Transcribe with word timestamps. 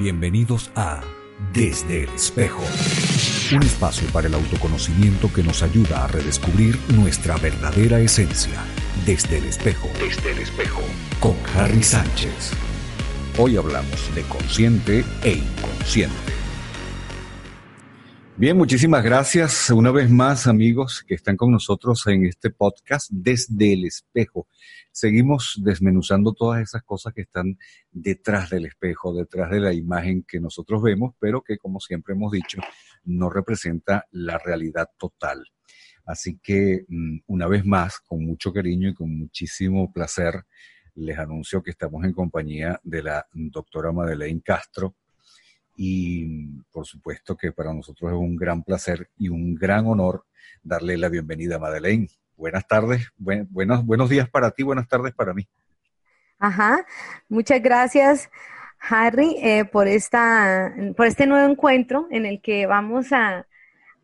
Bienvenidos 0.00 0.70
a 0.76 1.02
Desde 1.52 2.04
el 2.04 2.08
Espejo, 2.14 2.62
un 3.54 3.62
espacio 3.62 4.08
para 4.08 4.28
el 4.28 4.34
autoconocimiento 4.34 5.30
que 5.30 5.42
nos 5.42 5.62
ayuda 5.62 6.02
a 6.02 6.06
redescubrir 6.06 6.78
nuestra 6.94 7.36
verdadera 7.36 8.00
esencia. 8.00 8.64
Desde 9.04 9.36
el 9.36 9.44
Espejo, 9.44 9.90
Desde 10.00 10.32
el 10.32 10.38
Espejo, 10.38 10.80
con 11.20 11.36
Harry 11.54 11.82
Sánchez. 11.82 12.52
Hoy 13.36 13.58
hablamos 13.58 14.14
de 14.14 14.22
consciente 14.22 15.04
e 15.22 15.32
inconsciente. 15.32 16.16
Bien, 18.40 18.56
muchísimas 18.56 19.04
gracias 19.04 19.68
una 19.68 19.90
vez 19.90 20.08
más 20.08 20.46
amigos 20.46 21.04
que 21.06 21.14
están 21.14 21.36
con 21.36 21.52
nosotros 21.52 22.06
en 22.06 22.24
este 22.24 22.48
podcast 22.48 23.10
Desde 23.12 23.74
el 23.74 23.84
Espejo 23.84 24.48
seguimos 24.90 25.60
desmenuzando 25.62 26.32
todas 26.32 26.62
esas 26.62 26.82
cosas 26.82 27.12
que 27.12 27.20
están 27.20 27.58
detrás 27.90 28.48
del 28.48 28.64
espejo, 28.64 29.12
detrás 29.12 29.50
de 29.50 29.60
la 29.60 29.74
imagen 29.74 30.24
que 30.26 30.40
nosotros 30.40 30.80
vemos, 30.80 31.14
pero 31.18 31.42
que, 31.42 31.58
como 31.58 31.80
siempre 31.80 32.14
hemos 32.14 32.32
dicho, 32.32 32.62
no 33.04 33.28
representa 33.28 34.06
la 34.12 34.38
realidad 34.38 34.88
total. 34.96 35.44
Así 36.06 36.38
que, 36.42 36.86
mm, 36.88 37.18
una 37.26 37.46
vez 37.46 37.66
más, 37.66 38.00
con 38.00 38.24
mucho 38.24 38.54
cariño 38.54 38.88
y 38.88 38.94
con 38.94 39.14
muchísimo 39.18 39.92
placer, 39.92 40.46
les 40.94 41.18
anuncio 41.18 41.62
que 41.62 41.72
estamos 41.72 42.06
en 42.06 42.14
compañía 42.14 42.80
de 42.84 43.02
la 43.02 43.26
doctora 43.34 43.92
Madeleine 43.92 44.40
Castro. 44.40 44.94
Y 45.82 46.60
por 46.70 46.84
supuesto 46.84 47.38
que 47.38 47.52
para 47.52 47.72
nosotros 47.72 48.12
es 48.12 48.18
un 48.18 48.36
gran 48.36 48.62
placer 48.62 49.08
y 49.16 49.30
un 49.30 49.54
gran 49.54 49.86
honor 49.86 50.26
darle 50.62 50.98
la 50.98 51.08
bienvenida 51.08 51.56
a 51.56 51.58
Madeleine 51.58 52.06
buenas 52.40 52.66
tardes, 52.66 53.06
buenos, 53.18 53.84
buenos 53.84 54.08
días 54.08 54.28
para 54.28 54.50
ti, 54.50 54.62
buenas 54.62 54.88
tardes 54.88 55.12
para 55.14 55.34
mí. 55.34 55.46
Ajá, 56.38 56.86
muchas 57.28 57.62
gracias 57.62 58.30
Harry 58.78 59.36
eh, 59.42 59.66
por, 59.66 59.86
esta, 59.86 60.74
por 60.96 61.06
este 61.06 61.26
nuevo 61.26 61.50
encuentro 61.50 62.08
en 62.10 62.24
el 62.24 62.40
que 62.40 62.64
vamos 62.66 63.12
a, 63.12 63.46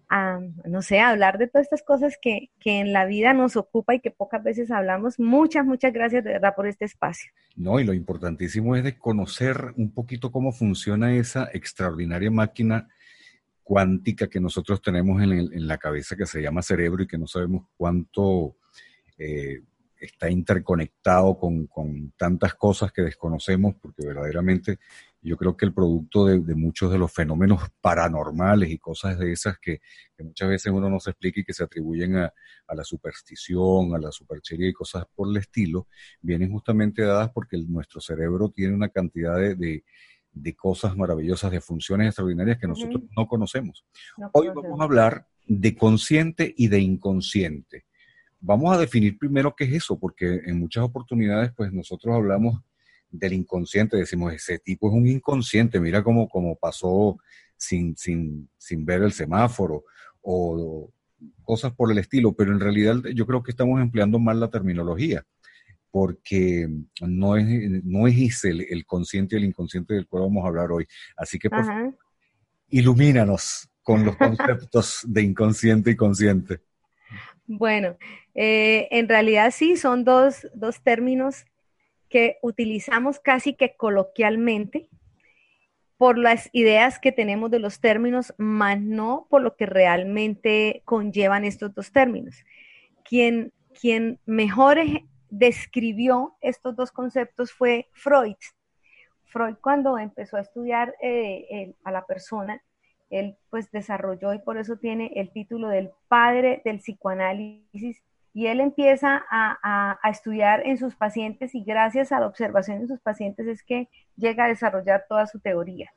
no 0.08 0.82
sé, 0.82 1.00
a 1.00 1.10
hablar 1.10 1.38
de 1.38 1.48
todas 1.48 1.66
estas 1.66 1.82
cosas 1.82 2.16
que, 2.20 2.50
que, 2.60 2.80
en 2.80 2.92
la 2.92 3.06
vida 3.06 3.32
nos 3.32 3.56
ocupa 3.56 3.94
y 3.94 4.00
que 4.00 4.10
pocas 4.10 4.42
veces 4.42 4.70
hablamos. 4.70 5.18
Muchas, 5.18 5.66
muchas 5.66 5.92
gracias 5.92 6.22
de 6.24 6.32
verdad 6.32 6.54
por 6.54 6.66
este 6.66 6.84
espacio. 6.84 7.30
No, 7.56 7.80
y 7.80 7.84
lo 7.84 7.92
importantísimo 7.92 8.76
es 8.76 8.84
de 8.84 8.98
conocer 8.98 9.72
un 9.76 9.92
poquito 9.92 10.30
cómo 10.30 10.52
funciona 10.52 11.14
esa 11.14 11.50
extraordinaria 11.52 12.30
máquina 12.30 12.88
cuántica 13.66 14.28
que 14.28 14.38
nosotros 14.38 14.80
tenemos 14.80 15.20
en, 15.20 15.66
la 15.66 15.76
cabeza 15.76 16.14
que 16.14 16.24
se 16.24 16.40
llama 16.40 16.62
cerebro 16.62 17.02
y 17.02 17.08
que 17.08 17.18
no 17.18 17.26
sabemos 17.26 17.66
cuánto 17.76 18.58
eh, 19.18 19.62
está 19.98 20.30
interconectado 20.30 21.36
con, 21.36 22.12
tantas 22.16 22.54
cosas 22.54 22.92
que 22.92 23.02
desconocemos, 23.02 23.74
porque 23.74 24.06
verdaderamente 24.06 24.78
yo 25.26 25.36
creo 25.36 25.56
que 25.56 25.66
el 25.66 25.74
producto 25.74 26.26
de, 26.26 26.54
muchos 26.54 26.90
de 26.90 26.98
los 26.98 27.12
fenómenos 27.12 27.60
paranormales 27.80 28.70
y 28.70 28.78
cosas 28.78 29.18
de 29.18 29.32
esas 29.32 29.58
que, 29.58 29.80
muchas 30.18 30.48
veces 30.48 30.72
uno 30.72 30.88
no 30.88 31.00
se 31.00 31.10
explica 31.10 31.40
y 31.40 31.44
que 31.44 31.52
se 31.52 31.64
atribuyen 31.64 32.16
a, 32.16 32.32
la 32.74 32.84
superstición, 32.84 33.94
a 33.94 33.98
la 33.98 34.10
superchería 34.10 34.68
y 34.68 34.72
cosas 34.72 35.04
por 35.14 35.28
el 35.28 35.36
estilo, 35.36 35.88
vienen 36.20 36.50
justamente 36.50 37.02
dadas 37.02 37.30
porque 37.32 37.58
nuestro 37.58 38.00
cerebro 38.00 38.48
tiene 38.48 38.74
una 38.74 38.88
cantidad 38.88 39.36
de 39.36 39.84
de 40.36 40.54
cosas 40.54 40.96
maravillosas, 40.96 41.50
de 41.50 41.60
funciones 41.60 42.08
extraordinarias 42.08 42.58
que 42.58 42.68
nosotros 42.68 43.02
no 43.16 43.26
conocemos. 43.26 43.84
Hoy 44.32 44.48
vamos 44.48 44.78
a 44.78 44.84
hablar 44.84 45.26
de 45.46 45.74
consciente 45.74 46.54
y 46.56 46.68
de 46.68 46.78
inconsciente. 46.78 47.86
Vamos 48.38 48.74
a 48.74 48.78
definir 48.78 49.18
primero 49.18 49.56
qué 49.56 49.64
es 49.64 49.72
eso, 49.72 49.98
porque 49.98 50.42
en 50.44 50.58
muchas 50.58 50.84
oportunidades, 50.84 51.52
pues 51.56 51.72
nosotros 51.72 52.14
hablamos 52.14 52.62
del 53.18 53.32
inconsciente, 53.32 53.96
decimos, 53.96 54.32
ese 54.32 54.58
tipo 54.58 54.88
es 54.88 54.94
un 54.94 55.06
inconsciente, 55.06 55.80
mira 55.80 56.02
cómo, 56.02 56.28
cómo 56.28 56.56
pasó 56.56 57.18
sin, 57.56 57.96
sin, 57.96 58.48
sin 58.58 58.84
ver 58.84 59.02
el 59.02 59.12
semáforo 59.12 59.84
o 60.20 60.90
cosas 61.42 61.72
por 61.72 61.90
el 61.90 61.98
estilo, 61.98 62.32
pero 62.34 62.52
en 62.52 62.60
realidad 62.60 62.96
yo 63.14 63.26
creo 63.26 63.42
que 63.42 63.50
estamos 63.50 63.80
empleando 63.80 64.18
mal 64.18 64.40
la 64.40 64.50
terminología 64.50 65.24
porque 65.90 66.68
no 67.00 67.38
es, 67.38 67.46
no 67.84 68.06
es 68.06 68.44
el, 68.44 68.84
consciente 68.84 69.34
y 69.34 69.38
el 69.38 69.46
inconsciente 69.46 69.94
del 69.94 70.06
cual 70.06 70.24
vamos 70.24 70.44
a 70.44 70.48
hablar 70.48 70.70
hoy. 70.70 70.86
Así 71.16 71.38
que, 71.38 71.48
por 71.48 71.64
favor, 71.64 71.96
ilumínanos 72.68 73.70
con 73.82 74.04
los 74.04 74.14
conceptos 74.16 75.00
de 75.06 75.22
inconsciente 75.22 75.92
y 75.92 75.96
consciente. 75.96 76.60
Bueno, 77.46 77.96
eh, 78.34 78.88
en 78.90 79.08
realidad 79.08 79.54
sí, 79.56 79.78
son 79.78 80.04
dos, 80.04 80.46
dos 80.54 80.82
términos 80.82 81.46
que 82.08 82.38
utilizamos 82.42 83.20
casi 83.20 83.54
que 83.54 83.76
coloquialmente 83.76 84.88
por 85.96 86.18
las 86.18 86.50
ideas 86.52 86.98
que 86.98 87.12
tenemos 87.12 87.50
de 87.50 87.58
los 87.58 87.80
términos, 87.80 88.34
más 88.36 88.80
no 88.80 89.26
por 89.30 89.42
lo 89.42 89.56
que 89.56 89.66
realmente 89.66 90.82
conllevan 90.84 91.44
estos 91.44 91.74
dos 91.74 91.90
términos. 91.90 92.44
Quien, 93.02 93.52
quien 93.80 94.20
mejor 94.26 94.78
describió 95.30 96.36
estos 96.40 96.76
dos 96.76 96.92
conceptos 96.92 97.52
fue 97.52 97.88
Freud. 97.92 98.36
Freud 99.24 99.56
cuando 99.60 99.98
empezó 99.98 100.36
a 100.36 100.40
estudiar 100.40 100.94
eh, 101.00 101.74
a 101.82 101.90
la 101.90 102.04
persona, 102.04 102.62
él 103.10 103.36
pues 103.50 103.70
desarrolló 103.70 104.34
y 104.34 104.38
por 104.40 104.58
eso 104.58 104.76
tiene 104.76 105.12
el 105.16 105.30
título 105.30 105.68
del 105.68 105.90
padre 106.08 106.60
del 106.64 106.78
psicoanálisis 106.78 108.02
y 108.36 108.48
él 108.48 108.60
empieza 108.60 109.24
a, 109.30 109.98
a, 110.02 110.10
estudiar 110.10 110.66
en 110.66 110.76
sus 110.76 110.94
pacientes 110.94 111.54
y 111.54 111.64
gracias 111.64 112.12
a 112.12 112.20
la 112.20 112.26
observación 112.26 112.82
de 112.82 112.86
sus 112.86 113.00
pacientes 113.00 113.46
es 113.46 113.62
que 113.62 113.88
llega 114.14 114.44
a 114.44 114.48
desarrollar 114.48 115.06
toda 115.08 115.26
su 115.26 115.40
teoría. 115.40 115.90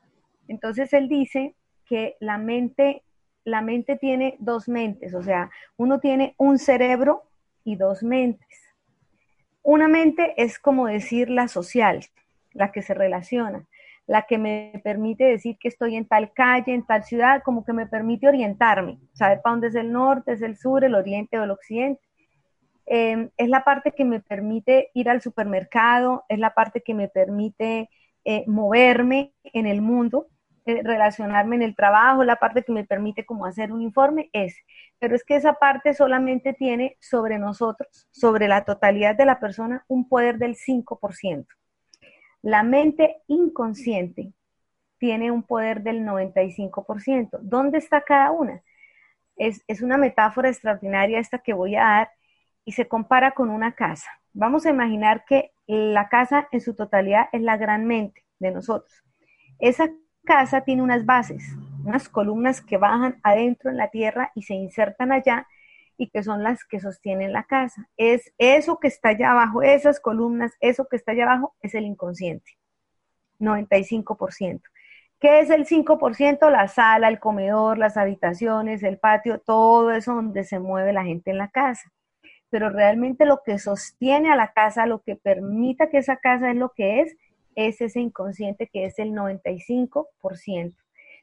Entonces 0.48 0.94
él 0.94 1.10
dice 1.10 1.54
que 1.86 2.16
la 2.22 2.38
mente, 2.38 3.04
la 3.44 3.62
mente 3.62 3.98
tiene 3.98 4.38
dos 4.40 4.70
mentes, 4.70 5.14
o 5.14 5.22
sea, 5.22 5.52
uno 5.76 6.00
tiene 6.00 6.34
un 6.38 6.60
cerebro 6.60 7.24
y 7.66 7.76
dos 7.76 8.04
mentes. 8.04 8.72
Una 9.62 9.90
mente 9.90 10.34
es 10.42 10.60
como 10.60 10.88
decir 10.88 11.30
la 11.30 11.50
social, 11.50 12.06
la 12.54 12.72
que 12.72 12.84
se 12.84 12.94
relaciona, 12.94 13.68
la 14.08 14.22
que 14.22 14.38
me 14.38 14.80
permite 14.86 15.26
decir 15.26 15.58
que 15.60 15.68
estoy 15.68 15.98
en 15.98 16.08
tal 16.08 16.32
calle, 16.32 16.74
en 16.74 16.86
tal 16.86 17.04
ciudad, 17.04 17.44
como 17.44 17.66
que 17.66 17.74
me 17.74 17.86
permite 17.86 18.30
orientarme, 18.30 18.98
saber 19.12 19.42
para 19.42 19.56
dónde 19.56 19.68
es 19.68 19.76
el 19.76 19.92
norte, 19.92 20.32
es 20.32 20.42
el 20.42 20.56
sur, 20.56 20.86
el 20.86 20.96
oriente 20.96 21.38
o 21.38 21.44
el 21.44 21.52
occidente. 21.52 22.09
Em, 22.92 23.30
es 23.38 23.50
la 23.50 23.64
parte 23.64 23.92
que 23.92 24.04
me 24.04 24.20
permite 24.20 24.90
ir 24.96 25.10
al 25.10 25.22
supermercado, 25.22 26.26
es 26.28 26.40
la 26.40 26.56
parte 26.56 26.82
que 26.82 26.96
me 26.96 27.08
permite 27.08 27.88
eh, 28.26 28.44
moverme 28.48 29.32
en 29.44 29.68
el 29.68 29.84
mundo, 29.84 30.28
eh, 30.66 30.82
relacionarme 30.84 31.58
en 31.58 31.62
el 31.62 31.76
trabajo, 31.76 32.24
la 32.24 32.38
parte 32.38 32.64
que 32.64 32.72
me 32.72 32.86
permite 32.86 33.28
como 33.28 33.46
hacer 33.46 33.72
un 33.72 33.84
informe, 33.84 34.32
es. 34.34 34.56
Pero 34.98 35.16
es 35.16 35.24
que 35.24 35.36
esa 35.36 35.54
parte 35.54 35.94
solamente 35.94 36.54
tiene 36.54 36.98
sobre 37.00 37.38
nosotros, 37.38 38.08
sobre 38.10 38.48
la 38.48 38.66
totalidad 38.66 39.16
de 39.16 39.26
la 39.26 39.40
persona, 39.40 39.86
un 39.88 40.10
poder 40.10 40.40
del 40.40 40.56
5%. 40.56 41.46
La 42.42 42.64
mente 42.64 43.22
inconsciente 43.28 44.34
tiene 44.98 45.30
un 45.30 45.44
poder 45.44 45.84
del 45.84 46.04
95%. 46.04 47.38
¿Dónde 47.44 47.78
está 47.78 48.02
cada 48.02 48.32
una? 48.32 48.64
Es, 49.36 49.64
es 49.68 49.84
una 49.84 49.98
metáfora 49.98 50.50
extraordinaria 50.50 51.20
esta 51.20 51.38
que 51.38 51.54
voy 51.54 51.76
a 51.76 51.84
dar 51.84 52.19
y 52.66 52.74
se 52.74 52.88
compara 52.88 53.32
con 53.32 53.50
una 53.50 53.74
casa. 53.74 54.10
Vamos 54.34 54.66
a 54.66 54.70
imaginar 54.70 55.26
que 55.26 55.52
la 55.68 56.10
casa 56.10 56.48
en 56.52 56.62
su 56.62 56.76
totalidad 56.76 57.30
es 57.32 57.42
la 57.42 57.58
gran 57.58 57.86
mente 57.86 58.26
de 58.40 58.52
nosotros. 58.52 59.04
Esa 59.60 59.90
casa 60.24 60.62
tiene 60.62 60.84
unas 60.84 61.06
bases, 61.06 61.44
unas 61.84 62.10
columnas 62.10 62.62
que 62.62 62.78
bajan 62.78 63.20
adentro 63.24 63.70
en 63.70 63.78
la 63.78 63.90
tierra 63.90 64.32
y 64.36 64.44
se 64.44 64.54
insertan 64.54 65.12
allá 65.12 65.48
y 65.98 66.10
que 66.10 66.24
son 66.24 66.44
las 66.44 66.64
que 66.64 66.80
sostienen 66.80 67.34
la 67.34 67.44
casa. 67.44 67.90
Es 67.98 68.34
eso 68.38 68.80
que 68.80 68.88
está 68.88 69.10
allá 69.10 69.32
abajo, 69.32 69.62
esas 69.62 70.00
columnas, 70.00 70.54
eso 70.62 70.88
que 70.90 70.96
está 70.96 71.12
allá 71.12 71.24
abajo 71.24 71.56
es 71.62 71.76
el 71.76 71.86
inconsciente, 71.86 72.58
95%. 73.40 74.62
¿Qué 75.20 75.42
es 75.42 75.50
el 75.50 75.66
5%? 75.66 76.50
La 76.50 76.70
sala, 76.70 77.10
el 77.10 77.20
comedor, 77.20 77.78
las 77.78 77.98
habitaciones, 77.98 78.84
el 78.84 78.98
patio, 78.98 79.42
todo 79.42 79.92
eso 79.92 80.16
donde 80.16 80.46
se 80.46 80.60
mueve 80.60 80.94
la 80.94 81.04
gente 81.04 81.32
en 81.32 81.38
la 81.38 81.50
casa. 81.50 81.92
Pero 82.50 82.70
realmente 82.70 83.26
lo 83.26 83.42
que 83.46 83.60
sostiene 83.60 84.32
a 84.32 84.36
la 84.36 84.54
casa, 84.54 84.86
lo 84.86 85.02
que 85.02 85.16
permita 85.16 85.90
que 85.90 85.98
esa 86.00 86.18
casa 86.18 86.52
es 86.52 86.58
lo 86.58 86.70
que 86.70 87.02
es, 87.02 87.16
es 87.56 87.82
ese 87.82 88.00
inconsciente 88.00 88.68
que 88.68 88.86
es 88.86 89.00
el 89.00 89.12
95% 89.12 90.74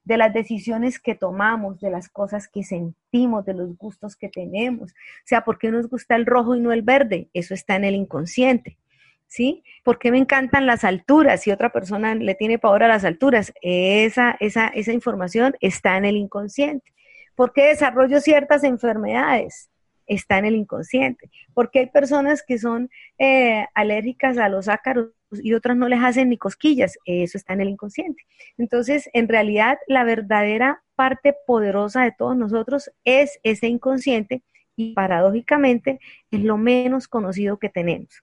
de 0.06 0.16
las 0.16 0.32
decisiones 0.32 1.00
que 1.00 1.16
tomamos, 1.16 1.80
de 1.80 1.90
las 1.90 2.08
cosas 2.08 2.46
que 2.46 2.62
sentimos, 2.62 3.44
de 3.44 3.54
los 3.54 3.76
gustos 3.76 4.14
que 4.14 4.28
tenemos. 4.28 4.92
O 4.92 5.24
sea, 5.24 5.44
¿por 5.44 5.58
qué 5.58 5.72
nos 5.72 5.88
gusta 5.88 6.14
el 6.14 6.26
rojo 6.26 6.54
y 6.54 6.60
no 6.60 6.72
el 6.72 6.82
verde? 6.82 7.28
Eso 7.34 7.54
está 7.54 7.74
en 7.74 7.84
el 7.84 7.96
inconsciente. 7.96 8.78
¿Sí? 9.26 9.64
¿Por 9.82 9.98
qué 9.98 10.12
me 10.12 10.18
encantan 10.18 10.66
las 10.66 10.84
alturas? 10.84 11.42
Si 11.42 11.50
otra 11.50 11.72
persona 11.72 12.14
le 12.14 12.36
tiene 12.36 12.60
pavor 12.60 12.84
a 12.84 12.88
las 12.88 13.04
alturas, 13.04 13.52
esa, 13.60 14.36
esa, 14.38 14.68
esa 14.68 14.92
información 14.92 15.56
está 15.60 15.96
en 15.96 16.04
el 16.04 16.16
inconsciente. 16.16 16.94
¿Por 17.34 17.52
qué 17.52 17.66
desarrollo 17.66 18.20
ciertas 18.20 18.62
enfermedades? 18.62 19.68
Está 20.06 20.38
en 20.38 20.46
el 20.46 20.54
inconsciente. 20.54 21.30
Porque 21.54 21.80
hay 21.80 21.86
personas 21.86 22.42
que 22.42 22.58
son 22.58 22.90
eh, 23.18 23.66
alérgicas 23.74 24.38
a 24.38 24.48
los 24.48 24.68
ácaros 24.68 25.10
y 25.32 25.54
otras 25.54 25.76
no 25.76 25.88
les 25.88 26.02
hacen 26.02 26.28
ni 26.28 26.38
cosquillas. 26.38 26.98
Eso 27.04 27.38
está 27.38 27.52
en 27.52 27.60
el 27.62 27.68
inconsciente. 27.68 28.22
Entonces, 28.58 29.10
en 29.12 29.28
realidad, 29.28 29.78
la 29.86 30.04
verdadera 30.04 30.82
parte 30.94 31.34
poderosa 31.46 32.04
de 32.04 32.12
todos 32.12 32.36
nosotros 32.36 32.90
es 33.04 33.38
ese 33.42 33.68
inconsciente 33.68 34.42
y 34.76 34.92
paradójicamente 34.94 36.00
es 36.30 36.40
lo 36.40 36.56
menos 36.58 37.08
conocido 37.08 37.58
que 37.58 37.68
tenemos. 37.68 38.22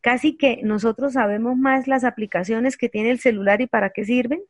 Casi 0.00 0.36
que 0.36 0.60
nosotros 0.62 1.14
sabemos 1.14 1.56
más 1.56 1.88
las 1.88 2.04
aplicaciones 2.04 2.76
que 2.76 2.88
tiene 2.88 3.10
el 3.10 3.20
celular 3.20 3.60
y 3.60 3.66
para 3.66 3.90
qué 3.90 4.04
sirven 4.04 4.40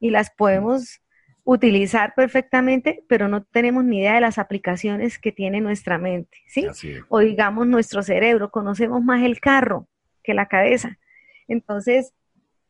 y 0.00 0.10
las 0.10 0.30
podemos 0.30 1.00
utilizar 1.44 2.14
perfectamente, 2.14 3.04
pero 3.08 3.28
no 3.28 3.42
tenemos 3.42 3.84
ni 3.84 3.98
idea 3.98 4.14
de 4.14 4.20
las 4.20 4.38
aplicaciones 4.38 5.18
que 5.18 5.32
tiene 5.32 5.60
nuestra 5.60 5.98
mente, 5.98 6.38
¿sí? 6.46 6.66
O 7.08 7.18
digamos 7.18 7.66
nuestro 7.66 8.02
cerebro, 8.02 8.50
conocemos 8.50 9.02
más 9.02 9.22
el 9.24 9.40
carro 9.40 9.88
que 10.22 10.34
la 10.34 10.46
cabeza. 10.46 10.98
Entonces, 11.48 12.14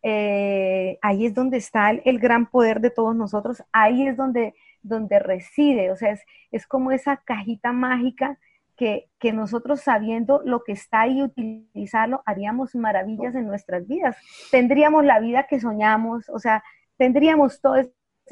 eh, 0.03 0.99
ahí 1.03 1.27
es 1.27 1.35
donde 1.35 1.59
está 1.59 1.91
el, 1.91 2.19
gran 2.19 2.47
poder 2.47 2.81
de 2.81 2.91
todos 2.91 3.15
nosotros, 3.15 3.63
ahí 3.73 4.07
es 4.09 4.17
donde, 4.17 4.55
donde 4.83 5.19
reside, 5.19 5.91
o 5.93 5.97
sea, 5.97 6.13
es, 6.13 6.23
es 6.51 6.67
como 6.67 6.93
esa 6.93 7.19
cajita 7.19 7.73
mágica 7.73 8.39
que, 8.75 9.11
que, 9.21 9.33
nosotros 9.33 9.83
sabiendo 9.83 10.41
lo 10.45 10.65
que 10.65 10.73
está 10.73 11.03
ahí, 11.03 11.23
utilizarlo, 11.23 12.23
haríamos 12.25 12.75
maravillas 12.75 13.35
en 13.35 13.47
nuestras 13.47 13.87
vidas. 13.87 14.17
Tendríamos 14.51 15.05
la 15.05 15.21
vida 15.21 15.47
que 15.47 15.61
soñamos, 15.61 16.29
o 16.31 16.39
sea, 16.39 16.65
tendríamos 16.97 17.61
todo 17.61 17.77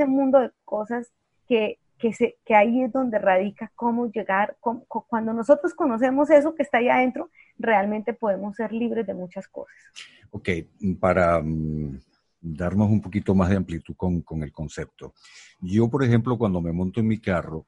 ese 0.00 0.06
mundo 0.10 0.40
de 0.40 0.50
cosas 0.64 1.12
que, 1.46 1.78
que, 1.98 2.12
se, 2.12 2.38
que 2.44 2.54
ahí 2.54 2.82
es 2.82 2.92
donde 2.92 3.18
radica 3.18 3.70
cómo 3.74 4.10
llegar, 4.10 4.56
cuando 4.60 5.32
nosotros 5.32 5.74
conocemos 5.74 6.30
eso 6.30 6.54
que 6.54 6.62
está 6.62 6.78
ahí 6.78 6.88
adentro, 6.88 7.30
realmente 7.58 8.14
podemos 8.14 8.56
ser 8.56 8.72
libres 8.72 9.06
de 9.06 9.14
muchas 9.14 9.46
cosas. 9.48 9.76
Ok, 10.30 10.48
para 10.98 11.40
mm, 11.42 11.98
darnos 12.40 12.88
un 12.90 13.00
poquito 13.00 13.34
más 13.34 13.50
de 13.50 13.56
amplitud 13.56 13.94
con, 13.96 14.22
con 14.22 14.42
el 14.42 14.52
concepto. 14.52 15.12
Yo, 15.60 15.88
por 15.90 16.02
ejemplo, 16.02 16.38
cuando 16.38 16.60
me 16.60 16.72
monto 16.72 17.00
en 17.00 17.08
mi 17.08 17.20
carro, 17.20 17.66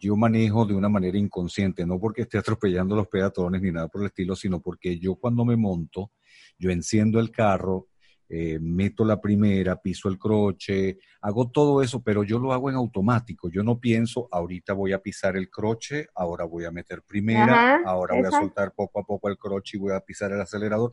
yo 0.00 0.16
manejo 0.16 0.64
de 0.64 0.74
una 0.74 0.88
manera 0.88 1.18
inconsciente, 1.18 1.86
no 1.86 2.00
porque 2.00 2.22
esté 2.22 2.38
atropellando 2.38 2.96
los 2.96 3.08
peatones 3.08 3.62
ni 3.62 3.70
nada 3.70 3.88
por 3.88 4.02
el 4.02 4.08
estilo, 4.08 4.34
sino 4.34 4.60
porque 4.60 4.98
yo 4.98 5.14
cuando 5.16 5.44
me 5.44 5.56
monto, 5.56 6.12
yo 6.58 6.70
enciendo 6.70 7.20
el 7.20 7.30
carro, 7.30 7.88
eh, 8.30 8.58
meto 8.60 9.04
la 9.04 9.20
primera, 9.20 9.80
piso 9.80 10.08
el 10.08 10.18
croche, 10.18 10.98
hago 11.22 11.50
todo 11.50 11.82
eso, 11.82 12.02
pero 12.02 12.24
yo 12.24 12.38
lo 12.38 12.52
hago 12.52 12.68
en 12.68 12.76
automático. 12.76 13.48
Yo 13.48 13.62
no 13.62 13.78
pienso, 13.78 14.28
ahorita 14.30 14.74
voy 14.74 14.92
a 14.92 15.00
pisar 15.00 15.36
el 15.36 15.48
croche, 15.48 16.08
ahora 16.14 16.44
voy 16.44 16.64
a 16.64 16.70
meter 16.70 17.02
primera, 17.02 17.80
ahora 17.86 18.16
voy 18.16 18.26
a 18.26 18.30
soltar 18.30 18.72
poco 18.72 19.00
a 19.00 19.04
poco 19.04 19.28
el 19.28 19.38
croche 19.38 19.76
y 19.78 19.80
voy 19.80 19.92
a 19.92 20.00
pisar 20.00 20.30
el 20.32 20.40
acelerador. 20.40 20.90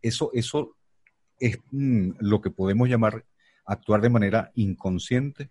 Eso, 0.00 0.30
eso 0.32 0.76
es 1.40 1.58
mm, 1.72 2.10
lo 2.20 2.40
que 2.40 2.50
podemos 2.50 2.88
llamar 2.88 3.24
actuar 3.64 4.00
de 4.00 4.10
manera 4.10 4.52
inconsciente. 4.54 5.50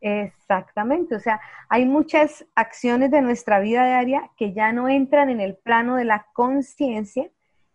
Exactamente, 0.00 1.16
o 1.16 1.18
sea, 1.18 1.40
hay 1.68 1.84
muchas 1.84 2.46
acciones 2.54 3.10
de 3.10 3.20
nuestra 3.20 3.58
vida 3.58 3.84
diaria 3.84 4.30
que 4.36 4.52
ya 4.52 4.72
no 4.72 4.88
entran 4.88 5.28
en 5.28 5.40
el 5.40 5.56
plano 5.56 5.96
de 5.96 6.04
la 6.04 6.26
conciencia, 6.34 7.28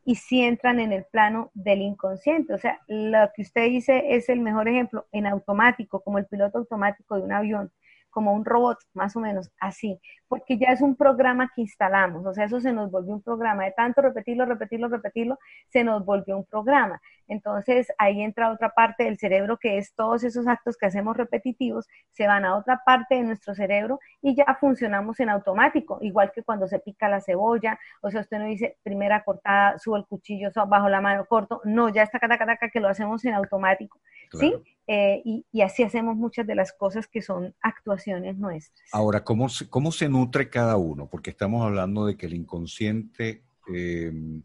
y 0.05 0.15
si 0.15 0.41
entran 0.41 0.79
en 0.79 0.91
el 0.91 1.05
plano 1.05 1.51
del 1.53 1.81
inconsciente. 1.81 2.53
O 2.53 2.57
sea, 2.57 2.81
lo 2.87 3.29
que 3.35 3.43
usted 3.43 3.69
dice 3.69 4.15
es 4.15 4.29
el 4.29 4.39
mejor 4.39 4.67
ejemplo 4.67 5.05
en 5.11 5.27
automático, 5.27 6.01
como 6.01 6.17
el 6.17 6.25
piloto 6.25 6.57
automático 6.59 7.15
de 7.15 7.23
un 7.23 7.31
avión 7.31 7.71
como 8.13 8.33
un 8.33 8.45
robot, 8.45 8.77
más 8.93 9.15
o 9.15 9.19
menos 9.19 9.51
así, 9.59 9.99
porque 10.27 10.57
ya 10.57 10.67
es 10.67 10.81
un 10.81 10.95
programa 10.95 11.51
que 11.53 11.61
instalamos, 11.61 12.25
o 12.25 12.33
sea, 12.33 12.45
eso 12.45 12.59
se 12.61 12.71
nos 12.71 12.89
volvió 12.89 13.13
un 13.13 13.21
programa, 13.21 13.65
de 13.65 13.71
tanto 13.71 14.01
repetirlo, 14.01 14.45
repetirlo, 14.45 14.87
repetirlo, 14.87 15.37
se 15.69 15.83
nos 15.83 16.05
volvió 16.05 16.37
un 16.37 16.45
programa. 16.45 17.01
Entonces 17.27 17.91
ahí 17.97 18.21
entra 18.21 18.51
otra 18.51 18.69
parte 18.69 19.05
del 19.05 19.17
cerebro 19.17 19.57
que 19.57 19.77
es 19.77 19.93
todos 19.95 20.23
esos 20.23 20.47
actos 20.47 20.77
que 20.77 20.85
hacemos 20.85 21.17
repetitivos, 21.17 21.87
se 22.11 22.27
van 22.27 22.45
a 22.45 22.55
otra 22.57 22.81
parte 22.85 23.15
de 23.15 23.23
nuestro 23.23 23.55
cerebro 23.55 23.99
y 24.21 24.35
ya 24.35 24.57
funcionamos 24.59 25.19
en 25.19 25.29
automático, 25.29 25.97
igual 26.01 26.31
que 26.33 26.43
cuando 26.43 26.67
se 26.67 26.79
pica 26.79 27.09
la 27.09 27.21
cebolla, 27.21 27.79
o 28.01 28.11
sea, 28.11 28.21
usted 28.21 28.39
no 28.39 28.45
dice 28.45 28.77
primera 28.83 29.23
cortada, 29.23 29.79
subo 29.79 29.97
el 29.97 30.05
cuchillo 30.05 30.49
bajo 30.67 30.89
la 30.89 31.01
mano, 31.01 31.25
corto, 31.25 31.61
no, 31.63 31.89
ya 31.89 32.03
está 32.03 32.19
cata, 32.19 32.37
cata, 32.37 32.69
que 32.69 32.79
lo 32.79 32.89
hacemos 32.89 33.23
en 33.25 33.33
automático, 33.33 33.99
¿sí? 34.31 34.53
Eh, 34.85 35.21
y, 35.23 35.61
así 35.61 35.83
hacemos 35.83 36.17
muchas 36.17 36.45
de 36.45 36.55
las 36.55 36.73
cosas 36.73 37.07
que 37.07 37.21
son 37.21 37.55
actuaciones 37.61 38.37
nuestras. 38.37 38.89
Ahora, 38.91 39.23
¿cómo 39.23 39.47
se, 39.47 39.69
cómo 39.69 39.91
se 39.91 40.09
nutre 40.09 40.49
cada 40.49 40.75
uno? 40.75 41.07
Porque 41.07 41.29
estamos 41.29 41.65
hablando 41.65 42.05
de 42.05 42.17
que 42.17 42.25
el 42.25 42.33
inconsciente 42.33 43.43
em, 43.73 44.41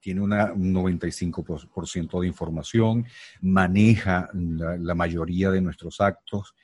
tiene 0.00 0.20
una, 0.20 0.52
un 0.52 0.72
95% 0.72 2.20
de 2.20 2.26
información, 2.28 3.04
maneja 3.40 4.30
la, 4.32 4.94
mayoría 4.94 5.50
de 5.50 5.60
nuestros 5.60 6.00
actos. 6.00 6.54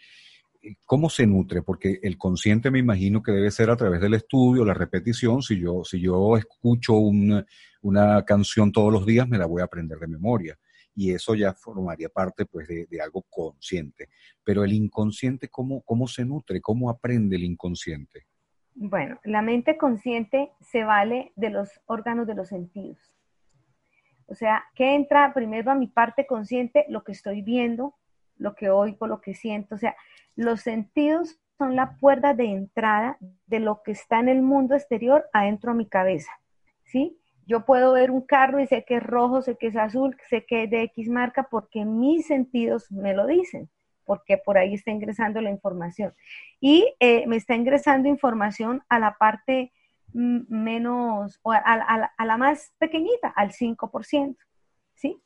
¿Cómo 0.85 1.11
se 1.11 1.27
nutre? 1.27 1.63
Porque 1.63 1.99
el 2.03 2.17
consciente 2.19 2.71
me 2.71 2.79
imagino 2.79 3.25
que 3.25 3.33
debe 3.33 3.51
ser 3.51 3.71
a 3.71 3.77
través 3.77 4.01
del 4.01 4.15
estudio, 4.15 4.65
la 4.65 4.75
repetición. 4.75 5.43
Si 5.43 5.59
yo, 5.59 5.83
si 5.85 6.01
yo 6.01 6.37
escucho 6.37 6.95
una 6.95 8.25
canción 8.25 8.71
todos 8.71 8.93
los 8.93 9.05
días, 9.05 9.29
me 9.29 9.39
la 9.39 9.47
voy 9.47 9.63
a 9.63 9.65
aprender 9.65 9.99
de 9.99 10.07
memoria 10.07 10.57
y 10.97 11.13
eso 11.13 11.35
ya 11.35 11.53
formaría 11.53 12.09
parte 12.09 12.47
pues 12.47 12.67
de, 12.67 13.01
algo 13.01 13.23
consciente. 13.29 14.09
Pero 14.43 14.65
el 14.65 14.73
inconsciente, 14.73 15.49
¿cómo, 15.49 15.83
¿cómo 15.83 16.09
se 16.09 16.25
nutre? 16.25 16.61
¿Cómo 16.63 16.89
aprende 16.89 17.37
el 17.37 17.45
inconsciente? 17.45 18.27
Bueno, 18.75 19.21
la 19.25 19.43
mente 19.43 19.77
consciente 19.77 20.53
se 20.61 20.85
vale 20.85 21.33
de 21.37 21.51
los 21.51 21.69
órganos 21.85 22.27
de 22.27 22.35
los 22.35 22.49
sentidos. 22.49 22.99
O 24.27 24.35
sea, 24.35 24.65
¿qué 24.75 24.95
entra 24.95 25.33
primero 25.35 25.71
a 25.71 25.75
mi 25.75 25.87
parte 25.87 26.27
consciente? 26.27 26.87
Lo 26.89 27.05
que 27.05 27.13
estoy 27.13 27.43
viendo, 27.43 27.95
lo 28.39 28.55
que 28.55 28.71
oigo, 28.71 29.07
lo 29.07 29.21
que 29.21 29.35
siento. 29.35 29.75
O 29.75 29.79
sea, 29.79 29.95
los 30.35 30.63
sentidos 30.63 31.39
son 31.59 31.77
la 31.77 31.97
puerta 31.99 32.33
de 32.33 32.45
entrada 32.45 33.19
de 33.47 33.61
lo 33.61 33.83
que 33.83 33.93
está 33.93 34.19
en 34.19 34.29
el 34.29 34.43
mundo 34.43 34.75
exterior 34.75 35.27
adentro 35.33 35.73
a 35.73 35.75
mi 35.75 35.87
cabeza. 35.87 36.33
¿Sí? 36.85 37.19
Yo 37.47 37.65
puedo 37.65 37.93
ver 37.93 38.11
un 38.11 38.23
carro 38.23 38.61
y 38.61 38.67
sé 38.67 38.85
que 38.85 38.97
es 38.97 39.03
rojo, 39.03 39.41
sé 39.41 39.57
que 39.57 39.69
es 39.69 39.77
azul, 39.77 40.17
sé 40.29 40.45
que 40.45 40.65
es 40.65 40.71
de 40.71 40.83
X 40.83 41.09
marca 41.09 41.49
porque 41.49 41.85
mis 41.85 42.27
sentidos 42.27 42.91
me 42.91 43.15
lo 43.15 43.27
dicen, 43.27 43.71
porque 44.05 44.37
por 44.37 44.59
ahí 44.59 44.75
está 44.75 44.91
ingresando 44.91 45.41
la 45.41 45.51
información. 45.51 46.13
Y 46.61 46.93
eh, 46.99 47.27
me 47.27 47.37
está 47.37 47.55
ingresando 47.55 48.09
información 48.09 48.83
a 48.89 48.99
la 48.99 49.17
parte 49.17 49.73
menos, 50.13 51.39
o 51.43 51.53
a, 51.53 52.11
la 52.19 52.37
más 52.37 52.73
pequeñita, 52.79 53.29
al 53.29 53.53
5%. 53.53 54.37
¿Sí? 54.95 55.23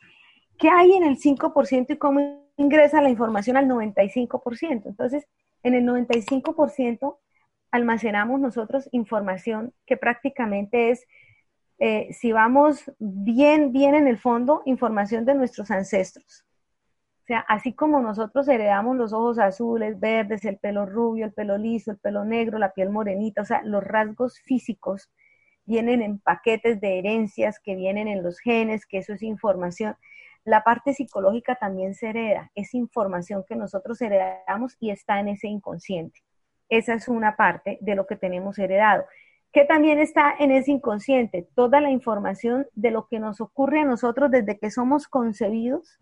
¿Qué 0.58 0.68
hay 0.68 0.92
en 0.92 1.04
el 1.04 1.16
5% 1.16 1.94
y 1.94 1.96
cómo 1.96 2.50
ingresa 2.56 3.00
la 3.00 3.08
información 3.08 3.56
al 3.56 3.66
95%? 3.66 4.82
Entonces, 4.86 5.26
en 5.62 5.74
el 5.74 5.84
95% 5.84 7.18
almacenamos 7.70 8.40
nosotros 8.40 8.88
información 8.92 9.72
que 9.86 9.96
prácticamente 9.96 10.90
es 10.90 11.06
eh, 11.82 12.12
si 12.12 12.30
vamos 12.30 12.92
bien, 12.98 13.72
bien 13.72 13.94
en 13.94 14.06
el 14.06 14.18
fondo, 14.18 14.60
información 14.66 15.24
de 15.24 15.34
nuestros 15.34 15.70
ancestros. 15.70 16.44
O 17.22 17.26
sea, 17.26 17.40
así 17.48 17.72
como 17.72 18.00
nosotros 18.00 18.48
heredamos 18.48 18.96
los 18.98 19.14
ojos 19.14 19.38
azules, 19.38 19.98
verdes, 19.98 20.44
el 20.44 20.58
pelo 20.58 20.84
rubio, 20.84 21.24
el 21.24 21.32
pelo 21.32 21.56
liso, 21.56 21.90
el 21.90 21.98
pelo 21.98 22.26
negro, 22.26 22.58
la 22.58 22.74
piel 22.74 22.90
morenita, 22.90 23.40
o 23.40 23.44
sea, 23.46 23.62
los 23.62 23.82
rasgos 23.82 24.40
físicos 24.40 25.10
vienen 25.64 26.02
en 26.02 26.18
paquetes 26.18 26.82
de 26.82 26.98
herencias 26.98 27.58
que 27.60 27.76
vienen 27.76 28.08
en 28.08 28.22
los 28.22 28.40
genes, 28.40 28.84
que 28.84 28.98
eso 28.98 29.14
es 29.14 29.22
información. 29.22 29.96
La 30.44 30.62
parte 30.62 30.92
psicológica 30.92 31.54
también 31.54 31.94
se 31.94 32.10
hereda, 32.10 32.50
es 32.54 32.74
información 32.74 33.42
que 33.48 33.56
nosotros 33.56 34.02
heredamos 34.02 34.76
y 34.80 34.90
está 34.90 35.18
en 35.18 35.28
ese 35.28 35.48
inconsciente. 35.48 36.20
Esa 36.68 36.92
es 36.92 37.08
una 37.08 37.36
parte 37.36 37.78
de 37.80 37.94
lo 37.94 38.06
que 38.06 38.16
tenemos 38.16 38.58
heredado 38.58 39.06
que 39.52 39.64
también 39.64 39.98
está 39.98 40.34
en 40.38 40.52
ese 40.52 40.70
inconsciente, 40.70 41.48
toda 41.54 41.80
la 41.80 41.90
información 41.90 42.66
de 42.74 42.90
lo 42.90 43.08
que 43.08 43.18
nos 43.18 43.40
ocurre 43.40 43.80
a 43.80 43.84
nosotros 43.84 44.30
desde 44.30 44.58
que 44.58 44.70
somos 44.70 45.08
concebidos 45.08 45.98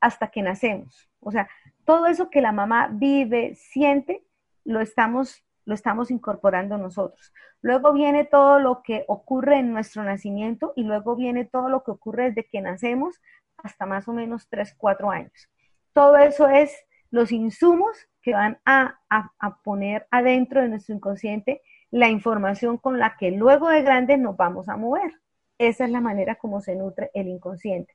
hasta 0.00 0.28
que 0.28 0.42
nacemos. 0.42 1.10
O 1.20 1.30
sea, 1.30 1.48
todo 1.84 2.06
eso 2.06 2.30
que 2.30 2.40
la 2.40 2.52
mamá 2.52 2.88
vive, 2.92 3.54
siente, 3.54 4.24
lo 4.64 4.80
estamos 4.80 5.44
lo 5.64 5.74
estamos 5.74 6.10
incorporando 6.10 6.78
nosotros. 6.78 7.32
Luego 7.60 7.92
viene 7.92 8.24
todo 8.24 8.58
lo 8.58 8.82
que 8.82 9.04
ocurre 9.08 9.58
en 9.58 9.72
nuestro 9.72 10.02
nacimiento 10.02 10.72
y 10.76 10.84
luego 10.84 11.16
viene 11.16 11.44
todo 11.44 11.68
lo 11.68 11.84
que 11.84 11.92
ocurre 11.92 12.30
desde 12.30 12.48
que 12.48 12.60
nacemos 12.60 13.20
hasta 13.58 13.86
más 13.86 14.08
o 14.08 14.12
menos 14.12 14.48
3, 14.48 14.74
4 14.76 15.10
años. 15.10 15.50
Todo 15.92 16.16
eso 16.16 16.48
es 16.48 16.74
los 17.10 17.30
insumos 17.30 18.08
que 18.22 18.32
van 18.32 18.58
a, 18.64 19.00
a, 19.08 19.62
poner 19.62 20.06
adentro 20.10 20.62
de 20.62 20.68
nuestro 20.68 20.94
inconsciente 20.94 21.60
la 21.92 22.08
información 22.08 22.78
con 22.78 22.98
la 22.98 23.16
que 23.16 23.30
luego 23.30 23.68
de 23.68 23.82
grandes 23.82 24.18
nos 24.18 24.36
vamos 24.36 24.68
a 24.68 24.76
mover. 24.76 25.12
Esa 25.58 25.84
es 25.84 25.90
la 25.90 26.00
manera 26.00 26.36
como 26.36 26.60
se 26.60 26.74
nutre 26.74 27.10
el 27.14 27.28
inconsciente. 27.28 27.94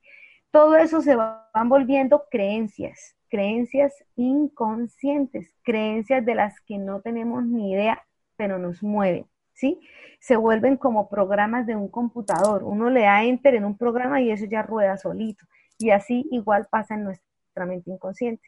Todo 0.52 0.78
eso 0.78 1.02
se 1.02 1.16
van 1.16 1.68
volviendo 1.68 2.26
creencias, 2.30 3.18
creencias 3.28 3.94
inconscientes, 4.16 5.54
creencias 5.64 6.24
de 6.26 6.36
las 6.36 6.62
que 6.62 6.78
no 6.78 7.02
tenemos 7.02 7.44
ni 7.44 7.74
idea, 7.74 8.06
pero 8.38 8.60
nos 8.60 8.84
mueven, 8.84 9.26
¿sí? 9.54 9.82
Se 10.20 10.38
vuelven 10.38 10.78
como 10.78 11.10
programas 11.10 11.66
de 11.66 11.76
un 11.76 11.90
computador. 11.90 12.64
Uno 12.64 12.90
le 12.92 13.02
da 13.02 13.24
enter 13.24 13.56
en 13.56 13.66
un 13.66 13.78
programa 13.78 14.22
y 14.22 14.32
eso 14.32 14.46
ya 14.46 14.62
rueda 14.62 14.96
solito. 14.98 15.46
Y 15.80 15.90
así 15.90 16.28
igual 16.32 16.68
pasa 16.70 16.94
en 16.94 17.04
nuestra 17.04 17.66
mente 17.66 17.90
inconsciente. 17.90 18.48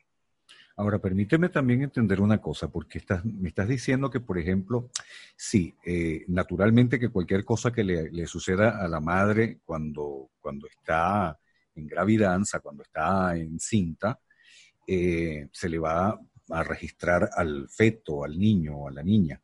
Ahora, 0.79 0.97
permíteme 0.97 1.49
también 1.49 1.81
entender 1.81 2.21
una 2.21 2.39
cosa, 2.39 2.69
porque 2.69 2.99
estás, 2.99 3.25
me 3.25 3.49
estás 3.49 3.67
diciendo 3.67 4.09
que, 4.09 4.21
por 4.21 4.39
ejemplo, 4.39 4.89
sí, 5.35 5.75
eh, 5.85 6.23
naturalmente 6.29 6.97
que 6.97 7.09
cualquier 7.09 7.43
cosa 7.43 7.73
que 7.73 7.83
le, 7.83 8.27
suceda 8.27 8.81
a 8.81 8.87
la 8.87 9.01
madre 9.01 9.59
cuando, 9.65 10.29
cuando 10.39 10.67
está 10.67 11.37
en 11.75 11.85
gravidanza, 11.85 12.61
cuando 12.61 12.83
está 12.83 13.35
en 13.35 13.59
cinta, 13.59 14.21
eh, 14.87 15.49
se 15.51 15.67
le 15.67 15.79
va 15.79 16.17
a 16.49 16.63
registrar 16.63 17.29
al 17.35 17.67
feto, 17.67 18.23
al 18.23 18.39
niño 18.39 18.77
o 18.77 18.87
a 18.87 18.91
la 18.93 19.03
niña. 19.03 19.41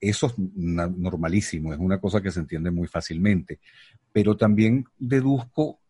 Eso 0.00 0.28
es 0.28 0.38
normalísimo, 0.38 1.72
es 1.72 1.80
una 1.80 1.98
cosa 1.98 2.22
que 2.22 2.30
se 2.30 2.38
entiende 2.38 2.70
muy 2.70 2.86
fácilmente. 2.86 3.58
Pero 4.12 4.36
también 4.36 4.84
deduzco, 4.96 5.80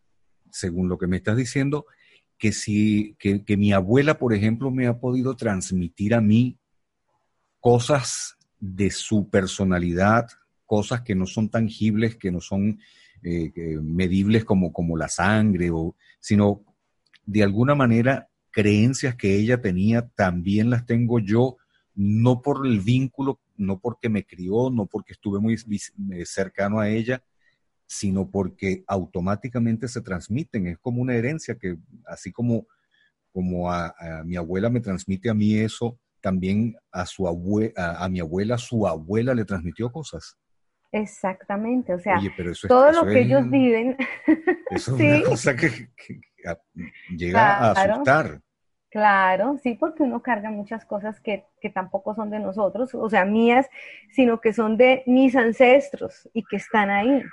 según 0.51 0.89
lo 0.89 0.97
que 0.97 1.07
me 1.07 1.19
estás 1.19 1.37
diciendo, 1.37 1.85
que 2.39 2.53
si 2.53 3.17
que, 3.19 3.57
mi 3.57 3.73
abuela, 3.73 4.19
por 4.19 4.35
ejemplo, 4.35 4.71
me 4.71 4.87
ha 4.87 4.99
podido 4.99 5.37
transmitir 5.37 6.15
a 6.15 6.21
mí 6.21 6.59
cosas 7.61 8.37
de 8.61 8.91
su 8.91 9.29
personalidad, 9.29 10.27
cosas 10.67 11.03
que 11.03 11.15
no 11.15 11.27
son 11.27 11.49
tangibles, 11.49 12.17
que 12.17 12.31
no 12.31 12.41
son 12.41 12.81
eh, 13.23 13.53
medibles 13.83 14.45
como, 14.45 14.73
como 14.73 14.97
la 14.97 15.09
sangre, 15.09 15.71
o, 15.71 15.97
sino 16.21 16.63
de 17.25 17.43
alguna 17.43 17.75
manera 17.75 18.29
creencias 18.51 19.17
que 19.17 19.37
ella 19.37 19.61
tenía 19.61 20.09
también 20.09 20.71
las 20.71 20.87
tengo 20.87 21.19
yo, 21.19 21.57
no 21.95 22.43
por 22.43 22.67
el 22.67 22.81
vínculo, 22.81 23.41
no 23.57 23.81
porque 23.81 24.09
me 24.09 24.25
crió, 24.25 24.71
no 24.71 24.87
porque 24.87 25.13
estuve 25.13 25.41
muy 25.41 25.57
cercano 26.25 26.81
a 26.81 26.89
ella, 26.89 27.23
sino 27.87 28.31
porque 28.31 28.85
automáticamente 28.87 29.89
se 29.89 30.01
transmiten. 30.01 30.67
Es 30.67 30.79
como 30.79 31.03
una 31.03 31.15
herencia 31.15 31.57
que, 31.57 31.77
así 32.07 32.33
como, 32.33 32.67
como 33.33 33.71
a, 33.71 33.95
mi 34.25 34.37
abuela 34.37 34.71
me 34.71 34.81
transmite 34.81 35.31
a 35.31 35.35
mí 35.35 35.57
eso, 35.57 35.99
también 36.21 36.75
a, 36.91 37.05
su 37.05 37.29
a, 37.29 38.09
mi 38.09 38.21
abuela, 38.21 38.59
su 38.59 38.87
abuela 38.87 39.35
le 39.35 39.45
transmitió 39.45 39.91
cosas. 39.91 40.37
Exactamente, 40.91 41.93
o 41.93 41.99
sea, 41.99 42.21
todo 42.69 42.93
lo 42.93 43.05
que 43.05 43.23
ellos 43.23 43.51
viven. 43.51 43.97
Eso 44.71 44.97
es 44.97 45.01
una 45.01 45.23
cosa 45.29 45.57
que, 45.57 45.91
llega 47.17 47.57
a 47.57 47.73
asustar. 47.73 48.41
Claro, 48.91 49.59
sí, 49.61 49.75
porque 49.75 50.05
uno 50.05 50.23
carga 50.23 50.53
muchas 50.53 50.85
cosas 50.85 51.21
que, 51.21 51.47
que, 51.61 51.69
tampoco 51.69 52.15
son 52.15 52.31
de 52.31 52.39
nosotros, 52.39 52.95
o 52.95 53.11
sea, 53.11 53.25
mías, 53.25 53.69
sino 54.13 54.41
que 54.41 54.53
son 54.53 54.77
de 54.77 55.03
mis 55.07 55.35
ancestros 55.35 56.31
y 56.33 56.45
que 56.45 56.57
están 56.57 56.91
ahí. 56.91 57.25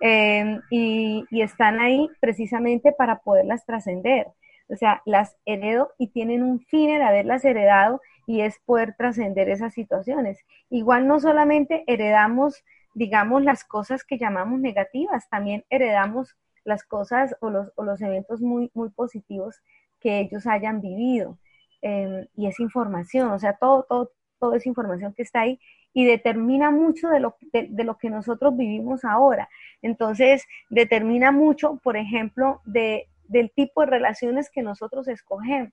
Em, 0.00 0.62
y, 0.70 1.26
están 1.42 1.78
ahí 1.78 2.08
precisamente 2.20 2.92
para 2.92 3.20
poderlas 3.20 3.66
trascender. 3.66 4.28
O 4.68 4.76
sea, 4.76 5.02
las 5.04 5.36
heredo 5.44 5.92
y 5.98 6.08
tienen 6.08 6.42
un 6.42 6.60
fin 6.60 6.90
en 6.90 7.02
haberlas 7.02 7.44
heredado 7.44 8.00
y 8.26 8.40
es 8.42 8.58
poder 8.64 8.94
trascender 8.96 9.48
esas 9.50 9.74
situaciones. 9.74 10.38
Igual 10.70 11.06
no 11.06 11.20
solamente 11.20 11.84
heredamos, 11.86 12.64
digamos, 12.94 13.42
las 13.44 13.64
cosas 13.64 14.04
que 14.04 14.18
llamamos 14.18 14.60
negativas, 14.60 15.28
también 15.28 15.64
heredamos 15.70 16.36
las 16.64 16.84
cosas 16.84 17.36
o 17.40 17.50
los, 17.50 17.72
o 17.76 17.84
los 17.84 18.00
eventos 18.00 18.40
muy, 18.40 18.70
muy 18.74 18.90
positivos 18.90 19.60
que 20.00 20.20
ellos 20.20 20.46
hayan 20.46 20.80
vivido. 20.80 21.38
Em, 21.82 22.26
y 22.36 22.46
es 22.46 22.60
información, 22.60 23.30
o 23.30 23.38
sea, 23.38 23.54
todo, 23.56 23.84
todo, 23.88 24.12
todo 24.40 24.54
es 24.54 24.66
información 24.66 25.14
que 25.14 25.22
está 25.22 25.42
ahí 25.42 25.60
y 25.92 26.04
determina 26.04 26.70
mucho 26.70 27.08
de 27.08 27.20
lo, 27.20 27.36
de, 27.52 27.84
lo 27.84 27.98
que 27.98 28.10
nosotros 28.10 28.56
vivimos 28.56 29.04
ahora. 29.04 29.48
Entonces, 29.82 30.44
determina 30.70 31.30
mucho, 31.30 31.76
por 31.82 31.96
ejemplo, 31.96 32.60
de, 32.64 33.08
del 33.28 33.50
tipo 33.52 33.82
de 33.82 33.88
relaciones 33.88 34.50
que 34.50 34.62
nosotros 34.62 35.06
escogemos. 35.08 35.72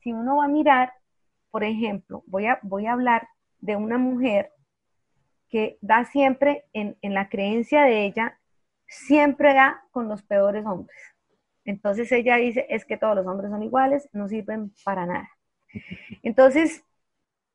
Si 0.00 0.12
uno 0.12 0.38
va 0.38 0.46
a 0.46 0.48
mirar, 0.48 0.92
por 1.50 1.64
ejemplo, 1.64 2.24
voy 2.26 2.46
a, 2.46 2.58
voy 2.62 2.86
a 2.86 2.92
hablar 2.92 3.28
de 3.60 3.76
una 3.76 3.98
mujer 3.98 4.50
que 5.48 5.78
da 5.80 6.04
siempre, 6.04 6.64
en, 6.72 6.96
en 7.02 7.14
la 7.14 7.28
creencia 7.28 7.82
de 7.82 8.04
ella, 8.04 8.38
siempre 8.86 9.54
da 9.54 9.84
con 9.90 10.08
los 10.08 10.22
peores 10.22 10.64
hombres. 10.64 10.96
Entonces 11.64 12.10
ella 12.12 12.36
dice, 12.36 12.66
es 12.70 12.84
que 12.84 12.96
todos 12.96 13.14
los 13.14 13.26
hombres 13.26 13.50
son 13.50 13.62
iguales, 13.62 14.08
no 14.12 14.28
sirven 14.28 14.72
para 14.84 15.04
nada. 15.04 15.28
Entonces, 16.22 16.84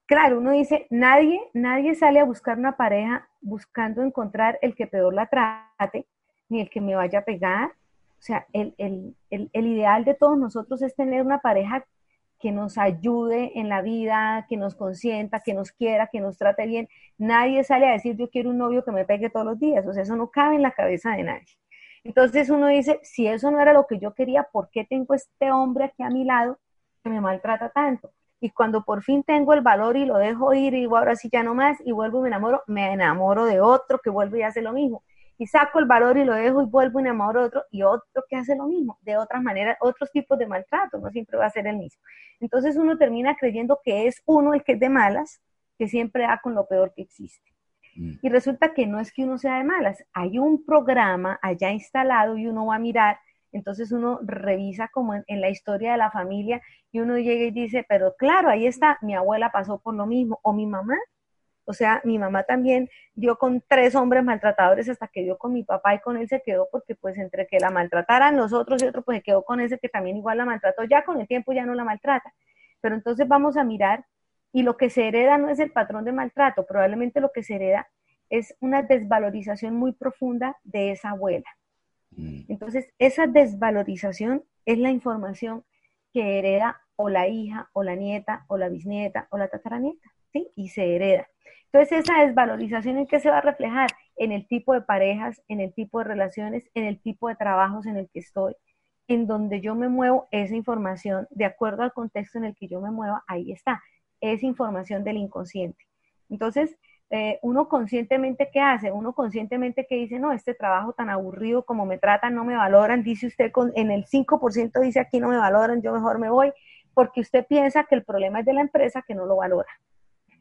claro, 0.05 0.39
uno 0.39 0.51
dice, 0.51 0.87
nadie, 0.89 1.39
nadie 1.53 1.95
sale 1.95 2.19
a 2.19 2.25
buscar 2.25 2.57
una 2.57 2.77
pareja 2.77 3.27
buscando 3.41 4.03
encontrar 4.03 4.59
el 4.61 4.75
que 4.75 4.87
peor 4.87 5.13
la 5.13 5.27
trate, 5.27 6.07
ni 6.49 6.61
el 6.61 6.69
que 6.69 6.81
me 6.81 6.95
vaya 6.95 7.19
a 7.19 7.25
pegar. 7.25 7.71
O 8.19 8.25
sea, 8.25 8.47
el, 8.53 9.15
ideal 9.29 10.05
de 10.05 10.13
todos 10.13 10.37
nosotros 10.37 10.81
es 10.81 10.95
tener 10.95 11.21
una 11.21 11.39
pareja 11.39 11.85
que 12.39 12.51
nos 12.51 12.77
ayude 12.77 13.57
en 13.59 13.69
la 13.69 13.81
vida, 13.81 14.45
que 14.49 14.57
nos 14.57 14.75
consienta, 14.75 15.41
que 15.41 15.53
nos 15.53 15.71
quiera, 15.71 16.07
que 16.11 16.21
nos 16.21 16.37
trate 16.37 16.65
bien. 16.65 16.89
Nadie 17.17 17.63
sale 17.63 17.87
a 17.87 17.93
decir, 17.93 18.15
yo 18.15 18.29
quiero 18.29 18.49
un 18.49 18.57
novio 18.57 18.83
que 18.83 18.91
me 18.91 19.05
pegue 19.05 19.29
todos 19.29 19.45
los 19.45 19.59
días. 19.59 19.85
O 19.87 19.93
sea, 19.93 20.03
eso 20.03 20.15
no 20.15 20.29
cabe 20.29 20.55
en 20.55 20.61
la 20.61 20.71
cabeza 20.71 21.11
de 21.11 21.23
nadie. 21.23 21.57
Entonces 22.03 22.49
uno 22.49 22.67
dice, 22.67 22.99
si 23.03 23.27
eso 23.27 23.49
no 23.51 23.61
era 23.61 23.73
lo 23.73 23.87
que 23.87 23.99
yo 23.99 24.13
quería, 24.13 24.43
¿por 24.43 24.69
qué 24.69 24.85
tengo 24.85 25.13
este 25.13 25.51
hombre 25.51 25.85
aquí 25.85 26.03
a 26.03 26.09
mi 26.09 26.25
lado 26.25 26.59
que 27.03 27.09
me 27.09 27.21
maltrata 27.21 27.69
tanto? 27.69 28.11
Y 28.43 28.49
cuando 28.49 28.83
por 28.83 29.03
fin 29.03 29.23
tengo 29.23 29.53
el 29.53 29.61
valor 29.61 29.95
y 29.95 30.05
lo 30.05 30.17
dejo 30.17 30.53
ir 30.53 30.73
y 30.73 30.83
ahora 30.83 31.15
sí 31.15 31.29
ya 31.31 31.43
no 31.43 31.55
más 31.55 31.77
y 31.85 31.93
vuelvo 31.93 32.19
y 32.19 32.23
me 32.23 32.27
enamoro, 32.27 32.61
me 32.67 32.91
enamoro 32.91 33.45
de 33.45 33.61
otro 33.61 33.99
que 33.99 34.09
vuelve 34.09 34.39
y 34.39 34.41
hace 34.41 34.61
lo 34.61 34.73
mismo. 34.73 35.01
Y 35.37 35.47
saco 35.47 35.79
el 35.79 35.85
valor 35.85 36.17
y 36.17 36.25
lo 36.25 36.33
dejo 36.33 36.61
y 36.61 36.65
vuelvo 36.65 36.99
y 36.99 37.03
me 37.03 37.09
enamoro 37.09 37.39
de 37.39 37.45
otro 37.45 37.63
y 37.71 37.83
otro 37.83 38.25
que 38.27 38.35
hace 38.35 38.57
lo 38.57 38.65
mismo, 38.65 38.99
de 39.01 39.15
otras 39.15 39.41
maneras, 39.41 39.77
otros 39.79 40.11
tipos 40.11 40.37
de 40.37 40.45
maltrato, 40.45 40.97
no 40.97 41.09
siempre 41.09 41.37
va 41.37 41.45
a 41.45 41.51
ser 41.51 41.67
el 41.67 41.77
mismo. 41.77 42.01
Entonces 42.41 42.75
uno 42.75 42.97
termina 42.97 43.37
creyendo 43.37 43.79
que 43.81 44.07
es 44.07 44.21
uno 44.25 44.53
el 44.53 44.61
que 44.61 44.73
es 44.73 44.79
de 44.81 44.89
malas, 44.89 45.41
que 45.77 45.87
siempre 45.87 46.23
da 46.23 46.41
con 46.43 46.53
lo 46.53 46.67
peor 46.67 46.91
que 46.93 47.03
existe. 47.03 47.49
Mm. 47.95 48.15
Y 48.23 48.27
resulta 48.27 48.73
que 48.73 48.85
no 48.85 48.99
es 48.99 49.13
que 49.13 49.23
uno 49.23 49.37
sea 49.37 49.57
de 49.59 49.63
malas, 49.63 50.03
hay 50.11 50.37
un 50.37 50.65
programa 50.65 51.39
allá 51.41 51.71
instalado 51.71 52.35
y 52.35 52.47
uno 52.47 52.65
va 52.65 52.75
a 52.75 52.79
mirar 52.79 53.19
entonces 53.53 53.91
uno 53.91 54.19
revisa 54.23 54.89
como 54.89 55.13
en, 55.13 55.41
la 55.41 55.49
historia 55.49 55.93
de 55.93 55.97
la 55.97 56.11
familia 56.11 56.61
y 56.91 56.99
uno 56.99 57.17
llega 57.17 57.45
y 57.45 57.51
dice, 57.51 57.85
pero 57.87 58.15
claro, 58.17 58.49
ahí 58.49 58.67
está, 58.67 58.97
mi 59.01 59.15
abuela 59.15 59.51
pasó 59.51 59.79
por 59.79 59.95
lo 59.95 60.05
mismo, 60.05 60.39
o 60.43 60.53
mi 60.53 60.65
mamá. 60.65 60.97
O 61.65 61.73
sea, 61.73 62.01
mi 62.03 62.19
mamá 62.19 62.43
también 62.43 62.89
dio 63.13 63.37
con 63.37 63.63
tres 63.67 63.95
hombres 63.95 64.23
maltratadores 64.23 64.89
hasta 64.89 65.07
que 65.07 65.23
dio 65.23 65.37
con 65.37 65.53
mi 65.53 65.63
papá 65.63 65.95
y 65.95 65.99
con 65.99 66.17
él 66.17 66.27
se 66.27 66.41
quedó 66.41 66.67
porque 66.71 66.93
pues 66.95 67.17
entre 67.17 67.47
que 67.47 67.59
la 67.59 67.69
maltrataran 67.69 68.35
los 68.35 68.51
otros 68.51 68.83
y 68.83 68.87
otro 68.87 69.01
pues 69.03 69.19
se 69.19 69.23
quedó 69.23 69.43
con 69.43 69.61
ese 69.61 69.79
que 69.79 69.87
también 69.87 70.17
igual 70.17 70.39
la 70.39 70.45
maltrató, 70.45 70.83
ya 70.83 71.05
con 71.05 71.21
el 71.21 71.27
tiempo 71.27 71.53
ya 71.53 71.65
no 71.65 71.73
la 71.73 71.85
maltrata. 71.85 72.33
Pero 72.81 72.95
entonces 72.95 73.27
vamos 73.27 73.55
a 73.55 73.63
mirar 73.63 74.05
y 74.51 74.63
lo 74.63 74.75
que 74.77 74.89
se 74.89 75.07
hereda 75.07 75.37
no 75.37 75.49
es 75.49 75.59
el 75.59 75.71
patrón 75.71 76.03
de 76.05 76.11
maltrato, 76.11 76.65
probablemente 76.65 77.21
lo 77.21 77.31
que 77.31 77.43
se 77.43 77.55
hereda 77.55 77.87
es 78.29 78.55
una 78.59 78.81
desvalorización 78.81 79.75
muy 79.75 79.93
profunda 79.93 80.57
de 80.63 80.91
esa 80.91 81.11
abuela. 81.11 81.45
Mm. 82.15 82.45
Entonces, 82.49 82.87
esa 82.99 83.27
desvalorización 83.27 84.43
es 84.65 84.77
la 84.77 84.91
información 84.91 85.63
que 86.13 86.39
hereda 86.39 86.81
o 86.95 87.09
la 87.09 87.27
hija, 87.27 87.69
o 87.73 87.83
la 87.83 87.95
nieta, 87.95 88.45
o 88.47 88.57
la 88.57 88.69
bisnieta, 88.69 89.27
o 89.31 89.37
la 89.37 89.47
tataranieta, 89.47 90.11
¿sí? 90.31 90.51
Y 90.55 90.69
se 90.69 90.95
hereda. 90.95 91.27
Entonces, 91.71 91.99
esa 92.03 92.25
desvalorización 92.25 92.97
en 92.97 93.07
qué 93.07 93.19
se 93.19 93.29
va 93.29 93.39
a 93.39 93.41
reflejar? 93.41 93.89
En 94.15 94.31
el 94.31 94.47
tipo 94.47 94.73
de 94.73 94.81
parejas, 94.81 95.41
en 95.47 95.59
el 95.59 95.73
tipo 95.73 95.97
de 95.99 96.05
relaciones, 96.05 96.69
en 96.75 96.83
el 96.85 97.01
tipo 97.01 97.29
de 97.29 97.35
trabajos 97.35 97.87
en 97.87 97.97
el 97.97 98.09
que 98.09 98.19
estoy, 98.19 98.55
en 99.07 99.25
donde 99.25 99.59
yo 99.59 99.73
me 99.73 99.89
muevo, 99.89 100.27
esa 100.31 100.55
información, 100.55 101.27
de 101.31 101.45
acuerdo 101.45 101.81
al 101.81 101.91
contexto 101.91 102.37
en 102.37 102.45
el 102.45 102.55
que 102.55 102.67
yo 102.67 102.79
me 102.79 102.91
mueva, 102.91 103.23
ahí 103.27 103.51
está. 103.51 103.81
Es 104.21 104.43
información 104.43 105.03
del 105.03 105.17
inconsciente. 105.17 105.83
Entonces, 106.29 106.77
eh, 107.15 107.37
uno 107.43 107.69
conscientemente 107.69 108.49
qué 108.51 108.59
hace, 108.59 108.91
uno 108.91 109.13
conscientemente 109.13 109.85
que 109.87 109.97
dice, 109.97 110.17
no, 110.17 110.31
este 110.31 110.55
trabajo 110.55 110.93
tan 110.93 111.11
aburrido 111.11 111.63
como 111.63 111.85
me 111.85 111.99
tratan, 111.99 112.33
no 112.33 112.43
me 112.43 112.55
valoran, 112.55 113.03
dice 113.03 113.27
usted 113.27 113.51
con, 113.51 113.71
en 113.75 113.91
el 113.91 114.07
5% 114.07 114.79
dice 114.81 114.99
aquí 114.99 115.19
no 115.19 115.27
me 115.27 115.37
valoran, 115.37 115.83
yo 115.83 115.93
mejor 115.93 116.17
me 116.17 116.31
voy, 116.31 116.51
porque 116.95 117.21
usted 117.21 117.45
piensa 117.45 117.83
que 117.83 117.93
el 117.93 118.03
problema 118.03 118.39
es 118.39 118.47
de 118.47 118.53
la 118.53 118.61
empresa 118.61 119.03
que 119.07 119.13
no 119.13 119.27
lo 119.27 119.35
valora. 119.35 119.69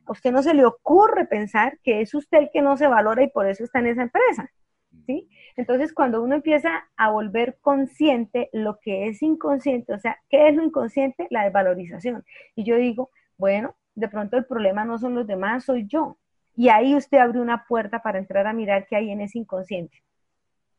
a 0.06 0.12
usted 0.12 0.32
no 0.32 0.42
se 0.42 0.54
le 0.54 0.64
ocurre 0.64 1.26
pensar 1.26 1.78
que 1.82 2.00
es 2.00 2.14
usted 2.14 2.38
el 2.38 2.50
que 2.50 2.62
no 2.62 2.78
se 2.78 2.86
valora 2.86 3.22
y 3.22 3.28
por 3.28 3.46
eso 3.46 3.64
está 3.64 3.80
en 3.80 3.88
esa 3.88 4.02
empresa. 4.04 4.50
¿sí? 5.04 5.28
Entonces, 5.56 5.92
cuando 5.92 6.22
uno 6.22 6.36
empieza 6.36 6.88
a 6.96 7.10
volver 7.10 7.58
consciente 7.60 8.48
lo 8.54 8.78
que 8.80 9.08
es 9.08 9.20
inconsciente, 9.20 9.92
o 9.92 9.98
sea, 9.98 10.16
¿qué 10.30 10.48
es 10.48 10.56
lo 10.56 10.62
inconsciente? 10.62 11.26
La 11.28 11.44
desvalorización. 11.44 12.24
Y 12.56 12.64
yo 12.64 12.76
digo, 12.76 13.10
bueno, 13.36 13.76
de 13.94 14.08
pronto 14.08 14.38
el 14.38 14.46
problema 14.46 14.86
no 14.86 14.98
son 14.98 15.14
los 15.14 15.26
demás, 15.26 15.64
soy 15.64 15.86
yo. 15.86 16.16
Y 16.54 16.68
ahí 16.68 16.94
usted 16.94 17.18
abre 17.18 17.40
una 17.40 17.64
puerta 17.66 18.02
para 18.02 18.18
entrar 18.18 18.46
a 18.46 18.52
mirar 18.52 18.86
qué 18.86 18.96
hay 18.96 19.10
en 19.10 19.20
ese 19.20 19.38
inconsciente. 19.38 20.02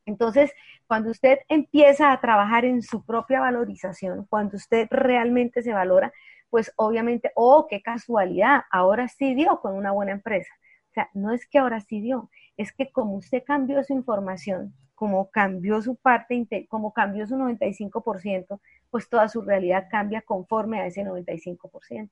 Entonces, 0.05 0.51
cuando 0.87 1.11
usted 1.11 1.39
empieza 1.47 2.11
a 2.11 2.19
trabajar 2.19 2.65
en 2.65 2.81
su 2.81 3.05
propia 3.05 3.39
valorización, 3.39 4.25
cuando 4.29 4.57
usted 4.57 4.87
realmente 4.89 5.61
se 5.61 5.73
valora, 5.73 6.11
pues 6.49 6.71
obviamente, 6.75 7.31
oh, 7.35 7.67
qué 7.69 7.81
casualidad, 7.81 8.63
ahora 8.69 9.07
sí 9.07 9.33
dio 9.33 9.59
con 9.61 9.75
una 9.75 9.91
buena 9.91 10.11
empresa. 10.11 10.53
O 10.91 10.93
sea, 10.93 11.09
no 11.13 11.31
es 11.31 11.47
que 11.47 11.57
ahora 11.57 11.79
sí 11.79 12.01
dio, 12.01 12.29
es 12.57 12.71
que 12.71 12.91
como 12.91 13.15
usted 13.15 13.43
cambió 13.43 13.83
su 13.83 13.93
información, 13.93 14.75
como 14.93 15.31
cambió 15.31 15.81
su 15.81 15.95
parte, 15.95 16.67
como 16.69 16.93
cambió 16.93 17.25
su 17.25 17.35
95%, 17.35 18.59
pues 18.91 19.09
toda 19.09 19.27
su 19.27 19.41
realidad 19.41 19.87
cambia 19.89 20.21
conforme 20.21 20.79
a 20.79 20.85
ese 20.85 21.03
95%. 21.03 22.09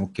Ok. 0.00 0.18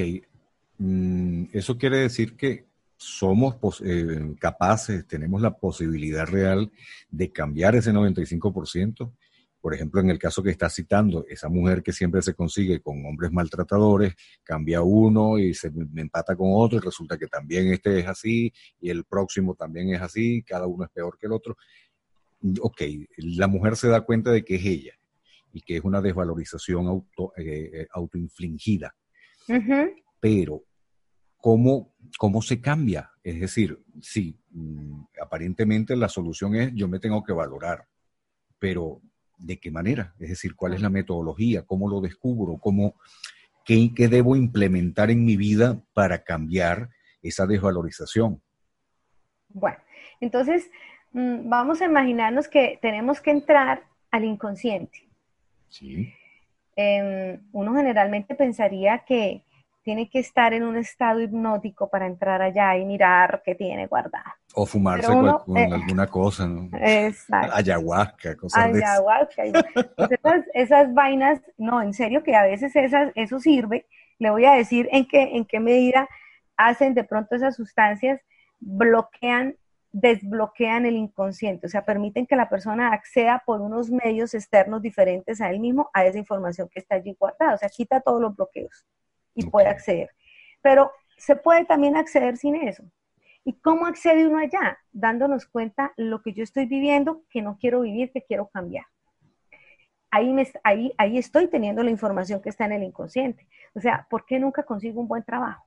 Mm, 0.78 1.44
eso 1.52 1.78
quiere 1.78 1.98
decir 1.98 2.36
que 2.36 2.66
somos 2.96 3.56
eh, 3.84 4.34
capaces, 4.38 5.06
tenemos 5.06 5.40
la 5.40 5.56
posibilidad 5.56 6.26
real 6.26 6.70
de 7.10 7.30
cambiar 7.30 7.76
ese 7.76 7.92
95%. 7.92 9.12
Por 9.60 9.74
ejemplo, 9.74 10.00
en 10.00 10.10
el 10.10 10.18
caso 10.18 10.42
que 10.42 10.50
está 10.50 10.70
citando, 10.70 11.26
esa 11.28 11.48
mujer 11.48 11.82
que 11.82 11.92
siempre 11.92 12.22
se 12.22 12.34
consigue 12.34 12.80
con 12.80 13.04
hombres 13.04 13.32
maltratadores, 13.32 14.14
cambia 14.44 14.80
uno 14.82 15.38
y 15.38 15.54
se 15.54 15.72
empata 15.96 16.36
con 16.36 16.50
otro 16.52 16.78
y 16.78 16.80
resulta 16.80 17.18
que 17.18 17.26
también 17.26 17.72
este 17.72 17.98
es 17.98 18.06
así 18.06 18.52
y 18.80 18.90
el 18.90 19.04
próximo 19.04 19.54
también 19.54 19.92
es 19.92 20.00
así, 20.00 20.42
cada 20.42 20.66
uno 20.66 20.84
es 20.84 20.90
peor 20.90 21.18
que 21.18 21.26
el 21.26 21.32
otro. 21.32 21.56
Ok, 22.60 22.82
la 23.16 23.48
mujer 23.48 23.76
se 23.76 23.88
da 23.88 24.02
cuenta 24.02 24.30
de 24.30 24.44
que 24.44 24.54
es 24.54 24.64
ella 24.64 24.92
y 25.52 25.62
que 25.62 25.78
es 25.78 25.84
una 25.84 26.00
desvalorización 26.00 26.86
auto, 26.86 27.32
eh, 27.36 27.70
eh, 27.72 27.86
autoinfligida. 27.90 28.94
Pero, 30.26 30.64
¿cómo, 31.36 31.94
¿cómo 32.18 32.42
se 32.42 32.60
cambia? 32.60 33.12
Es 33.22 33.38
decir, 33.38 33.78
sí, 34.00 34.36
mm, 34.50 35.04
aparentemente 35.22 35.94
la 35.94 36.08
solución 36.08 36.56
es 36.56 36.72
yo 36.74 36.88
me 36.88 36.98
tengo 36.98 37.22
que 37.22 37.32
valorar, 37.32 37.86
pero 38.58 39.00
¿De 39.38 39.58
qué 39.58 39.70
manera? 39.70 40.14
Es 40.18 40.30
decir, 40.30 40.54
¿cuál 40.54 40.72
es 40.72 40.80
la 40.80 40.88
metodología? 40.88 41.62
¿Cómo 41.62 41.88
lo 41.88 42.00
descubro? 42.00 42.56
¿Cómo, 42.58 42.94
qué, 43.64 43.90
debo 44.08 44.34
implementar 44.34 45.10
en 45.10 45.24
mi 45.24 45.36
vida 45.36 45.78
para 45.92 46.24
cambiar 46.24 46.88
esa 47.22 47.46
desvalorización? 47.46 48.40
Bueno, 49.50 49.76
entonces 50.20 50.70
mm, 51.12 51.48
vamos 51.48 51.82
a 51.82 51.84
imaginarnos 51.84 52.48
que 52.48 52.78
tenemos 52.80 53.20
que 53.20 53.30
entrar 53.30 53.84
al 54.10 54.24
inconsciente. 54.24 55.06
Sí. 55.68 56.12
Em, 56.74 57.40
uno 57.52 57.74
generalmente 57.74 58.34
pensaría 58.34 59.04
que 59.06 59.42
tiene 59.86 60.10
que 60.10 60.18
estar 60.18 60.52
en 60.52 60.64
un 60.64 60.76
estado 60.76 61.20
hipnótico 61.20 61.88
para 61.88 62.08
entrar 62.08 62.42
allá 62.42 62.76
y 62.76 62.84
mirar 62.84 63.40
qué 63.44 63.54
tiene 63.54 63.86
guardado. 63.86 64.32
O 64.52 64.66
fumarse 64.66 65.06
con 65.06 65.56
eh, 65.56 65.68
alguna 65.72 66.08
cosa, 66.08 66.44
¿no? 66.44 66.68
Exacto. 66.76 67.54
Ayahuasca, 67.54 68.36
cosas 68.36 68.72
de 68.72 68.84
Ayahuasca. 68.84 69.44
Pues 69.94 70.10
esas, 70.10 70.44
esas, 70.54 70.92
vainas, 70.92 71.40
no, 71.56 71.80
en 71.80 71.94
serio 71.94 72.24
que 72.24 72.34
a 72.34 72.42
veces 72.42 72.74
esas, 72.74 73.12
eso 73.14 73.38
sirve. 73.38 73.86
Le 74.18 74.30
voy 74.30 74.44
a 74.44 74.54
decir 74.54 74.88
en 74.90 75.06
qué, 75.06 75.36
en 75.36 75.44
qué 75.44 75.60
medida 75.60 76.08
hacen 76.56 76.92
de 76.94 77.04
pronto 77.04 77.36
esas 77.36 77.54
sustancias, 77.54 78.20
bloquean, 78.58 79.54
desbloquean 79.92 80.84
el 80.86 80.96
inconsciente, 80.96 81.68
o 81.68 81.70
sea, 81.70 81.84
permiten 81.84 82.26
que 82.26 82.34
la 82.34 82.48
persona 82.48 82.92
acceda 82.92 83.44
por 83.46 83.60
unos 83.60 83.88
medios 83.88 84.34
externos 84.34 84.82
diferentes 84.82 85.40
a 85.40 85.48
él 85.48 85.60
mismo 85.60 85.90
a 85.94 86.04
esa 86.04 86.18
información 86.18 86.68
que 86.68 86.80
está 86.80 86.96
allí 86.96 87.16
guardada, 87.16 87.54
o 87.54 87.58
sea, 87.58 87.68
quita 87.68 88.00
todos 88.00 88.20
los 88.20 88.34
bloqueos 88.34 88.84
y 89.36 89.46
puede 89.46 89.68
acceder. 89.68 90.10
Pero 90.62 90.90
se 91.16 91.36
puede 91.36 91.64
también 91.64 91.96
acceder 91.96 92.36
sin 92.36 92.56
eso. 92.56 92.82
¿Y 93.44 93.52
cómo 93.60 93.86
accede 93.86 94.26
uno 94.26 94.38
allá? 94.38 94.80
Dándonos 94.90 95.46
cuenta 95.46 95.92
lo 95.96 96.20
que 96.20 96.32
yo 96.32 96.42
estoy 96.42 96.66
viviendo, 96.66 97.22
que 97.30 97.42
no 97.42 97.58
quiero 97.60 97.82
vivir, 97.82 98.10
que 98.10 98.22
quiero 98.22 98.48
cambiar. 98.48 98.86
Ahí, 100.10 100.32
me, 100.32 100.48
ahí, 100.64 100.92
ahí 100.98 101.18
estoy 101.18 101.46
teniendo 101.46 101.84
la 101.84 101.90
información 101.90 102.42
que 102.42 102.48
está 102.48 102.64
en 102.64 102.72
el 102.72 102.82
inconsciente. 102.82 103.46
O 103.74 103.80
sea, 103.80 104.06
¿por 104.10 104.26
qué 104.26 104.40
nunca 104.40 104.64
consigo 104.64 105.00
un 105.00 105.06
buen 105.06 105.22
trabajo? 105.22 105.64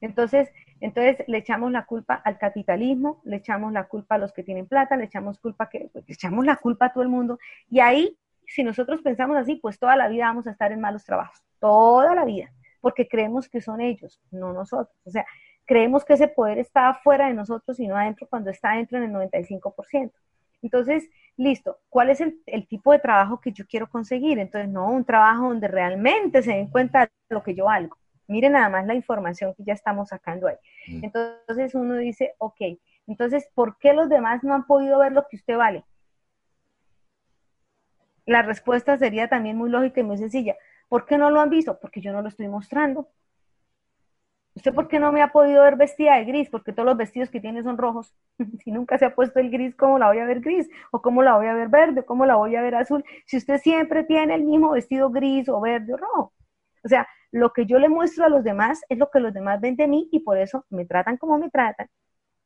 Entonces, 0.00 0.50
entonces 0.80 1.22
le 1.26 1.38
echamos 1.38 1.70
la 1.72 1.84
culpa 1.84 2.14
al 2.14 2.38
capitalismo, 2.38 3.20
le 3.24 3.36
echamos 3.36 3.72
la 3.72 3.86
culpa 3.86 4.14
a 4.14 4.18
los 4.18 4.32
que 4.32 4.42
tienen 4.42 4.66
plata, 4.66 4.96
le 4.96 5.04
echamos 5.04 5.38
culpa 5.38 5.68
que, 5.68 5.90
le 5.92 6.04
echamos 6.08 6.44
la 6.46 6.56
culpa 6.56 6.86
a 6.86 6.92
todo 6.92 7.02
el 7.02 7.10
mundo. 7.10 7.38
Y 7.68 7.80
ahí, 7.80 8.16
si 8.50 8.62
nosotros 8.62 9.00
pensamos 9.02 9.36
así, 9.36 9.56
pues 9.56 9.78
toda 9.78 9.96
la 9.96 10.08
vida 10.08 10.26
vamos 10.26 10.46
a 10.46 10.50
estar 10.50 10.72
en 10.72 10.80
malos 10.80 11.04
trabajos 11.04 11.42
toda 11.60 12.14
la 12.14 12.24
vida, 12.24 12.52
porque 12.80 13.06
creemos 13.06 13.48
que 13.48 13.60
son 13.60 13.80
ellos, 13.80 14.20
no 14.32 14.52
nosotros. 14.52 14.96
O 15.04 15.10
sea, 15.10 15.24
creemos 15.64 16.04
que 16.04 16.14
ese 16.14 16.26
poder 16.26 16.58
está 16.58 16.92
fuera 16.94 17.28
de 17.28 17.34
nosotros 17.34 17.78
y 17.78 17.86
no 17.86 17.96
adentro 17.96 18.26
cuando 18.28 18.50
está 18.50 18.72
dentro 18.72 18.98
en 18.98 19.04
el 19.04 19.12
95%. 19.12 20.10
Entonces, 20.62 21.08
listo, 21.36 21.78
¿cuál 21.88 22.10
es 22.10 22.20
el, 22.20 22.66
tipo 22.66 22.92
de 22.92 22.98
trabajo 22.98 23.40
que 23.40 23.52
yo 23.52 23.64
quiero 23.66 23.88
conseguir? 23.88 24.38
Entonces, 24.38 24.68
no, 24.68 24.90
un 24.90 25.04
trabajo 25.04 25.48
donde 25.48 25.68
realmente 25.68 26.42
se 26.42 26.52
den 26.52 26.66
cuenta 26.68 27.02
de 27.02 27.10
lo 27.28 27.42
que 27.42 27.54
yo 27.54 27.66
valgo. 27.66 27.96
Miren 28.26 28.52
nada 28.52 28.68
más 28.68 28.86
la 28.86 28.94
información 28.94 29.54
que 29.54 29.64
ya 29.64 29.72
estamos 29.72 30.10
sacando 30.10 30.48
ahí. 30.48 30.56
Mm. 30.88 31.04
Entonces 31.04 31.74
uno 31.74 31.96
dice, 31.96 32.34
ok, 32.38 32.60
entonces, 33.06 33.48
¿por 33.54 33.76
qué 33.78 33.92
los 33.92 34.08
demás 34.08 34.44
no 34.44 34.54
han 34.54 34.66
podido 34.66 34.98
ver 34.98 35.12
lo 35.12 35.26
que 35.28 35.36
usted 35.36 35.56
vale? 35.56 35.84
La 38.30 38.42
respuesta 38.42 38.96
sería 38.96 39.26
también 39.26 39.56
muy 39.56 39.70
lógica 39.70 39.98
y 39.98 40.04
muy 40.04 40.16
sencilla, 40.16 40.54
¿Por 40.88 41.04
qué 41.04 41.18
no 41.18 41.30
lo 41.30 41.40
han 41.40 41.50
visto? 41.50 41.80
Porque 41.80 42.00
yo 42.00 42.12
no 42.12 42.22
lo 42.22 42.28
estoy 42.28 42.46
mostrando. 42.46 43.08
¿Usted 44.54 44.72
por 44.72 44.86
qué 44.86 45.00
no 45.00 45.10
me 45.10 45.20
ha 45.20 45.32
podido 45.32 45.64
ver 45.64 45.74
vestida 45.74 46.14
de 46.14 46.24
gris? 46.24 46.48
Porque 46.48 46.72
todos 46.72 46.86
los 46.86 46.96
vestidos 46.96 47.28
que 47.28 47.40
tiene 47.40 47.64
son 47.64 47.76
rojos. 47.76 48.14
si 48.62 48.70
nunca 48.70 48.98
se 48.98 49.06
ha 49.06 49.16
puesto 49.16 49.40
el 49.40 49.50
gris, 49.50 49.74
¿cómo 49.74 49.98
la 49.98 50.06
voy 50.06 50.18
a 50.20 50.26
ver 50.26 50.40
gris? 50.40 50.68
¿O 50.92 51.02
cómo 51.02 51.24
la 51.24 51.36
voy 51.36 51.48
a 51.48 51.54
ver 51.54 51.70
verde? 51.70 52.04
¿Cómo 52.04 52.24
la 52.24 52.36
voy 52.36 52.54
a 52.54 52.62
ver 52.62 52.76
azul? 52.76 53.04
Si 53.26 53.36
usted 53.36 53.58
siempre 53.58 54.04
tiene 54.04 54.36
el 54.36 54.44
mismo 54.44 54.70
vestido 54.70 55.10
gris 55.10 55.48
o 55.48 55.60
verde 55.60 55.94
o 55.94 55.96
rojo. 55.96 56.32
O 56.84 56.88
sea, 56.88 57.08
lo 57.32 57.52
que 57.52 57.66
yo 57.66 57.80
le 57.80 57.88
muestro 57.88 58.26
a 58.26 58.28
los 58.28 58.44
demás 58.44 58.80
es 58.88 58.98
lo 58.98 59.10
que 59.10 59.18
los 59.18 59.34
demás 59.34 59.60
ven 59.60 59.74
de 59.74 59.88
mí 59.88 60.08
y 60.12 60.20
por 60.20 60.38
eso 60.38 60.64
me 60.70 60.84
tratan 60.84 61.16
como 61.16 61.36
me 61.36 61.50
tratan 61.50 61.88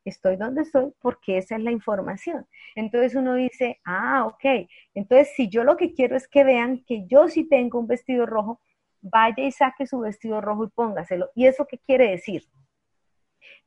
estoy 0.05 0.37
donde 0.37 0.61
estoy 0.61 0.93
porque 1.01 1.37
esa 1.37 1.55
es 1.55 1.61
la 1.61 1.71
información. 1.71 2.47
Entonces 2.75 3.15
uno 3.15 3.33
dice, 3.33 3.79
ah, 3.83 4.25
ok, 4.25 4.69
entonces 4.93 5.33
si 5.35 5.49
yo 5.49 5.63
lo 5.63 5.75
que 5.77 5.93
quiero 5.93 6.15
es 6.15 6.27
que 6.27 6.43
vean 6.43 6.83
que 6.85 7.05
yo 7.07 7.27
sí 7.27 7.43
tengo 7.43 7.79
un 7.79 7.87
vestido 7.87 8.25
rojo, 8.25 8.61
vaya 9.01 9.43
y 9.43 9.51
saque 9.51 9.85
su 9.85 9.99
vestido 9.99 10.41
rojo 10.41 10.65
y 10.65 10.69
póngaselo. 10.69 11.29
¿Y 11.35 11.47
eso 11.47 11.67
qué 11.67 11.77
quiere 11.77 12.09
decir? 12.11 12.43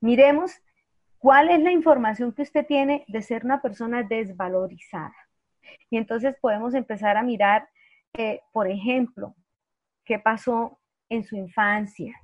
Miremos 0.01 0.61
cuál 1.19 1.51
es 1.51 1.61
la 1.61 1.73
información 1.73 2.33
que 2.33 2.43
usted 2.43 2.67
tiene 2.67 3.05
de 3.09 3.23
ser 3.23 3.45
una 3.45 3.61
persona 3.61 4.03
desvalorizada. 4.03 5.15
Y 5.91 5.97
entonces 5.97 6.37
podemos 6.41 6.75
empezar 6.75 7.17
a 7.17 7.23
mirar, 7.23 7.69
eh, 8.15 8.41
por 8.53 8.69
ejemplo, 8.69 9.35
qué 10.05 10.19
pasó 10.19 10.79
en 11.09 11.25
su 11.25 11.37
infancia, 11.37 12.15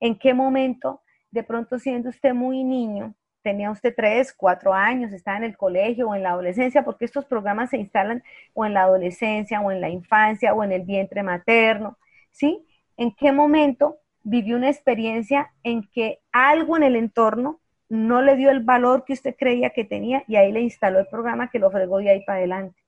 en 0.00 0.18
qué 0.18 0.34
momento, 0.34 1.02
de 1.30 1.42
pronto 1.42 1.78
siendo 1.78 2.10
usted 2.10 2.34
muy 2.34 2.64
niño, 2.64 3.14
tenía 3.42 3.70
usted 3.70 3.94
tres, 3.96 4.32
cuatro 4.32 4.72
años, 4.72 5.12
estaba 5.12 5.36
en 5.36 5.44
el 5.44 5.56
colegio 5.56 6.08
o 6.08 6.14
en 6.14 6.22
la 6.22 6.30
adolescencia, 6.30 6.84
porque 6.84 7.04
estos 7.04 7.24
programas 7.26 7.70
se 7.70 7.78
instalan 7.78 8.22
o 8.54 8.64
en 8.64 8.74
la 8.74 8.82
adolescencia 8.82 9.60
o 9.60 9.70
en 9.70 9.80
la 9.80 9.88
infancia 9.88 10.54
o 10.54 10.64
en 10.64 10.72
el 10.72 10.82
vientre 10.82 11.22
materno, 11.22 11.98
¿sí? 12.30 12.64
¿En 12.96 13.14
qué 13.14 13.32
momento 13.32 13.98
vivió 14.22 14.56
una 14.56 14.70
experiencia 14.70 15.52
en 15.64 15.82
que 15.92 16.20
algo 16.32 16.76
en 16.76 16.84
el 16.84 16.96
entorno 16.96 17.60
no 17.88 18.22
le 18.22 18.36
dio 18.36 18.50
el 18.50 18.60
valor 18.60 19.04
que 19.04 19.12
usted 19.12 19.34
creía 19.38 19.70
que 19.70 19.84
tenía 19.84 20.24
y 20.26 20.36
ahí 20.36 20.52
le 20.52 20.60
instaló 20.60 21.00
el 21.00 21.06
programa 21.08 21.50
que 21.50 21.58
lo 21.58 21.70
fregó 21.70 21.98
de 21.98 22.10
ahí 22.10 22.24
para 22.24 22.38
adelante? 22.38 22.80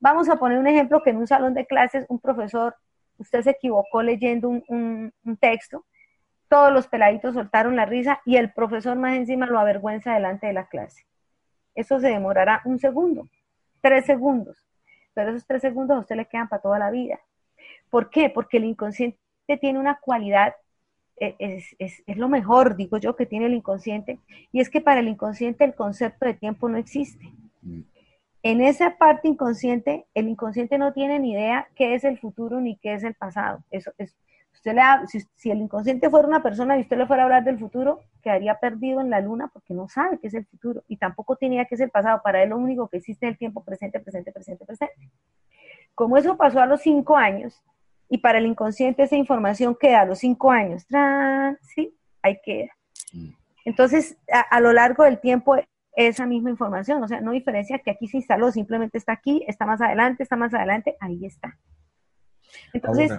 Vamos 0.00 0.28
a 0.28 0.36
poner 0.36 0.58
un 0.58 0.66
ejemplo 0.66 1.02
que 1.02 1.10
en 1.10 1.18
un 1.18 1.26
salón 1.26 1.54
de 1.54 1.66
clases 1.66 2.06
un 2.08 2.18
profesor, 2.18 2.74
usted 3.18 3.42
se 3.42 3.50
equivocó 3.50 4.02
leyendo 4.02 4.48
un, 4.48 5.12
un 5.24 5.36
texto 5.36 5.84
todos 6.50 6.72
los 6.72 6.88
peladitos 6.88 7.34
soltaron 7.34 7.76
la 7.76 7.86
risa 7.86 8.20
y 8.26 8.36
el 8.36 8.52
profesor 8.52 8.96
más 8.96 9.16
encima 9.16 9.46
lo 9.46 9.60
avergüenza 9.60 10.12
delante 10.12 10.48
de 10.48 10.52
la 10.52 10.66
clase. 10.66 11.06
Eso 11.76 12.00
se 12.00 12.08
demorará 12.08 12.60
un 12.64 12.80
segundo, 12.80 13.28
tres 13.80 14.04
segundos, 14.04 14.66
pero 15.14 15.30
esos 15.30 15.46
tres 15.46 15.62
segundos 15.62 15.96
a 15.96 16.00
usted 16.00 16.16
le 16.16 16.26
quedan 16.26 16.48
para 16.48 16.60
toda 16.60 16.80
la 16.80 16.90
vida. 16.90 17.20
¿Por 17.88 18.10
qué? 18.10 18.30
Porque 18.30 18.56
el 18.56 18.64
inconsciente 18.64 19.16
tiene 19.60 19.78
una 19.78 20.00
cualidad, 20.00 20.56
e, 21.18 21.36
es, 21.38 21.76
es, 22.04 22.16
lo 22.16 22.28
mejor, 22.28 22.74
digo 22.74 22.98
yo, 22.98 23.14
que 23.14 23.26
tiene 23.26 23.46
el 23.46 23.54
inconsciente, 23.54 24.18
y 24.50 24.60
es 24.60 24.68
que 24.70 24.80
para 24.80 24.98
el 24.98 25.06
inconsciente 25.06 25.62
el 25.62 25.76
concepto 25.76 26.26
de 26.26 26.34
tiempo 26.34 26.68
no 26.68 26.78
existe. 26.78 27.32
En 28.42 28.60
esa 28.60 28.98
parte 28.98 29.28
inconsciente, 29.28 30.04
el 30.14 30.28
inconsciente 30.28 30.78
no 30.78 30.92
tiene 30.92 31.20
ni 31.20 31.30
idea 31.30 31.68
qué 31.76 31.94
es 31.94 32.02
el 32.02 32.18
futuro 32.18 32.60
ni 32.60 32.74
qué 32.76 32.94
es 32.94 33.04
el 33.04 33.14
pasado. 33.14 33.62
Eso 33.70 33.92
es, 33.98 34.16
Usted 34.60 34.74
le 34.74 34.82
si, 35.06 35.20
si, 35.36 35.50
el 35.50 35.58
inconsciente 35.58 36.10
fuera 36.10 36.28
una 36.28 36.42
persona 36.42 36.76
y 36.76 36.82
usted 36.82 36.98
le 36.98 37.06
fuera 37.06 37.22
a 37.22 37.24
hablar 37.24 37.44
del 37.44 37.58
futuro, 37.58 38.00
quedaría 38.22 38.56
perdido 38.56 39.00
en 39.00 39.08
la 39.08 39.18
luna 39.20 39.48
porque 39.50 39.72
no 39.72 39.88
sabe 39.88 40.18
qué 40.18 40.26
es 40.26 40.34
el 40.34 40.44
futuro 40.44 40.84
y 40.86 40.98
tampoco 40.98 41.36
tenía 41.36 41.64
que 41.64 41.78
ser 41.78 41.86
el 41.86 41.90
pasado. 41.90 42.20
Para 42.22 42.42
él 42.42 42.50
lo 42.50 42.58
único 42.58 42.86
que 42.88 42.98
existe 42.98 43.24
es 43.24 43.32
el 43.32 43.38
tiempo 43.38 43.64
presente, 43.64 44.00
presente, 44.00 44.32
presente, 44.32 44.66
presente. 44.66 45.10
Como 45.94 46.18
eso 46.18 46.36
pasó 46.36 46.60
a 46.60 46.66
los 46.66 46.82
cinco 46.82 47.16
años 47.16 47.58
y 48.10 48.18
para 48.18 48.36
el 48.36 48.44
inconsciente 48.44 49.04
esa 49.04 49.16
información 49.16 49.74
queda 49.80 50.02
a 50.02 50.04
los 50.04 50.18
cinco 50.18 50.50
años, 50.50 50.86
¿sí? 51.74 51.96
Ahí 52.20 52.38
queda. 52.44 52.68
Mm. 53.14 53.30
Entonces, 53.64 54.18
a, 54.50 54.60
lo 54.60 54.74
largo 54.74 55.04
del 55.04 55.20
tiempo, 55.20 55.56
esa 55.94 56.26
misma 56.26 56.50
información, 56.50 57.02
o 57.02 57.08
sea, 57.08 57.22
no 57.22 57.30
diferencia 57.30 57.78
que 57.78 57.92
aquí 57.92 58.08
se 58.08 58.18
instaló, 58.18 58.52
simplemente 58.52 58.98
está 58.98 59.12
aquí, 59.12 59.42
está 59.48 59.64
más 59.64 59.80
adelante, 59.80 60.22
está 60.22 60.36
más 60.36 60.52
adelante, 60.52 60.98
ahí 61.00 61.24
está. 61.24 61.58
Entonces, 62.74 63.10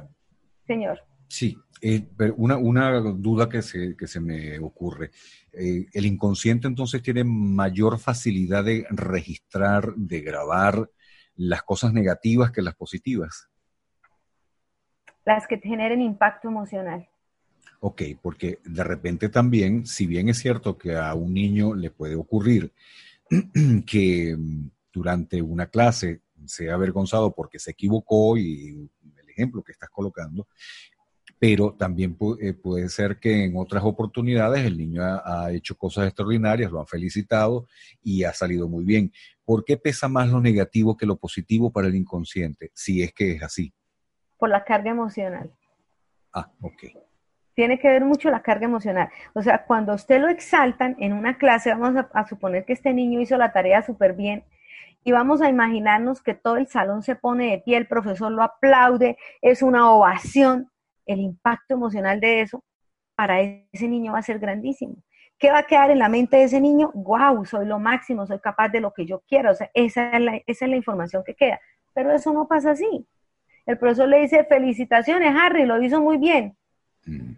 señor. 0.67 1.01
Sí, 1.31 1.57
eh, 1.81 2.05
pero 2.17 2.35
una, 2.35 2.57
una, 2.57 2.99
duda 2.99 3.47
que 3.47 3.61
se, 3.61 3.95
que 3.95 4.05
se 4.05 4.19
me 4.19 4.59
ocurre. 4.59 5.11
Eh, 5.53 5.85
¿El 5.93 6.05
inconsciente 6.05 6.67
entonces 6.67 7.01
tiene 7.01 7.23
mayor 7.23 7.99
facilidad 7.99 8.65
de 8.65 8.85
registrar, 8.89 9.95
de 9.95 10.19
grabar 10.19 10.91
las 11.37 11.63
cosas 11.63 11.93
negativas 11.93 12.51
que 12.51 12.61
las 12.61 12.75
positivas? 12.75 13.49
Las 15.23 15.47
que 15.47 15.57
generen 15.59 16.01
impacto 16.01 16.49
emocional. 16.49 17.07
Ok, 17.79 18.01
porque 18.21 18.59
de 18.65 18.83
repente 18.83 19.29
también, 19.29 19.85
si 19.85 20.07
bien 20.07 20.27
es 20.27 20.37
cierto 20.37 20.77
que 20.77 20.97
a 20.97 21.13
un 21.13 21.33
niño 21.33 21.73
le 21.73 21.91
puede 21.91 22.15
ocurrir 22.15 22.73
que 23.87 24.37
durante 24.91 25.41
una 25.41 25.67
clase 25.67 26.23
sea 26.45 26.73
avergonzado 26.73 27.33
porque 27.33 27.57
se 27.57 27.71
equivocó 27.71 28.37
y 28.37 28.89
el 29.15 29.29
ejemplo 29.29 29.63
que 29.63 29.71
estás 29.71 29.89
colocando, 29.89 30.47
pero 31.41 31.73
también 31.73 32.15
eh, 32.39 32.53
puede 32.53 32.87
ser 32.87 33.17
que 33.17 33.45
en 33.45 33.57
otras 33.57 33.83
oportunidades 33.83 34.63
el 34.63 34.77
niño 34.77 35.01
ha, 35.03 35.51
hecho 35.51 35.75
cosas 35.75 36.05
extraordinarias, 36.05 36.71
lo 36.71 36.79
han 36.79 36.85
felicitado 36.85 37.65
y 38.03 38.25
ha 38.25 38.31
salido 38.31 38.67
muy 38.67 38.85
bien. 38.85 39.11
¿Por 39.43 39.65
qué 39.65 39.75
pesa 39.75 40.07
más 40.07 40.29
lo 40.29 40.39
negativo 40.39 40.95
que 40.95 41.07
lo 41.07 41.15
positivo 41.15 41.71
para 41.71 41.87
el 41.87 41.95
inconsciente, 41.95 42.69
si 42.75 43.01
es 43.01 43.11
que 43.11 43.31
es 43.31 43.41
así? 43.41 43.73
Por 44.37 44.49
la 44.49 44.63
carga 44.63 44.91
emocional. 44.91 45.51
Ah, 46.31 46.47
ok. 46.61 46.83
Tiene 47.55 47.79
que 47.79 47.87
ver 47.87 48.05
mucho 48.05 48.29
la 48.29 48.43
carga 48.43 48.65
emocional. 48.65 49.09
O 49.33 49.41
sea, 49.41 49.65
cuando 49.65 49.95
usted 49.95 50.21
lo 50.21 50.29
exaltan 50.29 50.95
en 50.99 51.11
una 51.11 51.39
clase, 51.39 51.71
vamos 51.71 51.95
a, 51.95 52.07
a 52.13 52.27
suponer 52.27 52.65
que 52.65 52.73
este 52.73 52.93
niño 52.93 53.19
hizo 53.19 53.35
la 53.35 53.51
tarea 53.51 53.81
súper 53.81 54.13
bien, 54.13 54.43
y 55.03 55.11
vamos 55.11 55.41
a 55.41 55.49
imaginarnos 55.49 56.21
que 56.21 56.35
todo 56.35 56.57
el 56.57 56.67
salón 56.67 57.01
se 57.01 57.15
pone 57.15 57.49
de 57.49 57.57
pie, 57.57 57.77
el 57.77 57.87
profesor 57.87 58.31
lo 58.31 58.43
aplaude, 58.43 59.17
es 59.41 59.63
una 59.63 59.89
ovación 59.89 60.69
el 61.11 61.19
impacto 61.19 61.73
emocional 61.73 62.19
de 62.19 62.41
eso 62.41 62.63
para 63.15 63.41
ese 63.41 63.87
niño 63.87 64.13
va 64.13 64.19
a 64.19 64.23
ser 64.23 64.39
grandísimo. 64.39 64.95
¿Qué 65.37 65.49
va 65.51 65.59
a 65.59 65.67
quedar 65.67 65.89
en 65.89 65.99
la 65.99 66.09
mente 66.09 66.37
de 66.37 66.43
ese 66.43 66.61
niño? 66.61 66.91
¡Wow! 66.93 67.45
Soy 67.45 67.65
lo 67.65 67.79
máximo, 67.79 68.27
soy 68.27 68.39
capaz 68.39 68.69
de 68.69 68.79
lo 68.79 68.93
que 68.93 69.05
yo 69.05 69.23
quiero. 69.27 69.51
O 69.51 69.55
sea, 69.55 69.71
esa 69.73 70.11
es 70.11 70.21
la, 70.21 70.35
esa 70.45 70.65
es 70.65 70.71
la 70.71 70.77
información 70.77 71.23
que 71.25 71.33
queda. 71.33 71.59
Pero 71.93 72.11
eso 72.11 72.31
no 72.31 72.47
pasa 72.47 72.71
así. 72.71 73.07
El 73.65 73.77
profesor 73.77 74.07
le 74.07 74.21
dice, 74.21 74.45
felicitaciones, 74.45 75.35
Harry, 75.35 75.65
lo 75.65 75.81
hizo 75.81 75.99
muy 75.99 76.17
bien. 76.17 76.55
Mm. 77.05 77.33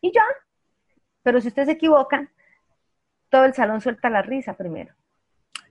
Y 0.00 0.12
ya. 0.12 0.24
Pero 1.22 1.40
si 1.40 1.48
usted 1.48 1.66
se 1.66 1.72
equivoca, 1.72 2.30
todo 3.28 3.44
el 3.44 3.54
salón 3.54 3.80
suelta 3.80 4.08
la 4.08 4.22
risa 4.22 4.54
primero. 4.54 4.94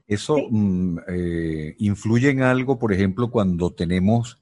Eso 0.08 0.38
mm, 0.50 1.00
eh, 1.08 1.76
influye 1.80 2.30
en 2.30 2.44
algo, 2.44 2.78
por 2.78 2.94
ejemplo, 2.94 3.32
cuando 3.32 3.74
tenemos 3.74 4.40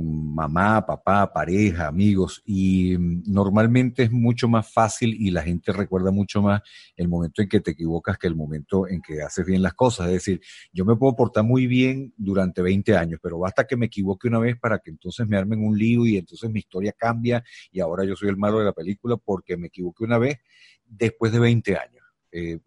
mamá, 0.00 0.86
papá, 0.86 1.32
pareja, 1.32 1.88
amigos, 1.88 2.42
y 2.46 2.96
mm, 2.96 3.24
normalmente 3.26 4.04
es 4.04 4.12
mucho 4.12 4.48
más 4.48 4.72
fácil 4.72 5.14
y 5.14 5.30
la 5.30 5.42
gente 5.42 5.72
recuerda 5.72 6.10
mucho 6.10 6.40
más 6.40 6.62
el 6.96 7.08
momento 7.08 7.42
en 7.42 7.48
que 7.48 7.60
te 7.60 7.72
equivocas 7.72 8.16
que 8.16 8.26
el 8.26 8.36
momento 8.36 8.88
en 8.88 9.02
que 9.02 9.22
haces 9.22 9.44
bien 9.44 9.62
las 9.62 9.74
cosas. 9.74 10.06
Es 10.06 10.14
decir, 10.14 10.40
yo 10.72 10.84
me 10.84 10.96
puedo 10.96 11.14
portar 11.14 11.44
muy 11.44 11.66
bien 11.66 12.14
durante 12.16 12.62
20 12.62 12.96
años, 12.96 13.20
pero 13.22 13.38
basta 13.38 13.66
que 13.66 13.76
me 13.76 13.86
equivoque 13.86 14.28
una 14.28 14.38
vez 14.38 14.58
para 14.58 14.78
que 14.78 14.90
entonces 14.90 15.26
me 15.26 15.36
armen 15.36 15.64
un 15.64 15.76
lío 15.76 16.06
y 16.06 16.16
entonces 16.16 16.50
mi 16.50 16.60
historia 16.60 16.92
cambia 16.92 17.42
y 17.70 17.80
ahora 17.80 18.04
yo 18.04 18.16
soy 18.16 18.28
el 18.28 18.36
malo 18.36 18.58
de 18.58 18.64
la 18.66 18.72
película 18.72 19.16
porque 19.16 19.56
me 19.56 19.66
equivoqué 19.66 20.04
una 20.04 20.18
vez 20.18 20.38
después 20.86 21.32
de 21.32 21.38
20 21.38 21.76
años. 21.76 22.02
Eh, 22.30 22.58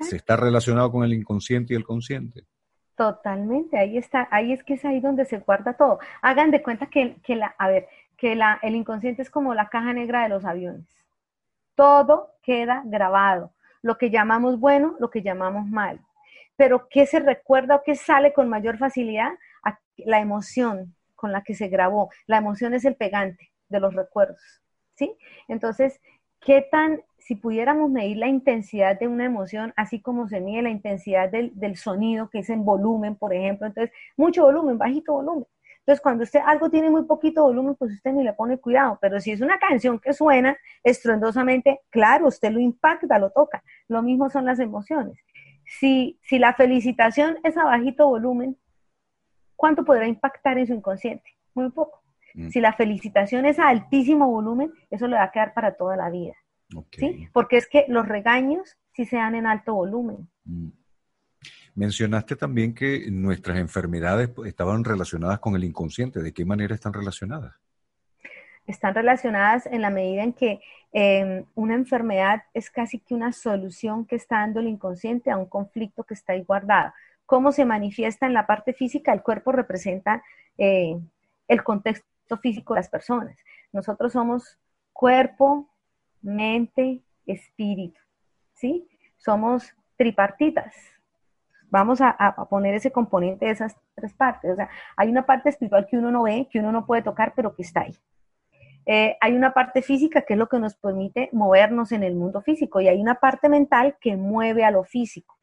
¿Se 0.00 0.16
está 0.16 0.36
relacionado 0.36 0.92
con 0.92 1.04
el 1.04 1.12
inconsciente 1.12 1.74
y 1.74 1.76
el 1.76 1.84
consciente? 1.84 2.46
Totalmente, 2.98 3.78
ahí 3.78 3.96
está, 3.96 4.26
ahí 4.32 4.52
es 4.52 4.64
que 4.64 4.74
es 4.74 4.84
ahí 4.84 4.98
donde 4.98 5.24
se 5.24 5.38
guarda 5.38 5.74
todo. 5.74 6.00
Hagan 6.20 6.50
de 6.50 6.64
cuenta 6.64 6.86
que, 6.86 7.14
la, 7.28 7.54
a 7.56 7.68
ver, 7.68 7.86
que 8.16 8.34
la, 8.34 8.58
el 8.60 8.74
inconsciente 8.74 9.22
es 9.22 9.30
como 9.30 9.54
la 9.54 9.68
caja 9.68 9.92
negra 9.92 10.24
de 10.24 10.30
los 10.30 10.44
aviones. 10.44 10.84
Todo 11.76 12.32
queda 12.42 12.82
grabado, 12.84 13.52
lo 13.82 13.98
que 13.98 14.10
llamamos 14.10 14.58
bueno, 14.58 14.96
lo 14.98 15.10
que 15.10 15.22
llamamos 15.22 15.68
mal. 15.68 16.00
Pero 16.56 16.88
¿qué 16.88 17.06
se 17.06 17.20
recuerda 17.20 17.76
o 17.76 17.82
qué 17.84 17.94
sale 17.94 18.32
con 18.32 18.48
mayor 18.48 18.78
facilidad? 18.78 19.30
La 19.98 20.18
emoción 20.18 20.96
con 21.14 21.30
la 21.30 21.42
que 21.42 21.54
se 21.54 21.68
grabó. 21.68 22.10
La 22.26 22.38
emoción 22.38 22.74
es 22.74 22.84
el 22.84 22.96
pegante 22.96 23.52
de 23.68 23.78
los 23.78 23.94
recuerdos, 23.94 24.42
¿sí? 24.96 25.16
Entonces, 25.46 26.00
¿qué 26.40 26.62
tan 26.62 27.00
si 27.18 27.34
pudiéramos 27.34 27.90
medir 27.90 28.16
la 28.16 28.28
intensidad 28.28 28.98
de 28.98 29.08
una 29.08 29.24
emoción, 29.24 29.72
así 29.76 30.00
como 30.00 30.28
se 30.28 30.40
mide 30.40 30.62
la 30.62 30.70
intensidad 30.70 31.30
del, 31.30 31.76
sonido, 31.76 32.30
que 32.30 32.38
es 32.40 32.50
en 32.50 32.64
volumen, 32.64 33.16
por 33.16 33.34
ejemplo, 33.34 33.66
entonces, 33.66 33.94
mucho 34.16 34.44
volumen, 34.44 34.78
bajito 34.78 35.12
volumen. 35.14 35.46
Entonces, 35.80 36.02
cuando 36.02 36.24
usted 36.24 36.40
algo 36.44 36.70
tiene 36.70 36.90
muy 36.90 37.04
poquito 37.04 37.42
volumen, 37.42 37.74
pues 37.74 37.92
usted 37.92 38.12
ni 38.12 38.22
le 38.22 38.34
pone 38.34 38.58
cuidado, 38.58 38.98
pero 39.00 39.20
si 39.20 39.32
es 39.32 39.40
una 39.40 39.58
canción 39.58 39.98
que 39.98 40.12
suena 40.12 40.56
estruendosamente, 40.82 41.80
claro, 41.90 42.28
usted 42.28 42.50
lo 42.50 42.60
impacta, 42.60 43.18
lo 43.18 43.30
toca. 43.30 43.62
Lo 43.88 44.02
mismo 44.02 44.28
son 44.28 44.44
las 44.44 44.58
emociones. 44.58 45.18
Si, 45.64 46.18
si 46.22 46.38
la 46.38 46.54
felicitación 46.54 47.38
es 47.42 47.56
a 47.56 47.64
bajito 47.64 48.06
volumen, 48.06 48.56
¿cuánto 49.56 49.84
podrá 49.84 50.06
impactar 50.06 50.58
en 50.58 50.66
su 50.66 50.74
inconsciente? 50.74 51.30
Muy 51.54 51.70
poco. 51.70 52.02
Mm. 52.34 52.50
Si 52.50 52.60
la 52.60 52.74
felicitación 52.74 53.46
es 53.46 53.58
a 53.58 53.68
altísimo 53.68 54.30
volumen, 54.30 54.72
eso 54.90 55.08
le 55.08 55.16
va 55.16 55.24
a 55.24 55.30
quedar 55.30 55.54
para 55.54 55.74
toda 55.74 55.96
la 55.96 56.10
vida. 56.10 56.34
¿Sí? 56.92 57.28
Porque 57.32 57.56
es 57.56 57.68
que 57.68 57.84
los 57.88 58.06
regaños 58.06 58.76
sí 58.92 59.04
se 59.04 59.16
dan 59.16 59.34
en 59.34 59.46
alto 59.46 59.74
volumen. 59.74 60.28
Mm. 60.44 60.68
Mencionaste 61.74 62.34
también 62.34 62.74
que 62.74 63.08
nuestras 63.08 63.58
enfermedades 63.58 64.30
estaban 64.44 64.82
relacionadas 64.82 65.38
con 65.38 65.54
el 65.54 65.62
inconsciente. 65.62 66.20
¿De 66.20 66.32
qué 66.32 66.44
manera 66.44 66.74
están 66.74 66.92
relacionadas? 66.92 67.54
Están 68.66 68.96
relacionadas 68.96 69.64
en 69.66 69.82
la 69.82 69.90
medida 69.90 70.24
en 70.24 70.32
que 70.32 70.60
em, 70.92 71.44
una 71.54 71.74
enfermedad 71.74 72.42
es 72.52 72.68
casi 72.70 72.98
que 72.98 73.14
una 73.14 73.32
solución 73.32 74.06
que 74.06 74.16
está 74.16 74.40
dando 74.40 74.58
el 74.58 74.66
inconsciente 74.66 75.30
a 75.30 75.36
un 75.36 75.46
conflicto 75.46 76.02
que 76.02 76.14
está 76.14 76.32
ahí 76.32 76.42
guardado. 76.42 76.92
¿Cómo 77.26 77.52
se 77.52 77.64
manifiesta 77.64 78.26
en 78.26 78.34
la 78.34 78.46
parte 78.46 78.72
física? 78.72 79.12
El 79.12 79.22
cuerpo 79.22 79.52
representa 79.52 80.24
eh, 80.58 80.98
el 81.46 81.62
contexto 81.62 82.38
físico 82.38 82.74
de 82.74 82.80
las 82.80 82.88
personas. 82.88 83.38
Nosotros 83.72 84.12
somos 84.12 84.58
cuerpo, 84.92 85.70
mente, 86.22 87.02
espíritu, 87.26 88.00
¿sí? 88.54 88.88
Somos 89.16 89.74
tripartitas. 89.96 90.74
Vamos 91.70 92.00
a, 92.00 92.34
poner 92.48 92.74
ese 92.74 92.90
componente 92.90 93.44
de 93.44 93.52
esas 93.52 93.76
tres 93.94 94.14
partes. 94.14 94.52
O 94.52 94.56
sea, 94.56 94.70
hay 94.96 95.10
una 95.10 95.26
parte 95.26 95.50
espiritual 95.50 95.86
que 95.86 95.98
uno 95.98 96.10
no 96.10 96.22
ve, 96.22 96.48
que 96.50 96.60
uno 96.60 96.72
no 96.72 96.86
puede 96.86 97.02
tocar, 97.02 97.34
pero 97.36 97.54
que 97.54 97.62
está 97.62 97.82
ahí. 97.82 97.94
Eh, 98.86 99.18
hay 99.20 99.36
una 99.36 99.52
parte 99.52 99.82
física 99.82 100.22
que 100.22 100.32
es 100.32 100.38
lo 100.38 100.48
que 100.48 100.58
nos 100.58 100.76
permite 100.76 101.28
movernos 101.32 101.92
en 101.92 102.02
el 102.02 102.14
mundo 102.14 102.40
físico 102.40 102.80
y 102.80 102.88
hay 102.88 102.98
una 103.02 103.16
parte 103.16 103.50
mental 103.50 103.98
que 104.00 104.16
mueve 104.16 104.64
a 104.64 104.70
lo 104.70 104.82
físico. 104.84 105.36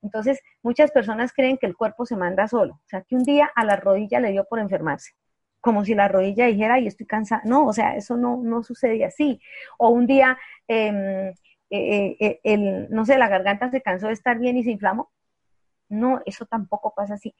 Entonces, 0.00 0.40
muchas 0.62 0.92
personas 0.92 1.32
creen 1.32 1.58
que 1.58 1.66
el 1.66 1.76
cuerpo 1.76 2.06
se 2.06 2.14
manda 2.14 2.46
solo, 2.46 2.74
o 2.74 2.88
sea, 2.88 3.02
que 3.02 3.16
un 3.16 3.24
día 3.24 3.50
a 3.56 3.64
la 3.64 3.74
rodilla 3.74 4.20
le 4.20 4.30
dio 4.30 4.44
por 4.44 4.60
enfermarse 4.60 5.14
como 5.64 5.82
si 5.82 5.94
la 5.94 6.08
rodilla 6.08 6.44
dijera, 6.44 6.78
y 6.78 6.86
estoy 6.86 7.06
cansada. 7.06 7.40
No, 7.46 7.66
o 7.66 7.72
sea, 7.72 7.96
eso 7.96 8.18
no, 8.18 8.36
no 8.42 8.62
sucede 8.62 9.02
así. 9.02 9.40
O 9.78 9.88
un 9.88 10.06
día, 10.06 10.36
em, 10.68 11.28
eh, 11.70 12.16
eh, 12.20 12.40
el, 12.44 12.90
no 12.90 13.06
sé, 13.06 13.16
la 13.16 13.28
garganta 13.28 13.70
se 13.70 13.80
cansó 13.80 14.08
de 14.08 14.12
estar 14.12 14.38
bien 14.38 14.58
y 14.58 14.64
se 14.64 14.72
inflamó. 14.72 15.10
No, 15.88 16.20
eso 16.26 16.44
tampoco 16.44 16.92
pasa 16.94 17.14
así. 17.14 17.34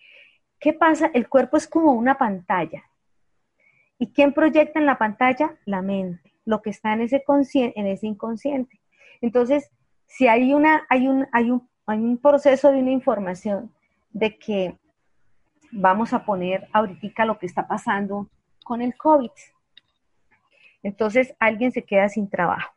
¿Qué 0.59 0.73
pasa? 0.73 1.11
El 1.13 1.29
cuerpo 1.29 1.59
es 1.59 1.69
como 1.69 1.93
una 1.93 2.17
pantalla. 2.17 2.85
¿Y 3.99 4.11
quién 4.11 4.33
proyecta 4.33 4.81
en 4.81 4.87
la 4.87 4.97
pantalla? 4.97 5.59
La 5.67 5.83
mente, 5.83 6.33
lo 6.47 6.63
que 6.63 6.71
está 6.71 6.95
en 6.95 7.03
ese, 7.03 7.23
en 7.53 7.87
ese 7.87 8.07
inconsciente. 8.07 8.81
Entonces, 9.21 9.71
si 10.07 10.29
hay, 10.29 10.55
una, 10.55 10.87
hay, 10.89 11.09
un, 11.09 11.27
hay, 11.31 11.51
un, 11.51 11.69
hay 11.85 11.99
un 11.99 12.17
proceso 12.17 12.73
de 12.73 12.79
una 12.79 12.91
información 12.91 13.71
de 14.13 14.39
que 14.39 14.79
vamos 15.75 16.13
a 16.13 16.25
poner 16.25 16.69
ahorita 16.73 17.25
lo 17.25 17.39
que 17.39 17.47
está 17.47 17.67
pasando 17.67 18.29
con 18.65 18.81
el 18.81 18.97
COVID. 18.97 19.31
Entonces, 20.83 21.35
alguien 21.39 21.73
se 21.73 21.85
queda 21.85 22.09
sin 22.09 22.29
trabajo. 22.29 22.73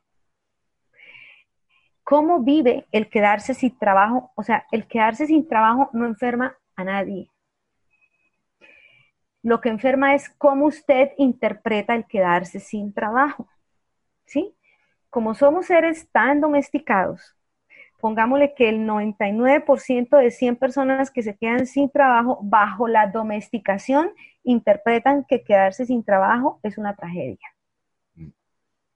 ¿Cómo 2.04 2.40
vive 2.40 2.88
el 2.92 3.10
quedarse 3.10 3.54
sin 3.54 3.78
trabajo? 3.78 4.32
O 4.36 4.44
sea, 4.44 4.66
el 4.72 4.88
quedarse 4.88 5.28
sin 5.28 5.48
trabajo 5.48 5.90
no 5.94 6.06
enferma 6.06 6.58
a 6.76 6.84
nadie. 6.84 7.30
Lo 9.44 9.62
que 9.62 9.70
enferma 9.70 10.16
es 10.16 10.30
cómo 10.38 10.66
usted 10.66 11.12
interpreta 11.18 11.96
el 11.96 12.06
quedarse 12.06 12.60
sin 12.60 12.94
trabajo. 12.94 13.48
¿Sí? 14.26 14.56
Como 15.10 15.34
somos 15.36 15.68
seres 15.68 16.10
tan 16.12 16.42
domesticados, 16.42 17.37
pongámosle 18.00 18.54
que 18.54 18.70
el 18.70 18.88
99% 18.88 20.18
de 20.18 20.32
100 20.32 20.56
personas 20.58 21.12
que 21.12 21.24
se 21.24 21.36
quedan 21.36 21.66
sin 21.66 21.90
trabajo 21.90 22.40
bajo 22.42 22.88
la 22.88 23.08
domesticación 23.08 24.12
interpretan 24.44 25.26
que 25.26 25.44
quedarse 25.44 25.86
sin 25.86 26.04
trabajo 26.04 26.60
es 26.64 26.78
una 26.78 26.96
tragedia. 26.96 27.48
Mm. 28.16 28.30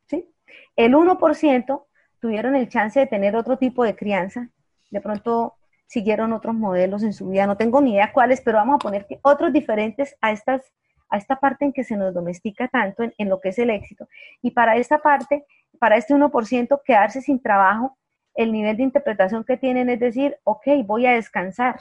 ¿Sí? 0.08 0.30
El 0.76 0.94
1% 0.94 1.86
tuvieron 2.20 2.56
el 2.56 2.70
chance 2.70 3.00
de 3.00 3.08
tener 3.08 3.36
otro 3.36 3.58
tipo 3.58 3.84
de 3.84 3.96
crianza, 3.96 4.50
de 4.92 5.02
pronto 5.02 5.56
siguieron 5.88 6.32
otros 6.32 6.56
modelos 6.56 7.04
en 7.04 7.14
su 7.14 7.30
vida, 7.30 7.48
no 7.48 7.58
tengo 7.58 7.82
ni 7.82 7.94
idea 7.94 8.14
cuáles, 8.14 8.40
pero 8.42 8.58
vamos 8.58 8.76
a 8.76 8.80
poner 8.80 9.08
que 9.08 9.20
otros 9.24 9.52
diferentes 9.52 10.16
a 10.22 10.32
estas 10.32 10.72
a 11.10 11.18
esta 11.18 11.42
parte 11.42 11.66
en 11.66 11.74
que 11.74 11.84
se 11.84 11.98
nos 11.98 12.14
domestica 12.14 12.70
tanto 12.70 13.04
en, 13.04 13.14
en 13.18 13.28
lo 13.28 13.42
que 13.42 13.50
es 13.50 13.60
el 13.60 13.70
éxito. 13.70 14.08
Y 14.42 14.52
para 14.52 14.78
esta 14.78 15.00
parte, 15.00 15.46
para 15.78 15.98
este 15.98 16.14
1%, 16.14 16.82
quedarse 16.86 17.22
sin 17.22 17.42
trabajo 17.42 17.98
el 18.42 18.52
nivel 18.52 18.78
de 18.78 18.84
interpretación 18.84 19.44
que 19.44 19.58
tienen 19.58 19.90
es 19.90 20.00
decir, 20.00 20.38
ok, 20.44 20.68
voy 20.86 21.06
a 21.06 21.14
descansar, 21.14 21.80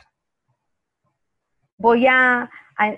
voy 1.76 2.06
a, 2.06 2.50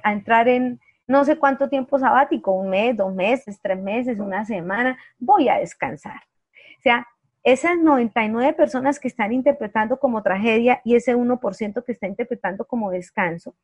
entrar 0.05 0.46
en 0.48 0.81
no 1.09 1.25
sé 1.25 1.37
cuánto 1.37 1.68
tiempo 1.68 1.98
sabático, 1.98 2.53
un 2.53 2.70
mes, 2.70 2.96
dos 2.96 3.12
meses, 3.12 3.59
tres 3.61 3.79
meses, 3.79 4.20
una 4.20 4.44
semana, 4.44 4.96
voy 5.18 5.48
a 5.48 5.59
descansar. 5.59 6.20
O 6.79 6.83
sea, 6.83 7.07
esas 7.42 7.77
99 7.79 8.53
personas 8.53 9.01
que 9.01 9.09
están 9.09 9.33
interpretando 9.33 9.98
como 9.98 10.22
tragedia 10.22 10.81
y 10.85 10.94
ese 10.94 11.16
1% 11.16 11.85
que 11.85 11.92
está 11.92 12.07
interpretando 12.07 12.64
como 12.64 12.92
descanso, 12.92 13.57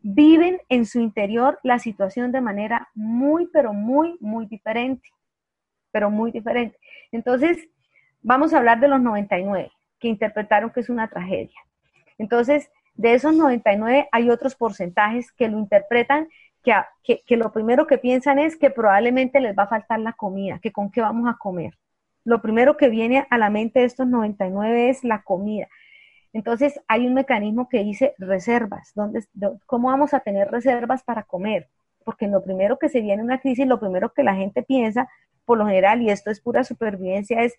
viven 0.00 0.60
en 0.68 0.86
su 0.86 1.00
interior 1.00 1.58
la 1.62 1.78
situación 1.78 2.32
de 2.32 2.40
manera 2.40 2.88
muy, 2.94 3.48
pero 3.52 3.72
muy, 3.72 4.16
muy 4.20 4.46
diferente, 4.46 5.08
pero 5.90 6.10
muy 6.10 6.30
diferente. 6.30 6.78
Entonces, 7.10 7.68
Vamos 8.22 8.52
a 8.52 8.58
hablar 8.58 8.80
de 8.80 8.88
los 8.88 9.00
99 9.00 9.70
que 9.98 10.08
interpretaron 10.08 10.70
que 10.70 10.80
es 10.80 10.88
una 10.88 11.08
tragedia. 11.08 11.58
Entonces, 12.18 12.70
de 12.94 13.14
esos 13.14 13.34
99 13.34 14.08
hay 14.12 14.30
otros 14.30 14.54
porcentajes 14.54 15.32
que 15.32 15.48
lo 15.48 15.58
interpretan 15.58 16.28
que, 16.62 17.22
que, 17.26 17.36
lo 17.36 17.52
primero 17.52 17.86
que 17.86 17.96
piensan 17.96 18.38
es 18.38 18.56
que 18.56 18.70
probablemente 18.70 19.40
les 19.40 19.56
va 19.56 19.62
a 19.62 19.68
faltar 19.68 20.00
la 20.00 20.12
comida, 20.12 20.58
que 20.58 20.72
con 20.72 20.90
qué 20.90 21.00
vamos 21.00 21.28
a 21.28 21.38
comer. 21.38 21.78
Lo 22.24 22.42
primero 22.42 22.76
que 22.76 22.90
viene 22.90 23.26
a 23.30 23.38
la 23.38 23.48
mente 23.48 23.80
de 23.80 23.86
estos 23.86 24.06
99 24.06 24.90
es 24.90 25.02
la 25.04 25.22
comida. 25.22 25.68
Entonces 26.34 26.78
hay 26.86 27.06
un 27.06 27.14
mecanismo 27.14 27.68
que 27.68 27.82
dice 27.82 28.14
reservas, 28.18 28.92
donde, 28.94 29.24
¿cómo 29.66 29.88
vamos 29.88 30.12
a 30.12 30.20
tener 30.20 30.50
reservas 30.50 31.02
para 31.02 31.22
comer? 31.22 31.68
Porque 32.04 32.28
lo 32.28 32.44
primero 32.44 32.78
que 32.78 32.90
se 32.90 33.00
viene 33.00 33.22
una 33.22 33.40
crisis, 33.40 33.66
lo 33.66 33.80
primero 33.80 34.12
que 34.12 34.22
la 34.22 34.34
gente 34.34 34.62
piensa, 34.62 35.08
por 35.46 35.58
lo 35.58 35.66
general, 35.66 36.02
y 36.02 36.10
esto 36.10 36.30
es 36.30 36.40
pura 36.40 36.62
supervivencia, 36.62 37.42
es 37.42 37.54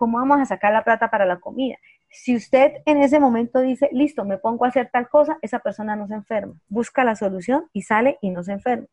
¿cómo 0.00 0.16
vamos 0.16 0.40
a 0.40 0.46
sacar 0.46 0.72
la 0.72 0.82
plata 0.82 1.10
para 1.10 1.26
la 1.26 1.40
comida? 1.40 1.76
Si 2.08 2.34
usted 2.34 2.72
en 2.86 3.02
ese 3.02 3.20
momento 3.20 3.60
dice, 3.60 3.90
listo, 3.92 4.24
me 4.24 4.38
pongo 4.38 4.64
a 4.64 4.68
hacer 4.68 4.88
tal 4.90 5.10
cosa, 5.10 5.36
esa 5.42 5.58
persona 5.58 5.94
no 5.94 6.08
se 6.08 6.14
enferma. 6.14 6.54
Busca 6.70 7.04
la 7.04 7.16
solución 7.16 7.68
y 7.74 7.82
sale 7.82 8.16
y 8.22 8.30
no 8.30 8.42
se 8.42 8.52
enferma. 8.52 8.86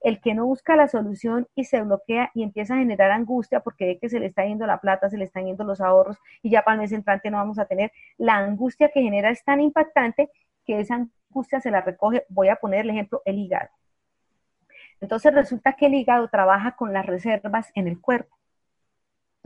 El 0.00 0.22
que 0.22 0.32
no 0.32 0.46
busca 0.46 0.74
la 0.74 0.88
solución 0.88 1.48
y 1.54 1.64
se 1.64 1.82
bloquea 1.82 2.30
y 2.32 2.44
empieza 2.44 2.72
a 2.72 2.78
generar 2.78 3.10
angustia 3.10 3.60
porque 3.60 3.84
ve 3.84 3.98
que 3.98 4.08
se 4.08 4.20
le 4.20 4.24
está 4.24 4.46
yendo 4.46 4.66
la 4.66 4.80
plata, 4.80 5.10
se 5.10 5.18
le 5.18 5.24
están 5.24 5.44
yendo 5.44 5.64
los 5.64 5.82
ahorros 5.82 6.16
y 6.42 6.48
ya 6.48 6.62
para 6.62 6.76
el 6.76 6.80
mes 6.80 6.92
entrante 6.92 7.30
no 7.30 7.36
vamos 7.36 7.58
a 7.58 7.66
tener, 7.66 7.92
la 8.16 8.38
angustia 8.38 8.88
que 8.88 9.02
genera 9.02 9.28
es 9.28 9.44
tan 9.44 9.60
impactante 9.60 10.30
que 10.64 10.80
esa 10.80 10.94
angustia 10.94 11.60
se 11.60 11.70
la 11.70 11.82
recoge, 11.82 12.24
voy 12.30 12.48
a 12.48 12.56
poner 12.56 12.86
el 12.86 12.90
ejemplo, 12.90 13.20
el 13.26 13.38
hígado. 13.38 13.68
Entonces 15.02 15.34
resulta 15.34 15.74
que 15.74 15.86
el 15.86 15.94
hígado 15.94 16.26
trabaja 16.28 16.74
con 16.74 16.94
las 16.94 17.04
reservas 17.04 17.70
en 17.74 17.86
el 17.86 18.00
cuerpo. 18.00 18.37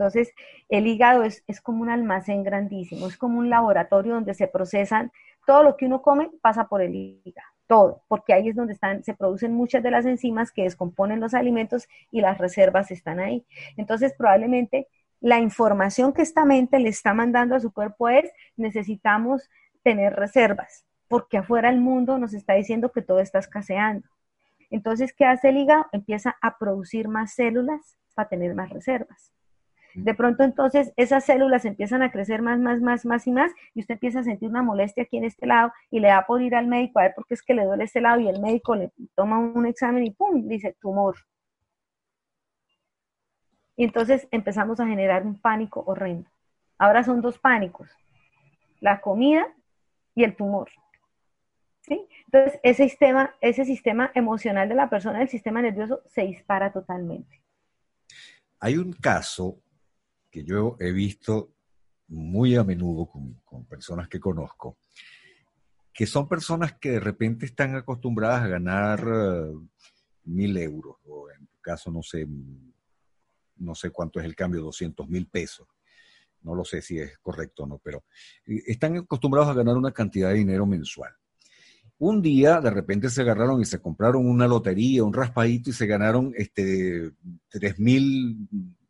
Entonces, 0.03 0.33
el 0.67 0.85
hígado 0.85 1.23
es, 1.23 1.43
como 1.61 1.81
un 1.81 1.89
almacén 1.89 2.43
grandísimo, 2.43 3.07
es 3.07 3.15
como 3.15 3.39
un 3.39 3.49
laboratorio 3.49 4.15
donde 4.15 4.33
se 4.33 4.47
procesan 4.49 5.13
todo 5.45 5.63
lo 5.63 5.77
que 5.77 5.85
uno 5.85 6.01
come, 6.01 6.29
pasa 6.41 6.67
por 6.67 6.81
el 6.81 6.93
hígado, 6.93 7.47
todo, 7.67 8.03
porque 8.09 8.33
ahí 8.33 8.49
es 8.49 8.55
donde 8.57 8.73
están, 8.73 9.01
se 9.05 9.13
producen 9.13 9.53
muchas 9.53 9.81
de 9.81 9.91
las 9.91 10.05
enzimas 10.05 10.51
que 10.51 10.63
descomponen 10.63 11.21
los 11.21 11.33
alimentos 11.33 11.87
y 12.11 12.19
las 12.19 12.37
reservas 12.37 12.91
están 12.91 13.21
ahí. 13.21 13.45
Entonces, 13.77 14.13
probablemente 14.17 14.89
la 15.21 15.39
información 15.39 16.11
que 16.11 16.21
esta 16.21 16.43
mente 16.43 16.79
le 16.79 16.89
está 16.89 17.13
mandando 17.13 17.55
a 17.55 17.61
su 17.61 17.71
cuerpo 17.71 18.09
es, 18.09 18.29
necesitamos 18.57 19.49
tener 19.83 20.17
reservas, 20.17 20.85
porque 21.07 21.37
afuera 21.37 21.69
el 21.69 21.79
mundo 21.79 22.17
nos 22.17 22.33
está 22.33 22.55
diciendo 22.55 22.91
que 22.91 23.01
todo 23.01 23.21
está 23.21 23.39
escaseando. 23.39 24.09
Entonces, 24.69 25.13
¿qué 25.13 25.23
hace 25.23 25.47
el 25.47 25.59
hígado? 25.59 25.85
Empieza 25.93 26.35
a 26.41 26.57
producir 26.57 27.07
más 27.07 27.35
células 27.35 27.97
para 28.15 28.27
tener 28.27 28.53
más 28.53 28.69
reservas. 28.69 29.33
De 29.95 30.15
pronto 30.15 30.43
entonces 30.43 30.91
esas 30.97 31.25
células 31.25 31.65
empiezan 31.65 32.01
a 32.01 32.11
crecer 32.11 32.41
más, 32.41 32.59
más, 32.59 32.81
más, 32.81 33.05
más 33.05 33.27
y 33.27 33.31
más 33.31 33.51
y 33.75 33.81
usted 33.81 33.93
empieza 33.93 34.19
a 34.19 34.23
sentir 34.23 34.49
una 34.49 34.63
molestia 34.63 35.03
aquí 35.03 35.17
en 35.17 35.25
este 35.25 35.45
lado 35.45 35.71
y 35.91 35.99
le 35.99 36.07
da 36.07 36.25
por 36.25 36.41
ir 36.41 36.55
al 36.55 36.67
médico 36.67 36.99
a 36.99 37.03
ver 37.03 37.13
por 37.15 37.27
qué 37.27 37.35
es 37.35 37.43
que 37.43 37.53
le 37.53 37.65
duele 37.65 37.83
este 37.83 38.01
lado 38.01 38.19
y 38.19 38.27
el 38.27 38.41
médico 38.41 38.75
le 38.75 38.91
toma 39.15 39.37
un 39.37 39.65
examen 39.67 40.03
y 40.05 40.11
¡pum! 40.11 40.47
dice 40.47 40.75
tumor. 40.81 41.15
Y 43.75 43.83
entonces 43.83 44.27
empezamos 44.31 44.79
a 44.79 44.87
generar 44.87 45.25
un 45.25 45.39
pánico 45.39 45.83
horrendo. 45.85 46.29
Ahora 46.77 47.03
son 47.03 47.21
dos 47.21 47.37
pánicos, 47.37 47.89
la 48.79 48.99
comida 48.99 49.47
y 50.15 50.23
el 50.23 50.35
tumor. 50.35 50.69
¿Sí? 51.81 52.07
Entonces 52.25 52.59
ese 52.63 52.89
sistema, 52.89 53.35
ese 53.41 53.65
sistema 53.65 54.11
emocional 54.15 54.69
de 54.69 54.75
la 54.75 54.89
persona, 54.89 55.21
el 55.21 55.29
sistema 55.29 55.61
nervioso, 55.61 56.01
se 56.07 56.21
dispara 56.23 56.71
totalmente. 56.71 57.41
Hay 58.59 58.77
un 58.77 58.93
caso 58.93 59.57
que 60.33 60.43
yo 60.43 60.77
he 60.79 60.91
visto 60.91 61.53
muy 62.07 62.55
a 62.55 62.63
menudo 62.63 63.05
con, 63.05 63.65
personas 63.65 64.09
que 64.09 64.19
conozco, 64.19 64.79
que 65.93 66.07
son 66.07 66.27
personas 66.27 66.73
que 66.73 66.93
de 66.93 66.99
repente 66.99 67.45
están 67.45 67.75
acostumbradas 67.75 68.41
a 68.41 68.47
ganar 68.47 69.07
eh, 69.07 69.53
mil 70.23 70.57
euros, 70.57 70.97
o 71.05 71.29
en 71.29 71.45
tu 71.45 71.59
caso 71.61 71.91
no 71.91 72.01
sé, 72.01 72.27
no 73.57 73.75
sé 73.75 73.91
cuánto 73.91 74.19
es 74.19 74.25
el 74.25 74.35
cambio, 74.35 74.63
200 74.63 75.07
mil 75.07 75.27
pesos. 75.27 75.67
No 76.41 76.55
lo 76.55 76.65
sé 76.65 76.81
si 76.81 76.97
es 76.97 77.19
correcto 77.19 77.63
o 77.63 77.67
no, 77.67 77.77
pero 77.77 78.03
eh, 78.47 78.63
están 78.65 78.97
acostumbrados 78.97 79.51
a 79.51 79.53
ganar 79.53 79.77
una 79.77 79.91
cantidad 79.91 80.29
de 80.29 80.39
dinero 80.39 80.65
mensual. 80.65 81.13
Un 81.99 82.23
día 82.23 82.59
de 82.59 82.71
repente 82.71 83.11
se 83.11 83.21
agarraron 83.21 83.61
y 83.61 83.65
se 83.65 83.79
compraron 83.79 84.25
una 84.25 84.47
lotería, 84.47 85.03
un 85.03 85.13
raspadito 85.13 85.69
y 85.69 85.73
se 85.73 85.85
ganaron 85.85 86.33
este, 86.35 87.11
3 87.49 87.77
mil 87.77 88.49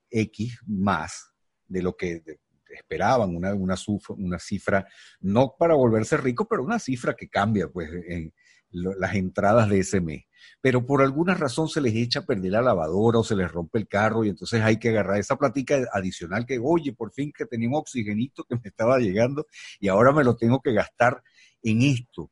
X 0.10 0.58
más 0.66 1.33
de 1.74 1.82
lo 1.82 1.96
que 1.98 2.22
esperaban, 2.70 3.36
una, 3.36 3.54
una, 3.54 3.76
una, 4.18 4.40
cifra, 4.40 4.88
no 5.22 5.56
para 5.58 5.74
volverse 5.76 6.18
rico, 6.18 6.48
pero 6.48 6.64
una 6.64 6.80
cifra 6.80 7.16
que 7.16 7.28
cambia 7.28 7.68
pues, 7.68 7.90
en 8.08 8.34
las 8.72 9.16
entradas 9.16 9.70
de 9.70 9.80
ese 9.80 10.02
mes. 10.02 10.26
Pero 10.62 10.86
por 10.86 11.02
alguna 11.02 11.34
razón 11.36 11.68
se 11.68 11.82
les 11.82 11.94
echa 11.96 12.20
a 12.20 12.26
perder 12.26 12.52
la 12.52 12.62
lavadora 12.62 13.20
o 13.20 13.24
se 13.24 13.36
les 13.36 13.52
rompe 13.52 13.80
el 13.80 13.88
carro 13.88 14.24
y 14.24 14.30
entonces 14.30 14.62
hay 14.62 14.78
que 14.78 14.90
agarrar 14.90 15.18
esa 15.18 15.36
platica 15.36 15.88
adicional 15.94 16.46
que, 16.46 16.60
oye, 16.62 16.94
por 16.94 17.12
fin 17.12 17.32
que 17.36 17.46
tenía 17.46 17.70
un 17.70 17.76
oxigenito 17.76 18.44
que 18.44 18.56
me 18.56 18.62
estaba 18.66 19.00
llegando 19.00 19.46
y 19.80 19.88
ahora 19.88 20.12
me 20.12 20.24
lo 20.24 20.36
tengo 20.36 20.62
que 20.62 20.74
gastar 20.74 21.22
en 21.62 21.82
esto. 21.82 22.30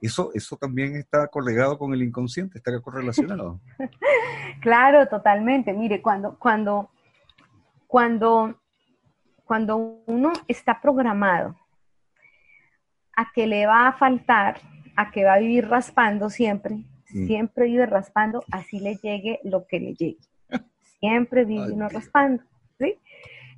Eso, 0.00 0.30
eso 0.32 0.56
también 0.56 0.96
está 0.96 1.26
colegado 1.26 1.76
con 1.76 1.92
el 1.92 2.02
inconsciente, 2.02 2.58
está 2.58 2.78
correlacionado. 2.80 3.60
claro, 4.62 5.06
totalmente. 5.08 5.74
Mire, 5.74 6.00
cuando, 6.00 6.38
cuando, 6.38 6.90
cuando 7.86 8.59
cuando 9.50 10.00
uno 10.06 10.32
está 10.46 10.80
programado 10.80 11.56
a 13.16 13.32
que 13.34 13.48
le 13.48 13.66
va 13.66 13.88
a 13.88 13.92
faltar, 13.94 14.60
a 14.94 15.10
que 15.10 15.24
va 15.24 15.34
a 15.34 15.38
vivir 15.40 15.66
raspando 15.66 16.30
siempre, 16.30 16.84
siempre 17.04 17.64
vive 17.64 17.84
raspando, 17.84 18.44
así 18.52 18.78
le 18.78 18.94
llegue 18.94 19.40
lo 19.42 19.66
que 19.66 19.80
le 19.80 19.94
llegue. 19.94 20.20
Siempre 21.00 21.44
vive 21.44 21.72
uno 21.72 21.88
raspando, 21.88 22.44
¿sí? 22.78 22.94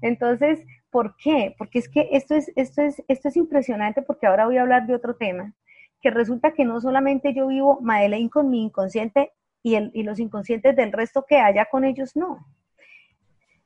Entonces, 0.01 0.65
¿por 0.89 1.15
qué? 1.17 1.55
Porque 1.59 1.81
es 1.81 1.91
que 1.91 2.09
esto 2.13 2.37
es, 2.37 2.51
esto 2.57 2.81
es, 2.81 3.03
esto 3.07 3.29
es 3.29 3.37
impresionante 3.37 4.01
porque 4.01 4.27
ahora 4.27 4.47
voy 4.47 4.57
a 4.57 4.63
hablar 4.63 4.87
de 4.87 4.95
otro 4.95 5.17
tema, 5.17 5.53
que 6.01 6.11
resulta 6.11 6.55
que 6.55 6.65
no 6.65 6.81
solamente 6.81 7.35
yo 7.35 7.49
vivo 7.49 7.81
Madeleine 7.83 8.31
con 8.31 8.49
mi 8.49 8.63
inconsciente 8.63 9.33
y, 9.63 9.75
el, 9.75 9.91
y 9.93 10.05
los 10.05 10.19
inconscientes 10.21 10.75
del 10.75 10.91
resto 10.91 11.27
que 11.29 11.37
haya 11.37 11.67
con 11.67 11.85
ellos, 11.85 12.17
no. 12.17 12.47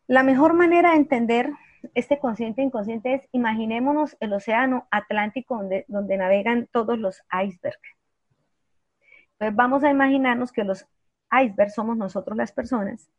La 0.09 0.25
mejor 0.25 0.55
manera 0.55 0.91
de 0.91 0.97
entender 0.97 1.53
este 1.95 2.19
consciente 2.19 2.63
e 2.63 2.65
inconsciente 2.65 3.15
es, 3.15 3.29
imaginémonos 3.33 4.17
el 4.21 4.33
océano 4.33 4.87
Atlántico 4.91 5.57
donde, 5.57 5.85
donde 5.89 6.17
navegan 6.17 6.69
todos 6.73 6.99
los 6.99 7.23
icebergs. 7.33 7.97
Entonces 9.33 9.57
vamos 9.57 9.85
a 9.85 9.91
imaginarnos 9.91 10.53
que 10.53 10.65
los 10.65 10.87
icebergs 11.31 11.75
somos 11.75 11.97
nosotros 11.97 12.37
las 12.37 12.53
personas 12.53 13.11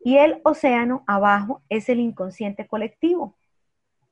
y 0.00 0.16
el 0.18 0.40
océano 0.44 1.04
abajo 1.06 1.62
es 1.68 1.88
el 1.88 2.00
inconsciente 2.00 2.66
colectivo, 2.66 3.36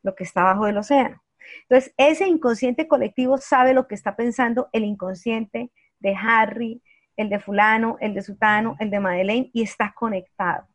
lo 0.03 0.15
que 0.15 0.25
está 0.25 0.43
abajo 0.43 0.67
del 0.67 0.79
océano. 0.79 1.23
Entonces, 1.63 1.95
ese 1.97 2.27
inconsciente 2.27 2.89
colectivo 2.89 3.39
sabe 3.39 3.73
lo 3.73 3.87
que 3.87 3.95
está 3.95 4.17
pensando 4.17 4.69
el 4.73 4.85
inconsciente 4.85 5.71
de 6.01 6.17
Harry, 6.17 6.83
el 7.17 7.29
de 7.29 7.39
fulano, 7.39 7.97
el 8.01 8.15
de 8.15 8.23
sutano, 8.23 8.77
el 8.81 8.91
de 8.91 9.01
Madeleine, 9.01 9.51
y 9.53 9.63
está 9.63 9.95
conectado. 9.95 10.67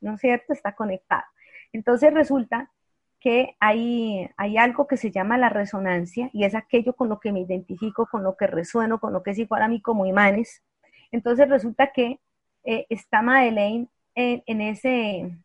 ¿No 0.00 0.14
es 0.14 0.20
cierto? 0.20 0.52
Está 0.52 0.74
conectado. 0.74 1.24
Entonces 1.72 2.12
resulta 2.12 2.70
que 3.20 3.56
hay, 3.60 4.28
hay 4.36 4.56
algo 4.56 4.86
que 4.86 4.96
se 4.96 5.10
llama 5.10 5.38
la 5.38 5.48
resonancia 5.48 6.28
y 6.32 6.44
es 6.44 6.54
aquello 6.54 6.94
con 6.94 7.08
lo 7.08 7.20
que 7.20 7.32
me 7.32 7.40
identifico, 7.40 8.06
con 8.06 8.24
lo 8.24 8.36
que 8.36 8.48
resueno, 8.48 8.98
con 8.98 9.12
lo 9.12 9.22
que 9.22 9.30
es 9.30 9.38
igual 9.38 9.62
a 9.62 9.68
mí 9.68 9.80
como 9.80 10.06
imanes. 10.06 10.62
Entonces 11.12 11.48
resulta 11.48 11.92
que 11.92 12.18
eh, 12.64 12.86
está 12.88 13.22
Madeleine 13.22 13.88
en, 14.14 14.60
ese, 14.60 15.38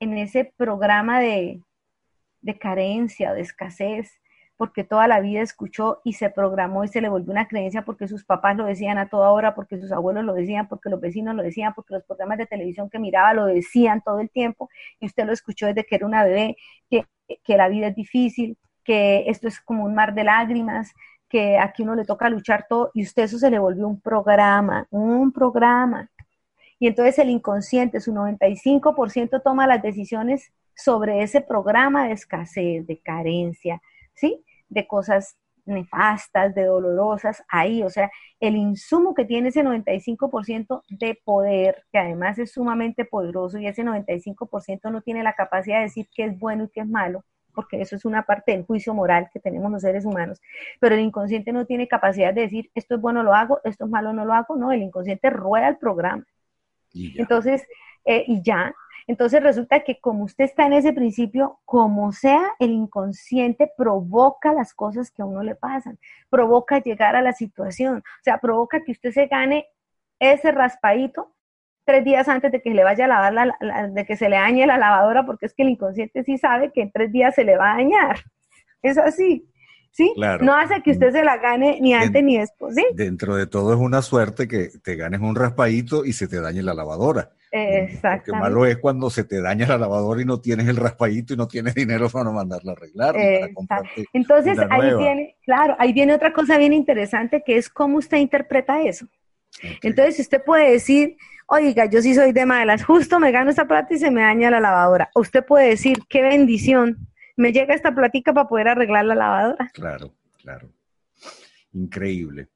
en 0.00 0.18
ese 0.18 0.52
programa 0.56 1.20
de, 1.20 1.62
de 2.40 2.58
carencia, 2.58 3.32
de 3.32 3.42
escasez, 3.42 4.20
porque 4.56 4.84
toda 4.84 5.08
la 5.08 5.20
vida 5.20 5.40
escuchó 5.40 6.00
y 6.04 6.14
se 6.14 6.30
programó 6.30 6.84
y 6.84 6.88
se 6.88 7.00
le 7.00 7.08
volvió 7.08 7.32
una 7.32 7.48
creencia 7.48 7.84
porque 7.84 8.06
sus 8.08 8.24
papás 8.24 8.56
lo 8.56 8.64
decían 8.64 8.98
a 8.98 9.08
toda 9.08 9.30
hora, 9.30 9.54
porque 9.54 9.78
sus 9.78 9.92
abuelos 9.92 10.24
lo 10.24 10.34
decían, 10.34 10.68
porque 10.68 10.90
los 10.90 11.00
vecinos 11.00 11.34
lo 11.34 11.42
decían, 11.42 11.72
porque 11.74 11.94
los 11.94 12.04
programas 12.04 12.38
de 12.38 12.46
televisión 12.46 12.88
que 12.90 12.98
miraba 12.98 13.34
lo 13.34 13.46
decían 13.46 14.02
todo 14.02 14.20
el 14.20 14.30
tiempo 14.30 14.68
y 15.00 15.06
usted 15.06 15.24
lo 15.24 15.32
escuchó 15.32 15.66
desde 15.66 15.84
que 15.84 15.96
era 15.96 16.06
una 16.06 16.24
bebé, 16.24 16.56
que, 16.90 17.06
que 17.42 17.56
la 17.56 17.68
vida 17.68 17.88
es 17.88 17.96
difícil, 17.96 18.56
que 18.84 19.24
esto 19.28 19.48
es 19.48 19.60
como 19.60 19.84
un 19.84 19.94
mar 19.94 20.14
de 20.14 20.24
lágrimas, 20.24 20.92
que 21.28 21.58
aquí 21.58 21.82
uno 21.82 21.94
le 21.94 22.04
toca 22.04 22.28
luchar 22.28 22.66
todo 22.68 22.90
y 22.94 23.02
usted 23.04 23.24
eso 23.24 23.38
se 23.38 23.50
le 23.50 23.58
volvió 23.58 23.88
un 23.88 24.00
programa, 24.00 24.86
un 24.90 25.32
programa. 25.32 26.10
Y 26.78 26.88
entonces 26.88 27.18
el 27.18 27.30
inconsciente, 27.30 28.00
su 28.00 28.12
95% 28.12 29.40
toma 29.42 29.66
las 29.66 29.82
decisiones 29.82 30.52
sobre 30.74 31.22
ese 31.22 31.40
programa 31.40 32.06
de 32.06 32.12
escasez, 32.12 32.86
de 32.86 32.98
carencia, 32.98 33.80
¿sí? 34.14 34.44
de 34.68 34.86
cosas 34.86 35.36
nefastas, 35.64 36.54
de 36.54 36.64
dolorosas, 36.64 37.42
ahí, 37.48 37.82
o 37.82 37.90
sea, 37.90 38.10
el 38.40 38.56
insumo 38.56 39.14
que 39.14 39.24
tiene 39.24 39.50
ese 39.50 39.62
95% 39.62 40.82
de 40.88 41.20
poder, 41.24 41.84
que 41.92 41.98
además 41.98 42.38
es 42.38 42.52
sumamente 42.52 43.04
poderoso 43.04 43.58
y 43.58 43.66
ese 43.66 43.84
95% 43.84 44.90
no 44.90 45.02
tiene 45.02 45.22
la 45.22 45.34
capacidad 45.34 45.78
de 45.78 45.84
decir 45.84 46.08
qué 46.14 46.24
es 46.24 46.38
bueno 46.38 46.64
y 46.64 46.68
qué 46.68 46.80
es 46.80 46.88
malo, 46.88 47.24
porque 47.54 47.80
eso 47.80 47.94
es 47.96 48.04
una 48.04 48.22
parte 48.24 48.52
del 48.52 48.64
juicio 48.64 48.94
moral 48.94 49.28
que 49.32 49.38
tenemos 49.38 49.70
los 49.70 49.82
seres 49.82 50.04
humanos, 50.04 50.40
pero 50.80 50.94
el 50.94 51.02
inconsciente 51.02 51.52
no 51.52 51.64
tiene 51.64 51.86
capacidad 51.86 52.34
de 52.34 52.42
decir 52.42 52.70
esto 52.74 52.96
es 52.96 53.00
bueno, 53.00 53.22
lo 53.22 53.34
hago, 53.34 53.60
esto 53.64 53.84
es 53.84 53.90
malo, 53.90 54.12
no 54.12 54.24
lo 54.24 54.32
hago, 54.32 54.56
no, 54.56 54.72
el 54.72 54.82
inconsciente 54.82 55.30
rueda 55.30 55.68
el 55.68 55.76
programa. 55.76 56.24
Entonces, 56.94 57.66
eh, 58.04 58.24
y 58.26 58.42
ya, 58.42 58.74
entonces 59.06 59.42
resulta 59.42 59.80
que 59.80 60.00
como 60.00 60.24
usted 60.24 60.44
está 60.44 60.66
en 60.66 60.74
ese 60.74 60.92
principio, 60.92 61.60
como 61.64 62.12
sea, 62.12 62.54
el 62.58 62.70
inconsciente 62.70 63.70
provoca 63.76 64.52
las 64.52 64.74
cosas 64.74 65.10
que 65.10 65.22
a 65.22 65.26
uno 65.26 65.42
le 65.42 65.54
pasan, 65.54 65.98
provoca 66.30 66.80
llegar 66.80 67.16
a 67.16 67.22
la 67.22 67.32
situación, 67.32 67.98
o 67.98 68.22
sea, 68.22 68.38
provoca 68.38 68.82
que 68.84 68.92
usted 68.92 69.10
se 69.12 69.26
gane 69.26 69.66
ese 70.18 70.52
raspadito 70.52 71.34
tres 71.84 72.04
días 72.04 72.28
antes 72.28 72.52
de 72.52 72.62
que 72.62 72.70
le 72.70 72.84
vaya 72.84 73.06
a 73.06 73.08
lavar 73.08 73.32
la, 73.32 73.88
de 73.88 74.06
que 74.06 74.16
se 74.16 74.28
le 74.28 74.36
dañe 74.36 74.66
la 74.66 74.78
lavadora, 74.78 75.26
porque 75.26 75.46
es 75.46 75.54
que 75.54 75.62
el 75.62 75.70
inconsciente 75.70 76.22
sí 76.24 76.38
sabe 76.38 76.72
que 76.72 76.82
en 76.82 76.92
tres 76.92 77.10
días 77.10 77.34
se 77.34 77.44
le 77.44 77.56
va 77.56 77.72
a 77.72 77.76
dañar. 77.76 78.16
Es 78.82 78.98
así. 78.98 79.48
¿Sí? 79.92 80.12
No 80.40 80.56
hace 80.56 80.82
que 80.82 80.90
usted 80.90 81.12
se 81.12 81.22
la 81.22 81.36
gane 81.36 81.78
ni 81.80 81.94
antes 81.94 82.24
ni 82.24 82.36
después, 82.36 82.74
¿sí? 82.74 82.84
Dentro 82.94 83.36
de 83.36 83.46
todo 83.46 83.74
es 83.74 83.78
una 83.78 84.02
suerte 84.02 84.48
que 84.48 84.70
te 84.82 84.96
ganes 84.96 85.20
un 85.20 85.36
raspadito 85.36 86.04
y 86.04 86.14
se 86.14 86.26
te 86.26 86.40
dañe 86.40 86.62
la 86.62 86.74
lavadora. 86.74 87.30
Exacto. 87.54 88.32
Lo 88.32 88.38
malo 88.38 88.64
es 88.64 88.78
cuando 88.78 89.10
se 89.10 89.24
te 89.24 89.42
daña 89.42 89.66
la 89.66 89.76
lavadora 89.76 90.22
y 90.22 90.24
no 90.24 90.40
tienes 90.40 90.66
el 90.68 90.76
raspadito 90.76 91.34
y 91.34 91.36
no 91.36 91.46
tienes 91.46 91.74
dinero 91.74 92.08
para 92.08 92.30
mandarla 92.30 92.72
a 92.72 92.74
arreglar. 92.74 93.14
Entonces 94.14 94.58
ahí 94.70 94.96
viene, 94.96 95.36
claro, 95.44 95.76
ahí 95.78 95.92
viene 95.92 96.14
otra 96.14 96.32
cosa 96.32 96.56
bien 96.56 96.72
interesante 96.72 97.42
que 97.44 97.58
es 97.58 97.68
cómo 97.68 97.98
usted 97.98 98.16
interpreta 98.16 98.80
eso. 98.80 99.06
Entonces 99.82 100.18
usted 100.18 100.42
puede 100.42 100.72
decir, 100.72 101.18
oiga, 101.46 101.84
yo 101.84 102.00
sí 102.00 102.14
soy 102.14 102.32
de 102.32 102.46
malas, 102.46 102.84
justo 102.84 103.20
me 103.20 103.30
gano 103.30 103.50
esta 103.50 103.68
plata 103.68 103.92
y 103.92 103.98
se 103.98 104.10
me 104.10 104.22
daña 104.22 104.50
la 104.50 104.60
lavadora. 104.60 105.10
usted 105.14 105.44
puede 105.44 105.68
decir, 105.68 105.98
qué 106.08 106.22
bendición, 106.22 107.06
me 107.36 107.52
llega 107.52 107.74
esta 107.74 107.94
platica 107.94 108.32
para 108.32 108.48
poder 108.48 108.68
arreglar 108.68 109.04
la 109.04 109.14
lavadora. 109.14 109.70
Claro, 109.74 110.14
claro. 110.38 110.70
Increíble. 111.74 112.48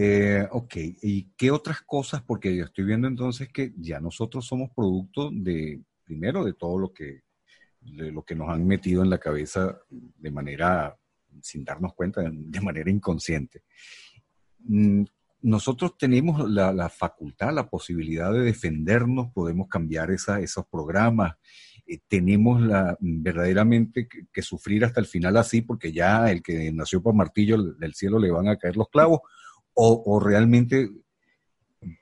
Eh, 0.00 0.46
ok, 0.52 0.76
¿y 1.02 1.32
qué 1.36 1.50
otras 1.50 1.82
cosas? 1.82 2.22
Porque 2.22 2.54
yo 2.54 2.66
estoy 2.66 2.84
viendo 2.84 3.08
entonces 3.08 3.48
que 3.48 3.72
ya 3.76 3.98
nosotros 3.98 4.46
somos 4.46 4.70
producto 4.70 5.28
de, 5.32 5.82
primero, 6.04 6.44
de 6.44 6.52
todo 6.52 6.78
lo 6.78 6.92
que, 6.92 7.22
lo 7.80 8.24
que 8.24 8.36
nos 8.36 8.48
han 8.48 8.64
metido 8.64 9.02
en 9.02 9.10
la 9.10 9.18
cabeza 9.18 9.76
de 9.90 10.30
manera, 10.30 10.96
sin 11.42 11.64
darnos 11.64 11.94
cuenta, 11.94 12.22
de 12.32 12.60
manera 12.60 12.88
inconsciente. 12.88 13.64
Mm, 14.60 15.02
nosotros 15.40 15.98
tenemos 15.98 16.48
la, 16.48 16.88
facultad, 16.88 17.52
la 17.52 17.68
posibilidad 17.68 18.32
de 18.32 18.42
defendernos, 18.42 19.32
podemos 19.32 19.66
cambiar 19.66 20.12
esos 20.12 20.64
programas, 20.70 21.34
eh, 21.88 21.98
tenemos 22.06 22.60
la, 22.60 22.96
verdaderamente 23.00 24.06
que, 24.32 24.42
sufrir 24.42 24.84
hasta 24.84 25.00
el 25.00 25.06
final 25.06 25.36
así, 25.38 25.60
porque 25.60 25.90
ya 25.90 26.30
el 26.30 26.40
que 26.40 26.70
nació 26.72 27.02
por 27.02 27.14
martillo 27.14 27.60
del 27.74 27.94
cielo 27.94 28.20
le 28.20 28.30
van 28.30 28.46
a 28.46 28.58
caer 28.58 28.76
los 28.76 28.88
clavos, 28.90 29.22
o, 29.80 30.20
realmente 30.20 30.90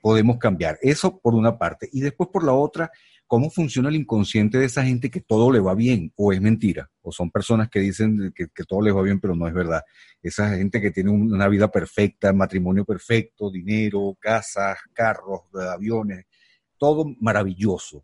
podemos 0.01 0.37
cambiar. 0.39 0.79
Eso 0.81 1.19
por 1.19 1.35
una 1.35 1.57
parte. 1.57 1.87
Y 1.91 2.01
después 2.01 2.29
por 2.33 2.43
la 2.43 2.53
otra, 2.53 2.91
cómo 3.27 3.51
funciona 3.51 3.89
el 3.89 3.95
inconsciente 3.95 4.57
de 4.57 4.65
esa 4.65 4.83
gente 4.83 5.11
que 5.11 5.21
todo 5.21 5.51
le 5.51 5.59
va 5.59 5.75
bien 5.75 6.11
o 6.15 6.33
es 6.33 6.41
mentira. 6.41 6.89
O 7.01 7.11
son 7.11 7.29
personas 7.29 7.69
que 7.69 7.79
dicen 7.79 8.33
que, 8.35 8.47
todo 8.67 8.81
les 8.81 8.95
va 8.95 9.03
bien, 9.03 9.19
pero 9.19 9.35
no 9.35 9.47
es 9.47 9.53
verdad. 9.53 9.83
Esa 10.23 10.55
gente 10.55 10.81
que 10.81 10.89
tiene 10.89 11.11
una 11.11 11.47
vida 11.47 11.69
perfecta, 11.69 12.33
matrimonio 12.33 12.83
perfecto, 12.83 13.51
dinero, 13.51 14.17
casas, 14.19 14.79
carros, 14.93 15.41
aviones, 15.71 16.25
todo 16.77 17.05
maravilloso. 17.19 18.03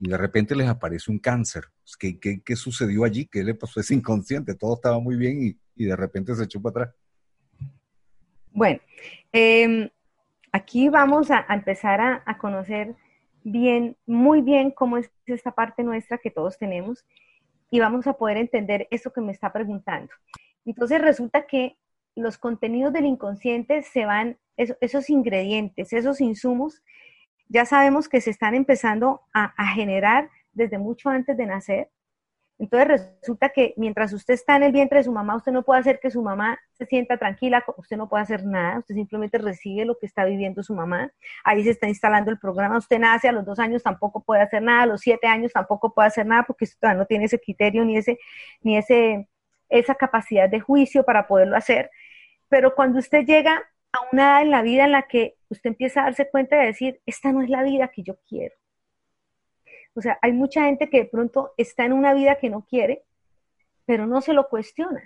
Y 0.00 0.08
de 0.08 0.18
repente 0.18 0.56
les 0.56 0.68
aparece 0.68 1.12
un 1.12 1.20
cáncer. 1.20 1.66
¿Qué, 1.96 2.18
qué, 2.18 2.56
sucedió 2.56 3.04
allí? 3.04 3.26
¿Qué 3.26 3.44
le 3.44 3.54
pasó 3.54 3.78
a 3.78 3.82
ese 3.82 3.94
inconsciente? 3.94 4.56
Todo 4.56 4.74
estaba 4.74 4.98
muy 4.98 5.14
bien 5.14 5.44
y, 5.44 5.56
y 5.76 5.84
de 5.84 5.94
repente 5.94 6.34
se 6.34 6.42
echó 6.42 6.60
para 6.60 6.86
atrás. 6.86 7.01
Bueno, 8.54 8.80
em, 9.32 9.88
aquí 10.52 10.88
vamos 10.88 11.30
a, 11.30 11.46
empezar 11.48 12.00
a, 12.00 12.38
conocer 12.38 12.94
bien, 13.44 13.96
muy 14.06 14.42
bien 14.42 14.70
cómo 14.70 14.98
es 14.98 15.10
esta 15.26 15.52
parte 15.52 15.82
nuestra 15.82 16.18
que 16.18 16.30
todos 16.30 16.58
tenemos 16.58 17.04
y 17.70 17.80
vamos 17.80 18.06
a 18.06 18.12
poder 18.12 18.36
entender 18.36 18.88
eso 18.90 19.12
que 19.12 19.22
me 19.22 19.32
está 19.32 19.52
preguntando. 19.52 20.12
Entonces 20.66 21.00
resulta 21.00 21.46
que 21.46 21.76
los 22.14 22.36
contenidos 22.36 22.92
del 22.92 23.06
inconsciente 23.06 23.82
se 23.82 24.04
van, 24.04 24.38
esos, 24.56 25.08
ingredientes, 25.08 25.94
esos 25.94 26.20
insumos, 26.20 26.82
ya 27.48 27.64
sabemos 27.64 28.08
que 28.08 28.20
se 28.20 28.30
están 28.30 28.54
empezando 28.54 29.22
a 29.32 29.66
generar 29.68 30.28
desde 30.52 30.78
mucho 30.78 31.08
antes 31.08 31.36
de 31.36 31.46
nacer 31.46 31.88
entonces 32.62 33.08
resulta 33.20 33.48
que 33.48 33.74
mientras 33.76 34.12
usted 34.12 34.34
está 34.34 34.54
en 34.54 34.62
el 34.62 34.70
vientre 34.70 34.98
de 34.98 35.02
su 35.02 35.10
mamá, 35.10 35.34
usted 35.34 35.50
no 35.50 35.64
puede 35.64 35.80
hacer 35.80 35.98
que 35.98 36.12
su 36.12 36.22
mamá 36.22 36.60
se 36.74 36.86
sienta 36.86 37.16
tranquila, 37.16 37.64
usted 37.76 37.96
no 37.96 38.08
puede 38.08 38.22
hacer 38.22 38.44
nada, 38.44 38.78
usted 38.78 38.94
simplemente 38.94 39.36
recibe 39.38 39.84
lo 39.84 39.98
que 39.98 40.06
está 40.06 40.24
viviendo 40.24 40.62
su 40.62 40.72
mamá. 40.72 41.10
Ahí 41.42 41.64
se 41.64 41.70
está 41.70 41.88
instalando 41.88 42.30
el 42.30 42.38
programa. 42.38 42.78
Usted 42.78 43.00
nace 43.00 43.28
a 43.28 43.32
los 43.32 43.44
dos 43.44 43.58
años, 43.58 43.82
tampoco 43.82 44.22
puede 44.22 44.42
hacer 44.42 44.62
nada, 44.62 44.82
a 44.82 44.86
los 44.86 45.00
siete 45.00 45.26
años 45.26 45.52
tampoco 45.52 45.92
puede 45.92 46.06
hacer 46.06 46.24
nada 46.24 46.44
porque 46.44 46.64
usted 46.66 46.94
no 46.94 47.04
tiene 47.04 47.24
ese 47.24 47.40
criterio 47.40 47.84
ni 47.84 47.96
ese, 47.96 48.20
ni 48.60 48.76
ese, 48.76 49.28
esa 49.68 49.96
capacidad 49.96 50.48
de 50.48 50.60
juicio 50.60 51.04
para 51.04 51.26
poderlo 51.26 51.56
hacer. 51.56 51.90
Pero 52.48 52.76
cuando 52.76 53.00
usted 53.00 53.24
llega 53.24 53.56
a 53.92 53.98
una 54.12 54.22
edad 54.22 54.42
en 54.42 54.50
la 54.52 54.62
vida 54.62 54.84
en 54.84 54.92
la 54.92 55.02
que 55.02 55.34
usted 55.48 55.70
empieza 55.70 56.02
a 56.02 56.04
darse 56.04 56.30
cuenta 56.30 56.56
de 56.60 56.66
decir, 56.66 57.00
esta 57.06 57.32
no 57.32 57.42
es 57.42 57.50
la 57.50 57.64
vida 57.64 57.88
que 57.88 58.04
yo 58.04 58.18
quiero 58.28 58.54
o 59.94 60.00
sea, 60.00 60.18
hay 60.22 60.32
mucha 60.32 60.64
gente 60.64 60.88
que 60.88 60.98
de 60.98 61.04
pronto 61.04 61.52
está 61.56 61.84
en 61.84 61.92
una 61.92 62.14
vida 62.14 62.36
que 62.36 62.50
no 62.50 62.64
quiere, 62.64 63.04
pero 63.84 64.06
no 64.06 64.20
se 64.20 64.32
lo 64.32 64.48
cuestiona, 64.48 65.02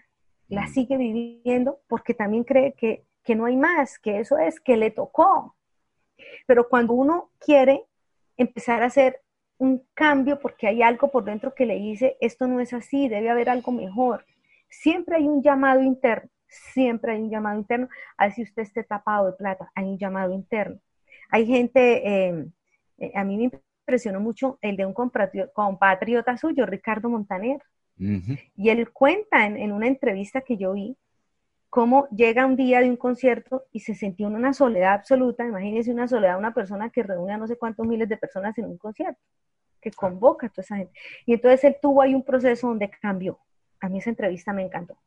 la 0.49 0.63
mm. 0.63 0.69
sigue 0.69 0.97
viviendo 0.97 1.81
porque 1.89 2.15
también 2.15 2.45
cree 2.45 2.73
que, 2.75 3.05
no 3.35 3.47
hay 3.47 3.57
más, 3.57 3.99
que 3.99 4.21
eso 4.21 4.39
es, 4.39 4.61
que 4.61 4.77
le 4.77 4.93
tocó. 4.93 5.57
Pero 6.47 6.69
cuando 6.69 6.93
uno 6.93 7.31
quiere 7.39 7.85
empezar 8.37 8.83
a 8.83 8.87
hacer 8.87 9.21
un 9.59 9.85
cambio 9.95 10.39
porque 10.39 10.69
hay 10.69 10.83
algo 10.83 11.11
por 11.11 11.25
dentro 11.25 11.55
que 11.55 11.67
le 11.67 11.75
dice, 11.75 12.17
esto 12.21 12.47
no 12.47 12.61
es 12.61 12.73
así, 12.73 13.09
debe 13.09 13.31
haber 13.31 13.49
algo 13.49 13.73
mejor. 13.73 14.25
Siempre 14.69 15.17
hay 15.17 15.27
un 15.27 15.43
llamado 15.43 15.83
interno, 15.83 16.31
siempre 16.47 17.13
hay 17.13 17.23
un 17.23 17.31
llamado 17.31 17.59
interno, 17.59 17.89
a 18.17 18.27
ver 18.27 18.35
si 18.35 18.43
usted 18.43 18.63
esté 18.63 18.85
tapado 18.85 19.27
de 19.27 19.33
plata, 19.33 19.73
hay 19.75 19.87
un 19.87 19.99
llamado 19.99 20.33
interno. 20.33 20.79
Hay 21.31 21.47
gente, 21.47 22.29
eh, 22.29 22.47
eh, 22.99 23.13
a 23.15 23.25
mí 23.25 23.37
me 23.39 23.51
impresionó 23.87 24.19
mucho 24.19 24.59
el 24.63 24.77
de 24.77 24.85
un 24.85 24.93
compatriota 24.93 26.37
suyo, 26.37 26.67
Ricardo 26.67 27.09
Montaner. 27.09 27.63
Y 27.99 28.69
él 28.69 28.91
cuenta 28.93 29.47
en, 29.47 29.73
una 29.73 29.87
entrevista 29.87 30.41
que 30.41 30.57
yo 30.57 30.73
vi 30.73 30.97
cómo 31.71 32.09
llega 32.09 32.45
un 32.45 32.57
día 32.57 32.81
de 32.81 32.91
un 32.91 32.97
concierto 32.97 33.65
y 33.73 33.81
se 33.81 33.95
sintió 33.95 34.27
en 34.27 34.35
una 34.35 34.53
soledad 34.53 34.95
absoluta. 34.95 35.47
Imagínense 35.47 35.93
una 35.93 36.09
soledad, 36.09 36.37
una 36.37 36.53
persona 36.53 36.91
que 36.91 37.05
reúne 37.05 37.35
a 37.35 37.39
no 37.39 37.47
sé 37.47 37.57
cuántos 37.57 37.87
miles 37.87 38.09
de 38.09 38.17
personas 38.17 38.59
en 38.59 38.67
un 38.67 38.77
concierto, 38.77 39.21
que 39.81 39.93
convoca 39.93 40.49
a 40.49 40.51
toda 40.51 40.63
esa 40.63 40.77
gente. 40.77 40.93
Y 41.25 41.35
entonces 41.35 41.63
él 41.65 41.77
tuvo 41.81 42.03
ahí 42.03 42.15
un 42.15 42.25
proceso 42.25 42.67
donde 42.67 42.91
cambió. 42.91 43.39
A 43.81 43.89
mí 43.89 43.99
esa 43.99 44.11
entrevista 44.11 44.53
me 44.53 44.63
encantó. 44.63 44.99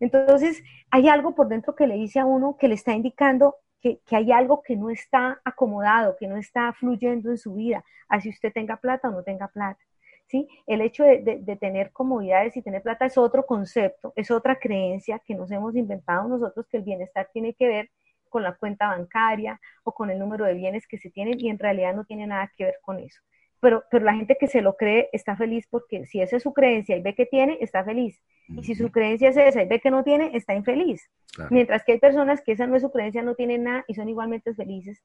Entonces, 0.00 0.64
hay 0.90 1.08
algo 1.08 1.34
por 1.34 1.48
dentro 1.48 1.76
que 1.76 1.86
le 1.86 1.94
dice 1.94 2.18
a 2.18 2.24
uno 2.24 2.56
que 2.58 2.66
le 2.66 2.74
está 2.74 2.92
indicando 2.92 3.56
que, 3.82 4.00
hay 4.10 4.32
algo 4.32 4.62
que 4.62 4.76
no 4.76 4.90
está 4.90 5.40
acomodado, 5.44 6.16
que 6.16 6.28
no 6.28 6.36
está 6.36 6.72
fluyendo 6.72 7.30
en 7.30 7.38
su 7.38 7.54
vida, 7.54 7.84
así 8.08 8.30
usted 8.30 8.52
tenga 8.52 8.76
plata 8.76 9.08
o 9.08 9.12
no 9.12 9.22
tenga 9.22 9.48
plata. 9.48 9.80
¿Sí? 10.28 10.48
El 10.66 10.80
hecho 10.80 11.04
de, 11.04 11.58
tener 11.60 11.92
comodidades 11.92 12.56
y 12.56 12.62
tener 12.62 12.80
plata 12.80 13.04
es 13.04 13.18
otro 13.18 13.44
concepto, 13.44 14.14
es 14.16 14.30
otra 14.30 14.58
creencia 14.58 15.18
que 15.18 15.34
nos 15.34 15.50
hemos 15.50 15.76
inventado 15.76 16.26
nosotros, 16.26 16.66
que 16.68 16.78
el 16.78 16.84
bienestar 16.84 17.28
tiene 17.34 17.52
que 17.52 17.66
ver 17.66 17.90
con 18.30 18.42
la 18.42 18.54
cuenta 18.54 18.86
bancaria 18.86 19.60
o 19.84 19.92
con 19.92 20.10
el 20.10 20.18
número 20.18 20.46
de 20.46 20.54
bienes 20.54 20.86
que 20.86 20.96
se 20.96 21.10
tienen 21.10 21.38
y 21.38 21.50
en 21.50 21.58
realidad 21.58 21.94
no 21.94 22.06
tiene 22.06 22.26
nada 22.26 22.50
que 22.56 22.64
ver 22.64 22.76
con 22.80 22.98
eso. 22.98 23.20
Pero, 23.62 23.84
pero 23.92 24.04
la 24.04 24.14
gente 24.14 24.36
que 24.38 24.48
se 24.48 24.60
lo 24.60 24.76
cree 24.76 25.08
está 25.12 25.36
feliz 25.36 25.68
porque 25.70 26.04
si 26.06 26.20
esa 26.20 26.36
es 26.36 26.42
su 26.42 26.52
creencia 26.52 26.96
y 26.96 27.00
ve 27.00 27.14
que 27.14 27.26
tiene, 27.26 27.58
está 27.60 27.84
feliz. 27.84 28.20
Y 28.48 28.64
si 28.64 28.74
su 28.74 28.90
creencia 28.90 29.28
es 29.28 29.36
esa 29.36 29.62
y 29.62 29.68
ve 29.68 29.78
que 29.78 29.92
no 29.92 30.02
tiene, 30.02 30.36
está 30.36 30.52
infeliz. 30.52 31.08
Mientras 31.48 31.84
que 31.84 31.92
hay 31.92 31.98
personas 31.98 32.42
que 32.42 32.52
esa 32.52 32.66
no 32.66 32.74
es 32.74 32.82
su 32.82 32.90
creencia, 32.90 33.22
no 33.22 33.36
tienen 33.36 33.62
nada 33.62 33.84
y 33.86 33.94
son 33.94 34.08
igualmente 34.08 34.52
felices 34.52 35.00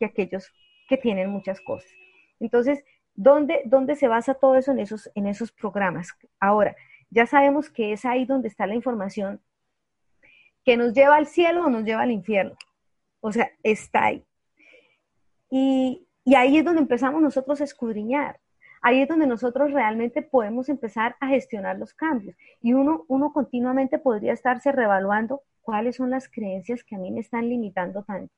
que 0.00 0.06
aquellos 0.06 0.52
que 0.88 0.96
tienen 0.96 1.30
muchas 1.30 1.60
cosas. 1.60 1.88
Entonces, 2.40 2.84
¿dónde, 3.14 3.62
dónde 3.66 3.94
se 3.94 4.08
basa 4.08 4.34
todo 4.34 4.56
eso 4.56 4.72
en 4.72 4.80
esos, 4.80 5.08
en 5.14 5.28
esos 5.28 5.52
programas? 5.52 6.08
Ahora, 6.40 6.74
ya 7.08 7.26
sabemos 7.26 7.70
que 7.70 7.92
es 7.92 8.04
ahí 8.04 8.24
donde 8.24 8.48
está 8.48 8.66
la 8.66 8.74
información 8.74 9.40
que 10.64 10.76
nos 10.76 10.92
lleva 10.92 11.14
al 11.14 11.28
cielo 11.28 11.66
o 11.66 11.70
nos 11.70 11.84
lleva 11.84 12.02
al 12.02 12.10
infierno. 12.10 12.56
O 13.20 13.30
sea, 13.30 13.52
está 13.62 14.06
ahí. 14.06 14.24
Y, 15.50 16.08
y 16.24 16.34
ahí 16.34 16.58
es 16.58 16.64
donde 16.64 16.80
empezamos 16.80 17.20
nosotros 17.20 17.60
a 17.60 17.64
escudriñar 17.64 18.40
ahí 18.82 19.00
es 19.00 19.08
donde 19.08 19.26
nosotros 19.26 19.72
realmente 19.72 20.22
podemos 20.22 20.68
empezar 20.68 21.16
a 21.20 21.28
gestionar 21.28 21.78
los 21.78 21.94
cambios. 21.94 22.36
Y 22.60 22.74
uno, 22.74 23.04
uno 23.08 23.32
continuamente 23.32 23.98
podría 23.98 24.32
estarse 24.32 24.72
revaluando 24.72 25.42
cuáles 25.62 25.96
son 25.96 26.10
las 26.10 26.28
creencias 26.28 26.82
que 26.84 26.96
a 26.96 26.98
mí 26.98 27.10
me 27.10 27.20
están 27.20 27.48
limitando 27.48 28.02
tanto. 28.02 28.34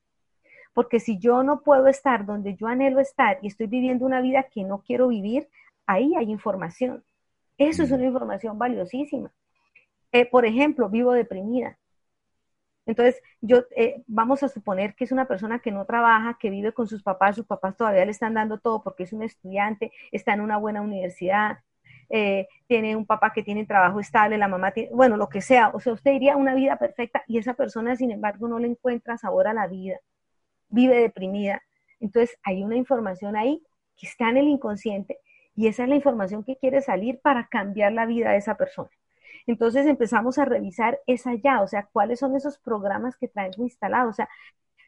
Porque 0.75 1.01
si 1.01 1.19
yo 1.19 1.43
no 1.43 1.63
puedo 1.63 1.87
estar 1.87 2.27
donde 2.27 2.55
yo 2.57 2.67
anhelo 2.67 3.01
estar 3.01 3.39
y 3.43 3.49
estoy 3.49 3.67
viviendo 3.67 4.05
una 4.05 4.21
vida 4.21 4.45
que 4.45 4.65
no 4.65 4.83
quiero 4.83 5.09
vivir, 5.09 5.49
ahí 5.87 6.15
hay 6.15 6.31
información. 6.31 7.03
Eso 7.57 7.83
es 7.83 7.91
una 7.91 8.05
información 8.05 8.59
valiosísima. 8.59 9.33
Eh, 10.13 10.27
por 10.27 10.45
ejemplo, 10.45 10.89
vivo 10.89 11.13
deprimida. 11.13 11.79
Entonces, 12.87 13.21
yo 13.41 13.65
eh, 13.77 14.03
vamos 14.07 14.43
a 14.43 14.49
suponer 14.49 14.95
que 14.95 15.05
es 15.05 15.13
una 15.13 15.27
persona 15.27 15.59
que 15.61 15.71
no 15.73 15.87
trabaja, 15.87 16.37
que 16.39 16.51
vive 16.51 16.73
con 16.73 16.87
sus 16.87 17.03
papás, 17.03 17.37
sus 17.37 17.47
papás 17.47 17.77
todavía 17.77 18.05
le 18.05 18.11
están 18.11 18.35
dando 18.35 18.59
todo 18.59 18.83
porque 18.83 19.05
es 19.05 19.13
un 19.13 19.23
estudiante, 19.23 19.93
está 20.13 20.35
en 20.35 20.43
una 20.43 20.59
buena 20.59 20.83
universidad, 20.83 21.59
eh, 22.11 22.47
tiene 22.67 22.97
un 22.97 23.07
papá 23.07 23.33
que 23.33 23.43
tiene 23.43 23.65
trabajo 23.67 24.01
estable, 24.01 24.39
la 24.39 24.49
mamá 24.49 24.73
tiene, 24.73 24.91
bueno, 24.93 25.17
lo 25.17 25.29
que 25.29 25.41
sea, 25.41 25.71
o 25.71 25.81
sea, 25.81 25.95
usted 25.95 26.13
diría 26.13 26.37
una 26.37 26.55
vida 26.55 26.77
perfecta 26.77 27.25
y 27.27 27.39
esa 27.39 27.55
persona, 27.55 27.97
sin 27.97 28.11
embargo, 28.11 28.49
no 28.49 28.59
le 28.59 28.69
encuentra 28.69 29.17
sabor 29.19 29.49
a 29.49 29.55
la 29.55 29.67
vida, 29.67 29.99
vive 30.69 30.99
deprimida. 31.01 31.63
Entonces, 32.01 32.37
hay 32.45 32.63
una 32.65 32.77
información 32.77 33.37
ahí 33.37 33.63
que 33.97 34.07
está 34.07 34.29
en 34.31 34.39
el 34.39 34.49
inconsciente 34.49 35.19
y 35.57 35.69
esa 35.69 35.85
es 35.85 35.89
la 35.89 35.97
información 35.97 36.45
que 36.45 36.57
quiere 36.57 36.83
salir 36.83 37.21
para 37.21 37.49
cambiar 37.49 37.93
la 37.93 38.07
vida 38.07 38.33
de 38.33 38.39
esa 38.39 38.57
persona. 38.57 38.91
Entonces 39.47 39.87
empezamos 39.87 40.39
a 40.39 40.45
revisar 40.45 40.99
esa 41.07 41.35
ya, 41.35 41.61
o 41.61 41.69
sea, 41.69 41.89
cuáles 41.93 42.21
son 42.21 42.35
esos 42.37 42.59
programas 42.59 43.17
que 43.17 43.29
traemos 43.29 43.59
instalados, 43.59 44.11
o 44.11 44.17
sea, 44.17 44.29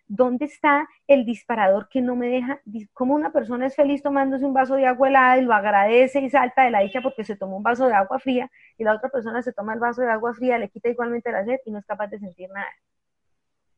¿dónde 0.08 0.46
está 0.46 0.88
el 1.06 1.24
disparador 1.24 1.88
que 1.88 2.00
no 2.00 2.16
me 2.16 2.28
deja? 2.28 2.60
Como 2.92 3.14
una 3.14 3.32
persona 3.32 3.66
es 3.66 3.74
feliz 3.74 4.02
tomándose 4.02 4.44
un 4.44 4.54
vaso 4.54 4.76
de 4.76 4.86
agua 4.86 5.08
helada 5.08 5.38
y 5.38 5.42
lo 5.42 5.52
agradece 5.52 6.20
y 6.20 6.30
salta 6.30 6.64
de 6.64 6.70
la 6.70 6.80
dicha 6.80 7.00
porque 7.02 7.24
se 7.24 7.36
tomó 7.36 7.56
un 7.56 7.62
vaso 7.62 7.86
de 7.86 7.94
agua 7.94 8.18
fría 8.18 8.50
y 8.78 8.84
la 8.84 8.94
otra 8.94 9.08
persona 9.10 9.42
se 9.42 9.52
toma 9.52 9.74
el 9.74 9.80
vaso 9.80 10.02
de 10.02 10.10
agua 10.10 10.32
fría, 10.34 10.58
le 10.58 10.68
quita 10.68 10.88
igualmente 10.88 11.30
la 11.32 11.44
sed 11.44 11.58
y 11.64 11.70
no 11.70 11.78
es 11.78 11.86
capaz 11.86 12.08
de 12.08 12.18
sentir 12.18 12.48
nada. 12.50 12.70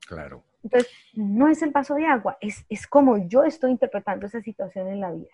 Claro. 0.06 0.44
Entonces, 0.62 0.90
no 1.14 1.48
es 1.48 1.62
el 1.62 1.70
vaso 1.70 1.94
de 1.94 2.06
agua, 2.06 2.36
es, 2.40 2.64
es 2.68 2.86
como 2.86 3.18
yo 3.28 3.44
estoy 3.44 3.70
interpretando 3.70 4.26
esa 4.26 4.40
situación 4.40 4.88
en 4.88 5.00
la 5.00 5.10
vida. 5.12 5.30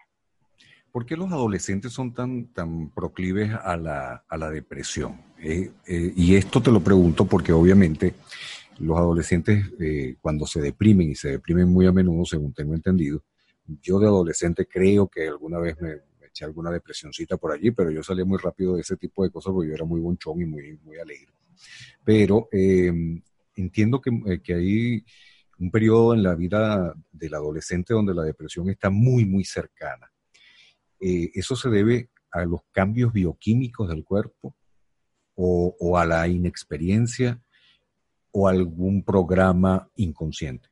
¿Por 0.94 1.06
qué 1.06 1.16
los 1.16 1.32
adolescentes 1.32 1.92
son 1.92 2.14
tan, 2.14 2.52
tan 2.52 2.88
proclives 2.90 3.50
a 3.52 3.76
la, 3.76 4.50
depresión? 4.52 5.20
Eh, 5.40 5.72
eh, 5.88 6.12
y 6.14 6.36
esto 6.36 6.62
te 6.62 6.70
lo 6.70 6.78
pregunto 6.84 7.24
porque 7.24 7.50
obviamente 7.50 8.14
los 8.78 8.96
adolescentes 8.96 9.72
eh, 9.80 10.14
cuando 10.20 10.46
se 10.46 10.60
deprimen 10.60 11.10
y 11.10 11.16
se 11.16 11.30
deprimen 11.30 11.68
muy 11.68 11.88
a 11.88 11.92
menudo, 11.92 12.24
según 12.24 12.54
tengo 12.54 12.74
entendido, 12.74 13.24
yo 13.82 13.98
de 13.98 14.06
adolescente 14.06 14.68
creo 14.68 15.08
que 15.08 15.26
alguna 15.26 15.58
vez 15.58 15.80
me, 15.80 15.96
eché 16.28 16.44
alguna 16.44 16.70
depresioncita 16.70 17.38
por 17.38 17.50
allí, 17.50 17.72
pero 17.72 17.90
yo 17.90 18.04
salí 18.04 18.22
muy 18.22 18.38
rápido 18.38 18.76
de 18.76 18.82
ese 18.82 18.96
tipo 18.96 19.24
de 19.24 19.30
cosas 19.30 19.52
porque 19.52 19.70
yo 19.70 19.74
era 19.74 19.84
muy 19.84 20.00
bonchón 20.00 20.42
y 20.42 20.44
muy, 20.44 20.78
muy 20.84 20.96
alegre. 20.98 21.32
Pero 22.04 22.48
entiendo 23.56 24.00
que, 24.00 24.40
que 24.44 24.54
hay 24.54 25.04
un 25.58 25.72
periodo 25.72 26.14
en 26.14 26.22
la 26.22 26.36
vida 26.36 26.94
del 27.10 27.34
adolescente 27.34 27.94
donde 27.94 28.14
la 28.14 28.22
depresión 28.22 28.70
está 28.70 28.90
muy, 28.90 29.24
muy 29.24 29.44
cercana. 29.44 30.08
Eh, 31.00 31.30
¿eso 31.34 31.56
se 31.56 31.68
debe 31.70 32.10
a 32.30 32.44
los 32.44 32.60
cambios 32.72 33.12
bioquímicos 33.12 33.88
del 33.88 34.04
cuerpo 34.04 34.56
o, 35.36 35.98
a 35.98 36.04
la 36.04 36.26
inexperiencia 36.28 37.40
o 38.30 38.48
algún 38.48 39.04
programa 39.04 39.88
inconsciente? 39.96 40.68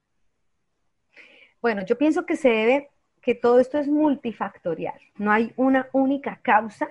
Bueno, 1.60 1.84
yo 1.84 1.96
pienso 1.96 2.26
que 2.26 2.36
se 2.36 2.48
debe, 2.48 2.90
que 3.20 3.34
todo 3.34 3.60
esto 3.60 3.78
es 3.78 3.86
multifactorial. 3.86 4.98
No 5.16 5.30
hay 5.30 5.52
una 5.56 5.88
única 5.92 6.40
causa 6.42 6.88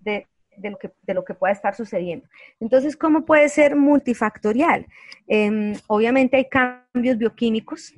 de, 0.00 0.26
lo, 0.62 0.78
que, 0.78 0.92
de 1.02 1.34
pueda 1.34 1.52
estar 1.52 1.74
sucediendo. 1.74 2.28
Entonces, 2.60 2.96
¿cómo 2.96 3.24
puede 3.24 3.48
ser 3.48 3.74
multifactorial? 3.76 4.86
Em, 5.26 5.74
obviamente 5.86 6.36
hay 6.36 6.48
cambios 6.48 7.16
bioquímicos 7.16 7.94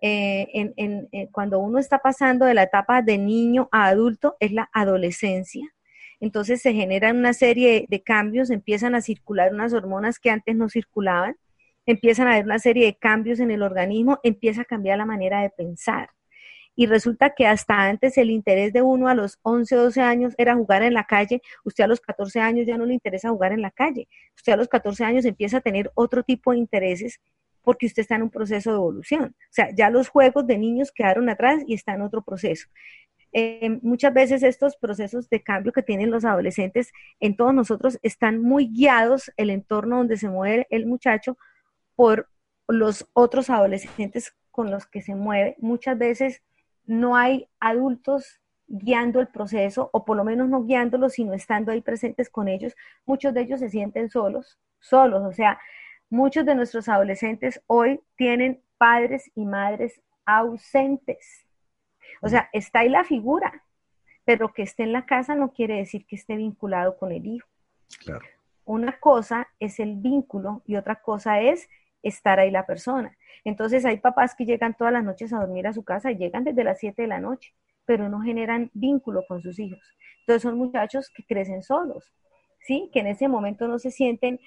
eh, 0.00 0.46
en, 0.52 1.08
eh, 1.12 1.28
cuando 1.32 1.58
uno 1.58 1.78
está 1.78 1.98
pasando 1.98 2.44
de 2.44 2.54
la 2.54 2.62
etapa 2.62 3.02
de 3.02 3.18
niño 3.18 3.68
a 3.72 3.86
adulto 3.86 4.36
es 4.40 4.52
la 4.52 4.70
adolescencia. 4.72 5.74
Entonces 6.20 6.62
se 6.62 6.72
generan 6.72 7.16
una 7.16 7.32
serie 7.32 7.86
de 7.88 8.02
cambios, 8.02 8.50
empiezan 8.50 8.94
a 8.94 9.00
circular 9.00 9.52
unas 9.52 9.72
hormonas 9.72 10.18
que 10.18 10.30
antes 10.30 10.56
no 10.56 10.68
circulaban, 10.68 11.36
empiezan 11.86 12.28
a 12.28 12.32
haber 12.32 12.44
una 12.44 12.58
serie 12.58 12.86
de 12.86 12.96
cambios 12.96 13.40
en 13.40 13.50
el 13.50 13.62
organismo, 13.62 14.18
empieza 14.22 14.62
a 14.62 14.64
cambiar 14.64 14.98
la 14.98 15.06
manera 15.06 15.42
de 15.42 15.50
pensar. 15.50 16.10
Y 16.76 16.86
resulta 16.86 17.34
que 17.34 17.46
hasta 17.46 17.74
antes 17.88 18.18
el 18.18 18.30
interés 18.30 18.72
de 18.72 18.82
uno 18.82 19.08
a 19.08 19.14
los 19.14 19.38
11 19.42 19.76
o 19.76 19.82
12 19.84 20.00
años 20.00 20.34
era 20.38 20.54
jugar 20.54 20.82
en 20.82 20.94
la 20.94 21.04
calle, 21.04 21.42
usted 21.64 21.84
a 21.84 21.88
los 21.88 22.00
14 22.00 22.40
años 22.40 22.66
ya 22.66 22.78
no 22.78 22.86
le 22.86 22.94
interesa 22.94 23.30
jugar 23.30 23.52
en 23.52 23.62
la 23.62 23.72
calle, 23.72 24.06
usted 24.36 24.52
a 24.52 24.56
los 24.56 24.68
14 24.68 25.02
años 25.04 25.24
empieza 25.24 25.56
a 25.56 25.60
tener 25.60 25.90
otro 25.94 26.22
tipo 26.22 26.52
de 26.52 26.58
intereses 26.58 27.20
porque 27.68 27.84
usted 27.84 28.00
está 28.00 28.14
en 28.14 28.22
un 28.22 28.30
proceso 28.30 28.70
de 28.70 28.76
evolución. 28.76 29.36
O 29.38 29.50
sea, 29.50 29.68
ya 29.76 29.90
los 29.90 30.08
juegos 30.08 30.46
de 30.46 30.56
niños 30.56 30.90
quedaron 30.90 31.28
atrás 31.28 31.62
y 31.66 31.74
está 31.74 31.92
en 31.92 32.00
otro 32.00 32.22
proceso. 32.22 32.66
Eh, 33.30 33.78
muchas 33.82 34.14
veces 34.14 34.42
estos 34.42 34.74
procesos 34.78 35.28
de 35.28 35.42
cambio 35.42 35.70
que 35.70 35.82
tienen 35.82 36.10
los 36.10 36.24
adolescentes 36.24 36.92
en 37.20 37.36
todos 37.36 37.52
nosotros 37.52 37.98
están 38.00 38.40
muy 38.40 38.72
guiados 38.72 39.30
el 39.36 39.50
entorno 39.50 39.98
donde 39.98 40.16
se 40.16 40.30
mueve 40.30 40.66
el 40.70 40.86
muchacho 40.86 41.36
por 41.94 42.30
los 42.68 43.06
otros 43.12 43.50
adolescentes 43.50 44.34
con 44.50 44.70
los 44.70 44.86
que 44.86 45.02
se 45.02 45.14
mueve. 45.14 45.56
Muchas 45.58 45.98
veces 45.98 46.40
no 46.86 47.16
hay 47.16 47.50
adultos 47.60 48.40
guiando 48.66 49.20
el 49.20 49.28
proceso 49.28 49.90
o 49.92 50.06
por 50.06 50.16
lo 50.16 50.24
menos 50.24 50.48
no 50.48 50.64
guiándolos, 50.64 51.12
sino 51.12 51.34
estando 51.34 51.70
ahí 51.70 51.82
presentes 51.82 52.30
con 52.30 52.48
ellos. 52.48 52.74
Muchos 53.04 53.34
de 53.34 53.42
ellos 53.42 53.60
se 53.60 53.68
sienten 53.68 54.08
solos, 54.08 54.58
solos, 54.80 55.22
o 55.22 55.32
sea, 55.32 55.58
Muchos 56.10 56.46
de 56.46 56.54
nuestros 56.54 56.88
adolescentes 56.88 57.62
hoy 57.66 58.00
tienen 58.16 58.62
padres 58.78 59.30
y 59.34 59.44
madres 59.44 60.00
ausentes. 60.24 61.46
O 62.22 62.28
sea, 62.28 62.48
está 62.52 62.80
ahí 62.80 62.88
la 62.88 63.04
figura, 63.04 63.64
pero 64.24 64.52
que 64.52 64.62
esté 64.62 64.84
en 64.84 64.92
la 64.92 65.04
casa 65.06 65.34
no 65.34 65.52
quiere 65.52 65.76
decir 65.76 66.06
que 66.06 66.16
esté 66.16 66.36
vinculado 66.36 66.96
con 66.96 67.12
el 67.12 67.26
hijo. 67.26 67.48
Claro. 68.00 68.24
Una 68.64 68.98
cosa 68.98 69.48
es 69.58 69.80
el 69.80 69.96
vínculo 69.96 70.62
y 70.66 70.76
otra 70.76 70.96
cosa 70.96 71.40
es 71.40 71.68
estar 72.02 72.38
ahí 72.38 72.50
la 72.50 72.66
persona. 72.66 73.16
Entonces 73.44 73.84
hay 73.84 73.98
papás 73.98 74.34
que 74.34 74.44
llegan 74.44 74.76
todas 74.76 74.92
las 74.92 75.04
noches 75.04 75.32
a 75.32 75.40
dormir 75.40 75.66
a 75.66 75.72
su 75.72 75.84
casa 75.84 76.10
y 76.10 76.16
llegan 76.16 76.44
desde 76.44 76.64
las 76.64 76.78
7 76.78 77.02
de 77.02 77.08
la 77.08 77.20
noche, 77.20 77.54
pero 77.84 78.08
no 78.08 78.20
generan 78.20 78.70
vínculo 78.74 79.24
con 79.26 79.42
sus 79.42 79.58
hijos. 79.58 79.80
Entonces 80.20 80.42
son 80.42 80.58
muchachos 80.58 81.10
que 81.10 81.24
crecen 81.24 81.62
solos, 81.62 82.12
¿sí? 82.60 82.90
Que 82.92 83.00
en 83.00 83.06
ese 83.08 83.28
momento 83.28 83.68
no 83.68 83.78
se 83.78 83.90
sienten 83.90 84.40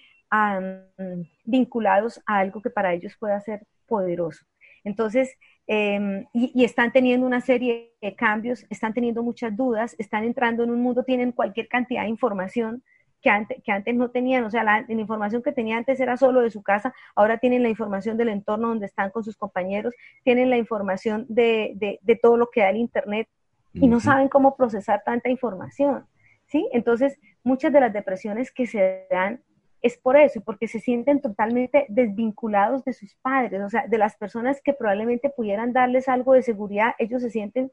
vinculados 1.43 2.21
a 2.25 2.39
algo 2.39 2.61
que 2.61 2.69
para 2.69 2.93
ellos 2.93 3.15
pueda 3.19 3.39
ser 3.41 3.65
poderoso. 3.87 4.45
Entonces, 4.83 5.37
em, 5.67 6.25
y, 6.33 6.63
están 6.63 6.91
teniendo 6.91 7.25
una 7.25 7.41
serie 7.41 7.93
de 8.01 8.15
cambios, 8.15 8.65
están 8.69 8.93
teniendo 8.93 9.23
muchas 9.23 9.55
dudas, 9.55 9.95
están 9.99 10.23
entrando 10.23 10.63
en 10.63 10.71
un 10.71 10.81
mundo, 10.81 11.03
tienen 11.03 11.31
cualquier 11.31 11.67
cantidad 11.67 12.03
de 12.03 12.09
información 12.09 12.83
que 13.21 13.29
antes, 13.29 13.61
que 13.63 13.71
antes 13.71 13.93
no 13.93 14.09
tenían, 14.09 14.43
o 14.45 14.49
sea, 14.49 14.63
la, 14.63 14.85
información 14.89 15.43
que 15.43 15.51
tenían 15.51 15.79
antes 15.79 15.99
era 15.99 16.17
solo 16.17 16.41
de 16.41 16.49
su 16.49 16.63
casa, 16.63 16.93
ahora 17.15 17.37
tienen 17.37 17.61
la 17.61 17.69
información 17.69 18.17
del 18.17 18.29
entorno 18.29 18.69
donde 18.69 18.87
están 18.87 19.11
con 19.11 19.23
sus 19.23 19.37
compañeros, 19.37 19.93
tienen 20.23 20.49
la 20.49 20.57
información 20.57 21.25
de, 21.29 21.99
de, 22.01 22.15
todo 22.15 22.37
lo 22.37 22.49
que 22.49 22.61
da 22.61 22.71
el 22.71 22.77
Internet 22.77 23.27
y 23.73 23.87
no 23.87 23.99
saben 23.99 24.27
cómo 24.27 24.55
procesar 24.55 25.03
tanta 25.05 25.29
información, 25.29 26.07
¿sí? 26.47 26.67
Entonces, 26.73 27.19
muchas 27.43 27.71
de 27.71 27.79
las 27.79 27.93
depresiones 27.93 28.51
que 28.51 28.65
se 28.65 29.05
dan 29.11 29.41
es 29.81 29.97
por 29.97 30.15
eso, 30.15 30.41
porque 30.41 30.67
se 30.67 30.79
sienten 30.79 31.21
totalmente 31.21 31.85
desvinculados 31.89 32.83
de 32.85 32.93
sus 32.93 33.15
padres, 33.15 33.61
o 33.61 33.69
sea, 33.69 33.87
de 33.87 33.97
las 33.97 34.15
personas 34.15 34.61
que 34.61 34.73
probablemente 34.73 35.29
pudieran 35.29 35.73
darles 35.73 36.07
algo 36.07 36.33
de 36.33 36.43
seguridad, 36.43 36.93
ellos 36.99 37.21
se 37.21 37.31
sienten 37.31 37.71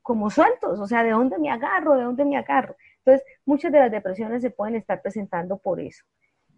como 0.00 0.30
sueltos, 0.30 0.80
o 0.80 0.86
sea, 0.86 1.04
¿de 1.04 1.10
dónde 1.10 1.38
me 1.38 1.50
agarro? 1.50 1.96
¿De 1.96 2.04
dónde 2.04 2.24
me 2.24 2.36
agarro? 2.36 2.76
Entonces, 2.98 3.24
muchas 3.44 3.70
de 3.70 3.78
las 3.78 3.90
depresiones 3.90 4.42
se 4.42 4.50
pueden 4.50 4.74
estar 4.74 5.00
presentando 5.00 5.58
por 5.58 5.80
eso. 5.80 6.04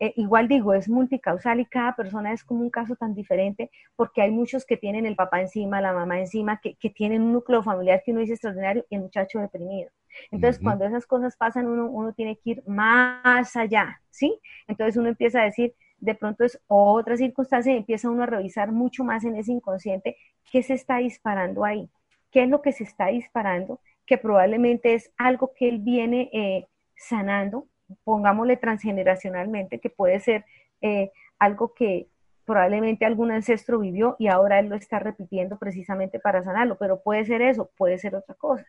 Eh, 0.00 0.12
igual 0.16 0.48
digo, 0.48 0.74
es 0.74 0.88
multicausal 0.88 1.60
y 1.60 1.66
cada 1.66 1.94
persona 1.94 2.32
es 2.32 2.42
como 2.42 2.62
un 2.62 2.70
caso 2.70 2.96
tan 2.96 3.14
diferente 3.14 3.70
porque 3.94 4.22
hay 4.22 4.30
muchos 4.30 4.66
que 4.66 4.76
tienen 4.76 5.06
el 5.06 5.14
papá 5.14 5.40
encima, 5.40 5.80
la 5.80 5.92
mamá 5.92 6.18
encima, 6.18 6.60
que, 6.60 6.76
tienen 6.90 7.22
un 7.22 7.32
núcleo 7.32 7.62
familiar 7.62 8.02
que 8.04 8.10
uno 8.10 8.20
dice 8.20 8.32
extraordinario 8.32 8.84
y 8.90 8.96
el 8.96 9.02
muchacho 9.02 9.38
deprimido. 9.38 9.90
Entonces, 10.30 10.62
cuando 10.62 10.84
esas 10.84 11.06
cosas 11.06 11.36
pasan, 11.36 11.66
uno, 11.66 11.86
uno 11.90 12.12
tiene 12.12 12.36
que 12.36 12.50
ir 12.50 12.62
más 12.66 13.56
allá, 13.56 14.00
¿sí? 14.10 14.38
Entonces 14.68 14.96
uno 14.96 15.08
empieza 15.08 15.40
a 15.40 15.44
decir, 15.44 15.74
de 15.98 16.14
pronto 16.14 16.44
es 16.44 16.60
otra 16.66 17.16
circunstancia 17.16 17.72
y 17.72 17.78
empieza 17.78 18.10
uno 18.10 18.22
a 18.22 18.26
revisar 18.26 18.70
mucho 18.72 19.04
más 19.04 19.24
en 19.24 19.36
ese 19.36 19.52
inconsciente 19.52 20.16
qué 20.50 20.62
se 20.62 20.74
está 20.74 20.98
disparando 20.98 21.64
ahí, 21.64 21.88
qué 22.30 22.44
es 22.44 22.48
lo 22.48 22.62
que 22.62 22.72
se 22.72 22.84
está 22.84 23.06
disparando, 23.06 23.80
que 24.06 24.18
probablemente 24.18 24.94
es 24.94 25.12
algo 25.16 25.52
que 25.56 25.68
él 25.68 25.78
viene 25.78 26.30
eh, 26.32 26.66
sanando, 26.96 27.66
pongámosle 28.04 28.56
transgeneracionalmente, 28.56 29.80
que 29.80 29.90
puede 29.90 30.20
ser 30.20 30.44
eh, 30.80 31.10
algo 31.38 31.74
que 31.74 32.08
probablemente 32.44 33.04
algún 33.04 33.30
ancestro 33.30 33.78
vivió 33.78 34.16
y 34.18 34.28
ahora 34.28 34.58
él 34.58 34.68
lo 34.68 34.76
está 34.76 34.98
repitiendo 34.98 35.58
precisamente 35.58 36.18
para 36.20 36.44
sanarlo, 36.44 36.76
pero 36.78 37.02
puede 37.02 37.24
ser 37.24 37.42
eso, 37.42 37.70
puede 37.76 37.98
ser 37.98 38.14
otra 38.14 38.34
cosa. 38.34 38.66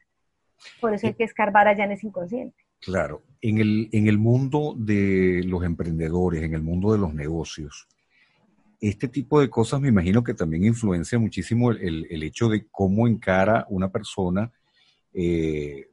Por 0.80 0.94
eso 0.94 1.08
hay 1.08 1.14
que 1.14 1.26
escarbar 1.26 1.68
allá 1.68 1.84
en 1.84 1.92
ese 1.92 2.08
inconsciente. 2.08 2.56
Claro, 2.80 3.24
en 3.42 3.58
el, 3.58 3.90
en 3.92 4.08
el 4.08 4.18
mundo 4.18 4.74
de 4.78 5.44
los 5.46 5.64
emprendedores, 5.64 6.44
en 6.44 6.54
el 6.54 6.62
mundo 6.62 6.94
de 6.94 7.00
los 7.00 7.14
negocios, 7.14 7.88
este 8.80 9.08
tipo 9.08 9.40
de 9.40 9.50
cosas 9.50 9.82
me 9.82 9.88
imagino 9.88 10.24
que 10.24 10.34
también 10.34 10.66
influencia 10.66 11.18
muchísimo 11.18 11.72
el, 11.72 12.08
el, 12.10 12.24
hecho 12.24 12.50
de 12.50 12.68
cómo 12.70 13.08
encara 13.08 13.66
una 13.70 13.90
persona 13.92 14.52
eh, 15.14 15.90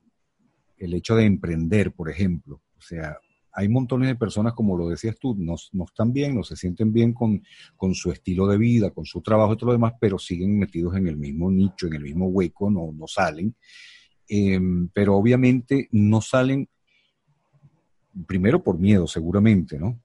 el 0.77 0.95
hecho 0.95 1.15
de 1.15 1.25
emprender, 1.25 1.93
por 1.93 2.11
ejemplo. 2.11 2.61
O 2.83 2.85
sea, 2.85 3.17
hay 3.53 3.69
montones 3.69 4.09
de 4.09 4.17
personas, 4.17 4.55
como 4.55 4.77
lo 4.77 4.89
decías 4.89 5.17
tú, 5.21 5.37
no, 5.39 5.55
no 5.73 5.85
están 5.85 6.13
bien, 6.13 6.35
no 6.35 6.43
se 6.43 6.57
sienten 6.57 6.93
bien 6.93 7.13
con, 7.13 7.41
con, 7.77 7.95
su 7.95 8.11
estilo 8.11 8.49
de 8.49 8.59
vida, 8.59 8.91
con 8.91 9.05
su 9.05 9.21
trabajo 9.23 9.53
y 9.53 9.57
todo 9.57 9.69
lo 9.69 9.75
demás, 9.75 9.93
pero 10.01 10.19
siguen 10.19 10.59
metidos 10.59 10.97
en 10.97 11.07
el 11.07 11.17
mismo 11.17 11.49
nicho, 11.49 11.87
en 11.87 11.95
el 11.95 12.03
mismo 12.03 12.27
hueco, 12.27 12.71
no, 12.71 12.91
no 12.93 13.07
salen. 13.07 13.55
Em, 14.29 14.89
pero 14.89 15.15
obviamente 15.15 15.89
no 15.93 16.21
salen, 16.21 16.69
primero 18.27 18.65
por 18.65 18.81
miedo, 18.81 19.07
seguramente, 19.07 19.79
¿no? 19.79 20.01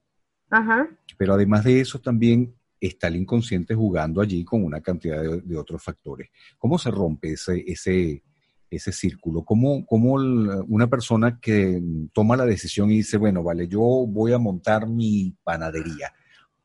Ajá. 0.50 0.88
Pero 1.16 1.34
además 1.34 1.64
de 1.64 1.80
eso 1.80 1.98
también 2.00 2.54
está 2.80 3.08
el 3.08 3.16
inconsciente 3.16 3.74
jugando 3.74 4.20
allí 4.20 4.44
con 4.44 4.62
una 4.62 4.80
cantidad 4.80 5.20
de, 5.20 5.56
otros 5.56 5.82
factores. 5.82 6.30
¿Cómo 6.58 6.78
se 6.78 6.92
rompe 6.92 7.32
ese, 7.32 7.64
ese, 7.66 8.22
ese 8.70 8.92
círculo? 8.92 9.44
¿Cómo, 9.44 9.84
¿Cómo, 9.86 10.14
una 10.14 10.88
persona 10.88 11.38
que 11.40 11.82
toma 12.12 12.36
la 12.36 12.46
decisión 12.46 12.90
y 12.90 12.98
dice, 12.98 13.16
bueno, 13.16 13.42
vale, 13.42 13.68
yo 13.68 13.80
voy 13.80 14.32
a 14.32 14.38
montar 14.38 14.86
mi 14.88 15.34
panadería, 15.42 16.12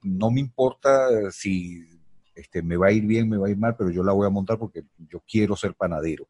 no 0.04 0.32
me 0.32 0.42
importa 0.42 1.32
si 1.32 1.82
este, 2.36 2.62
me 2.62 2.78
va 2.78 2.88
a 2.88 2.92
ir 2.92 3.06
bien, 3.06 3.30
me 3.30 3.38
va 3.38 3.48
a 3.48 3.52
ir 3.52 3.58
mal, 3.58 3.76
pero 3.78 3.90
yo 3.90 4.04
la 4.04 4.12
voy 4.12 4.28
a 4.28 4.30
montar 4.30 4.58
porque 4.58 4.84
yo 4.98 5.24
quiero 5.28 5.56
ser 5.56 5.76
panadero 5.76 6.28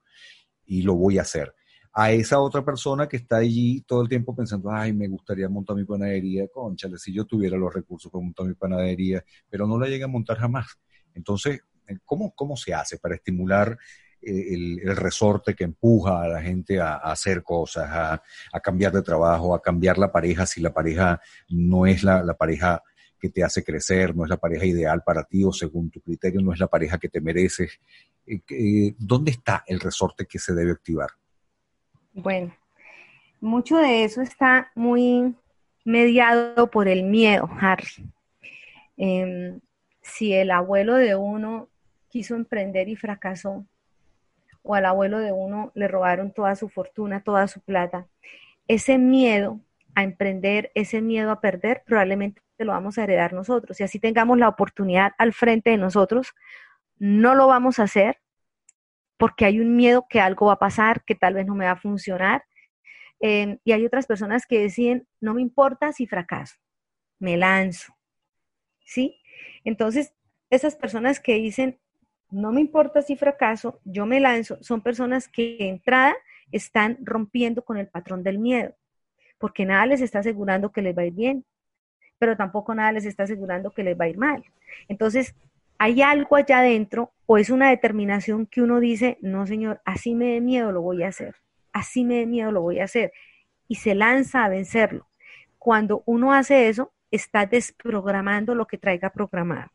y 0.65 0.81
lo 0.83 0.95
voy 0.95 1.17
a 1.17 1.21
hacer. 1.21 1.53
A 1.95 2.11
esa 2.11 2.39
otra 2.39 2.65
persona 2.65 3.07
que 3.07 3.17
está 3.17 3.37
allí 3.37 3.81
todo 3.81 4.01
el 4.01 4.09
tiempo 4.09 4.35
pensando, 4.35 4.71
ay, 4.71 4.93
me 4.93 5.07
gustaría 5.07 5.47
montar 5.47 5.75
mi 5.75 5.85
panadería, 5.85 6.47
conchale, 6.47 6.97
si 6.97 7.13
yo 7.13 7.25
tuviera 7.25 7.55
los 7.55 7.73
recursos 7.73 8.11
para 8.11 8.23
montar 8.23 8.47
mi 8.47 8.55
panadería, 8.55 9.23
pero 9.49 9.67
no 9.67 9.77
la 9.77 9.87
llega 9.87 10.05
a 10.05 10.09
montar 10.09 10.37
jamás. 10.37 10.79
Entonces, 11.13 11.61
¿cómo, 12.03 12.33
cómo 12.33 12.57
se 12.57 12.73
hace 12.73 12.97
para 12.97 13.15
estimular 13.15 13.77
eh, 14.25 14.53
el, 14.53 14.95
resorte 14.95 15.55
que 15.55 15.63
empuja 15.63 16.23
a 16.23 16.27
la 16.27 16.41
gente 16.41 16.79
a, 16.79 16.95
hacer 16.95 17.43
cosas, 17.43 17.89
a, 17.91 18.59
cambiar 18.59 18.91
de 18.91 19.01
trabajo, 19.01 19.53
a 19.53 19.61
cambiar 19.61 19.97
la 19.97 20.11
pareja 20.11 20.45
si 20.45 20.61
la 20.61 20.73
pareja 20.73 21.21
no 21.49 21.85
es 21.85 22.03
la, 22.03 22.33
pareja 22.35 22.81
que 23.19 23.29
te 23.29 23.43
hace 23.43 23.63
crecer, 23.63 24.15
no 24.15 24.23
es 24.23 24.29
la 24.29 24.37
pareja 24.37 24.65
ideal 24.65 25.03
para 25.03 25.23
ti 25.23 25.43
o 25.43 25.51
según 25.51 25.89
tu 25.89 26.01
criterio 26.01 26.41
no 26.41 26.53
es 26.53 26.59
la 26.59 26.67
pareja 26.67 26.97
que 26.97 27.09
te 27.09 27.21
mereces. 27.21 27.79
Eh, 28.25 28.95
¿dónde 28.97 29.31
está 29.31 29.63
el 29.67 29.79
resorte 29.79 30.25
que 30.25 30.39
se 30.39 30.53
debe 30.53 30.71
activar? 30.71 31.09
Bueno, 32.13 32.55
mucho 33.41 33.77
de 33.77 34.03
eso 34.03 34.21
está 34.21 34.71
muy 34.75 35.35
mediado 35.83 36.69
por 36.69 36.87
el 36.87 37.03
miedo, 37.03 37.49
Harry. 37.59 38.09
Em, 38.95 39.59
si 40.01 40.33
el 40.33 40.51
abuelo 40.51 40.95
de 40.95 41.15
uno 41.15 41.69
quiso 42.09 42.35
emprender 42.35 42.89
y 42.89 42.95
fracasó, 42.95 43.65
o 44.63 44.75
al 44.75 44.85
abuelo 44.85 45.19
de 45.19 45.31
uno 45.31 45.71
le 45.75 45.87
robaron 45.87 46.33
toda 46.33 46.55
su 46.55 46.69
fortuna, 46.69 47.23
toda 47.23 47.47
su 47.47 47.61
plata, 47.61 48.07
ese 48.67 48.97
miedo 48.97 49.59
a 49.95 50.03
emprender, 50.03 50.71
ese 50.73 51.01
miedo 51.01 51.31
a 51.31 51.41
perder, 51.41 51.83
probablemente 51.85 52.41
lo 52.57 52.71
vamos 52.71 52.97
a 52.97 53.03
heredar 53.03 53.33
nosotros. 53.33 53.79
Y 53.79 53.83
así 53.83 53.99
tengamos 53.99 54.37
la 54.37 54.49
oportunidad 54.49 55.11
al 55.17 55.33
frente 55.33 55.69
de 55.69 55.77
nosotros, 55.77 56.33
no 56.97 57.35
lo 57.35 57.47
vamos 57.47 57.79
a 57.79 57.83
hacer 57.83 58.17
porque 59.17 59.45
hay 59.45 59.59
un 59.59 59.75
miedo 59.75 60.05
que 60.09 60.19
algo 60.19 60.47
va 60.47 60.53
a 60.53 60.59
pasar, 60.59 61.03
que 61.05 61.15
tal 61.15 61.35
vez 61.35 61.45
no 61.45 61.55
me 61.55 61.65
va 61.65 61.71
a 61.71 61.75
funcionar. 61.77 62.43
Em, 63.19 63.59
y 63.63 63.71
hay 63.71 63.85
otras 63.85 64.05
personas 64.05 64.45
que 64.45 64.59
deciden, 64.59 65.07
no 65.21 65.33
me 65.33 65.41
importa 65.41 65.93
si 65.93 66.07
fracaso, 66.07 66.57
me 67.19 67.37
lanzo. 67.37 67.95
¿Sí? 68.85 69.21
Entonces, 69.63 70.13
esas 70.49 70.75
personas 70.75 71.19
que 71.19 71.35
dicen, 71.35 71.79
no 72.33 72.51
me 72.51 72.61
importa 72.61 73.01
si 73.01 73.15
fracaso, 73.15 73.79
yo 73.85 74.05
me 74.05 74.19
lanzo, 74.19 74.57
son 74.61 74.81
personas 74.81 75.27
que 75.27 75.55
de 75.59 75.69
entrada 75.69 76.15
están 76.51 76.97
rompiendo 77.01 77.63
con 77.63 77.77
el 77.77 77.87
patrón 77.87 78.23
del 78.23 78.39
miedo, 78.39 78.73
porque 79.37 79.65
nada 79.65 79.85
les 79.85 80.01
está 80.01 80.19
asegurando 80.19 80.71
que 80.71 80.81
les 80.81 80.97
va 80.97 81.03
a 81.03 81.05
ir 81.05 81.13
bien, 81.13 81.45
pero 82.17 82.35
tampoco 82.35 82.73
nada 82.73 82.91
les 82.91 83.05
está 83.05 83.23
asegurando 83.23 83.71
que 83.71 83.83
les 83.83 83.99
va 83.99 84.05
a 84.05 84.09
ir 84.09 84.17
mal. 84.17 84.43
Entonces, 84.87 85.35
hay 85.77 86.01
algo 86.01 86.35
allá 86.35 86.59
adentro 86.59 87.11
o 87.25 87.37
es 87.37 87.49
una 87.49 87.69
determinación 87.69 88.45
que 88.47 88.61
uno 88.61 88.79
dice, 88.79 89.17
no 89.21 89.45
señor, 89.45 89.81
así 89.85 90.15
me 90.15 90.33
dé 90.33 90.41
miedo, 90.41 90.71
lo 90.71 90.81
voy 90.81 91.03
a 91.03 91.09
hacer, 91.09 91.35
así 91.71 92.03
me 92.03 92.15
dé 92.15 92.25
miedo, 92.25 92.51
lo 92.51 92.61
voy 92.61 92.79
a 92.79 92.85
hacer, 92.85 93.13
y 93.67 93.75
se 93.75 93.93
lanza 93.93 94.43
a 94.43 94.49
vencerlo. 94.49 95.07
Cuando 95.59 96.01
uno 96.05 96.33
hace 96.33 96.67
eso, 96.67 96.93
está 97.11 97.45
desprogramando 97.45 98.55
lo 98.55 98.65
que 98.65 98.79
traiga 98.79 99.11
programado, 99.11 99.69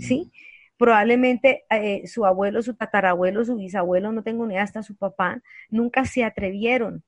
¿sí? 0.00 0.30
Mm. 0.32 0.55
Probablemente 0.78 1.64
eh, 1.70 2.06
su 2.06 2.26
abuelo, 2.26 2.62
su 2.62 2.74
tatarabuelo, 2.74 3.44
su 3.44 3.56
bisabuelo, 3.56 4.12
no 4.12 4.22
tengo 4.22 4.46
ni 4.46 4.54
idea, 4.54 4.62
hasta 4.62 4.82
su 4.82 4.96
papá, 4.96 5.42
nunca 5.70 6.04
se 6.04 6.24
atrevieron, 6.24 7.02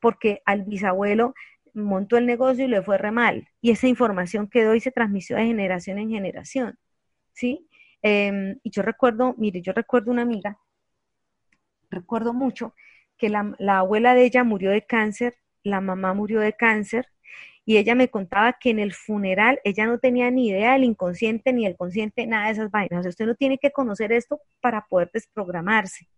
porque 0.00 0.42
al 0.46 0.64
bisabuelo 0.64 1.34
montó 1.74 2.16
el 2.16 2.26
negocio 2.26 2.64
y 2.64 2.68
le 2.68 2.82
fue 2.82 2.98
re 2.98 3.10
mal, 3.10 3.48
y 3.60 3.70
esa 3.70 3.88
información 3.88 4.48
quedó 4.48 4.74
y 4.74 4.80
se 4.80 4.90
transmitió 4.90 5.36
de 5.36 5.46
generación 5.46 5.98
en 5.98 6.10
generación. 6.10 6.78
¿sí? 7.32 7.68
Em, 8.02 8.58
y 8.62 8.70
yo 8.70 8.82
recuerdo, 8.82 9.34
mire, 9.38 9.60
yo 9.62 9.72
recuerdo 9.72 10.10
una 10.10 10.22
amiga, 10.22 10.58
recuerdo 11.90 12.32
mucho 12.32 12.74
que 13.16 13.28
la, 13.28 13.54
abuela 13.78 14.14
de 14.14 14.24
ella 14.24 14.44
murió 14.44 14.70
de 14.70 14.86
cáncer, 14.86 15.36
la 15.62 15.80
mamá 15.80 16.14
murió 16.14 16.40
de 16.40 16.52
cáncer, 16.52 17.08
y 17.68 17.76
ella 17.76 17.94
me 17.94 18.08
contaba 18.08 18.54
que 18.54 18.70
en 18.70 18.78
el 18.78 18.94
funeral 18.94 19.60
ella 19.62 19.84
no 19.84 19.98
tenía 19.98 20.30
ni 20.30 20.48
idea 20.48 20.72
del 20.72 20.84
inconsciente 20.84 21.52
ni 21.52 21.66
el 21.66 21.76
consciente, 21.76 22.26
nada 22.26 22.46
de 22.46 22.52
esas 22.52 22.70
vainas. 22.70 23.04
usted 23.04 23.26
no 23.26 23.34
tiene 23.34 23.58
que 23.58 23.72
conocer 23.72 24.10
esto 24.10 24.40
para 24.62 24.86
poder 24.86 25.10
desprogramarse. 25.12 26.08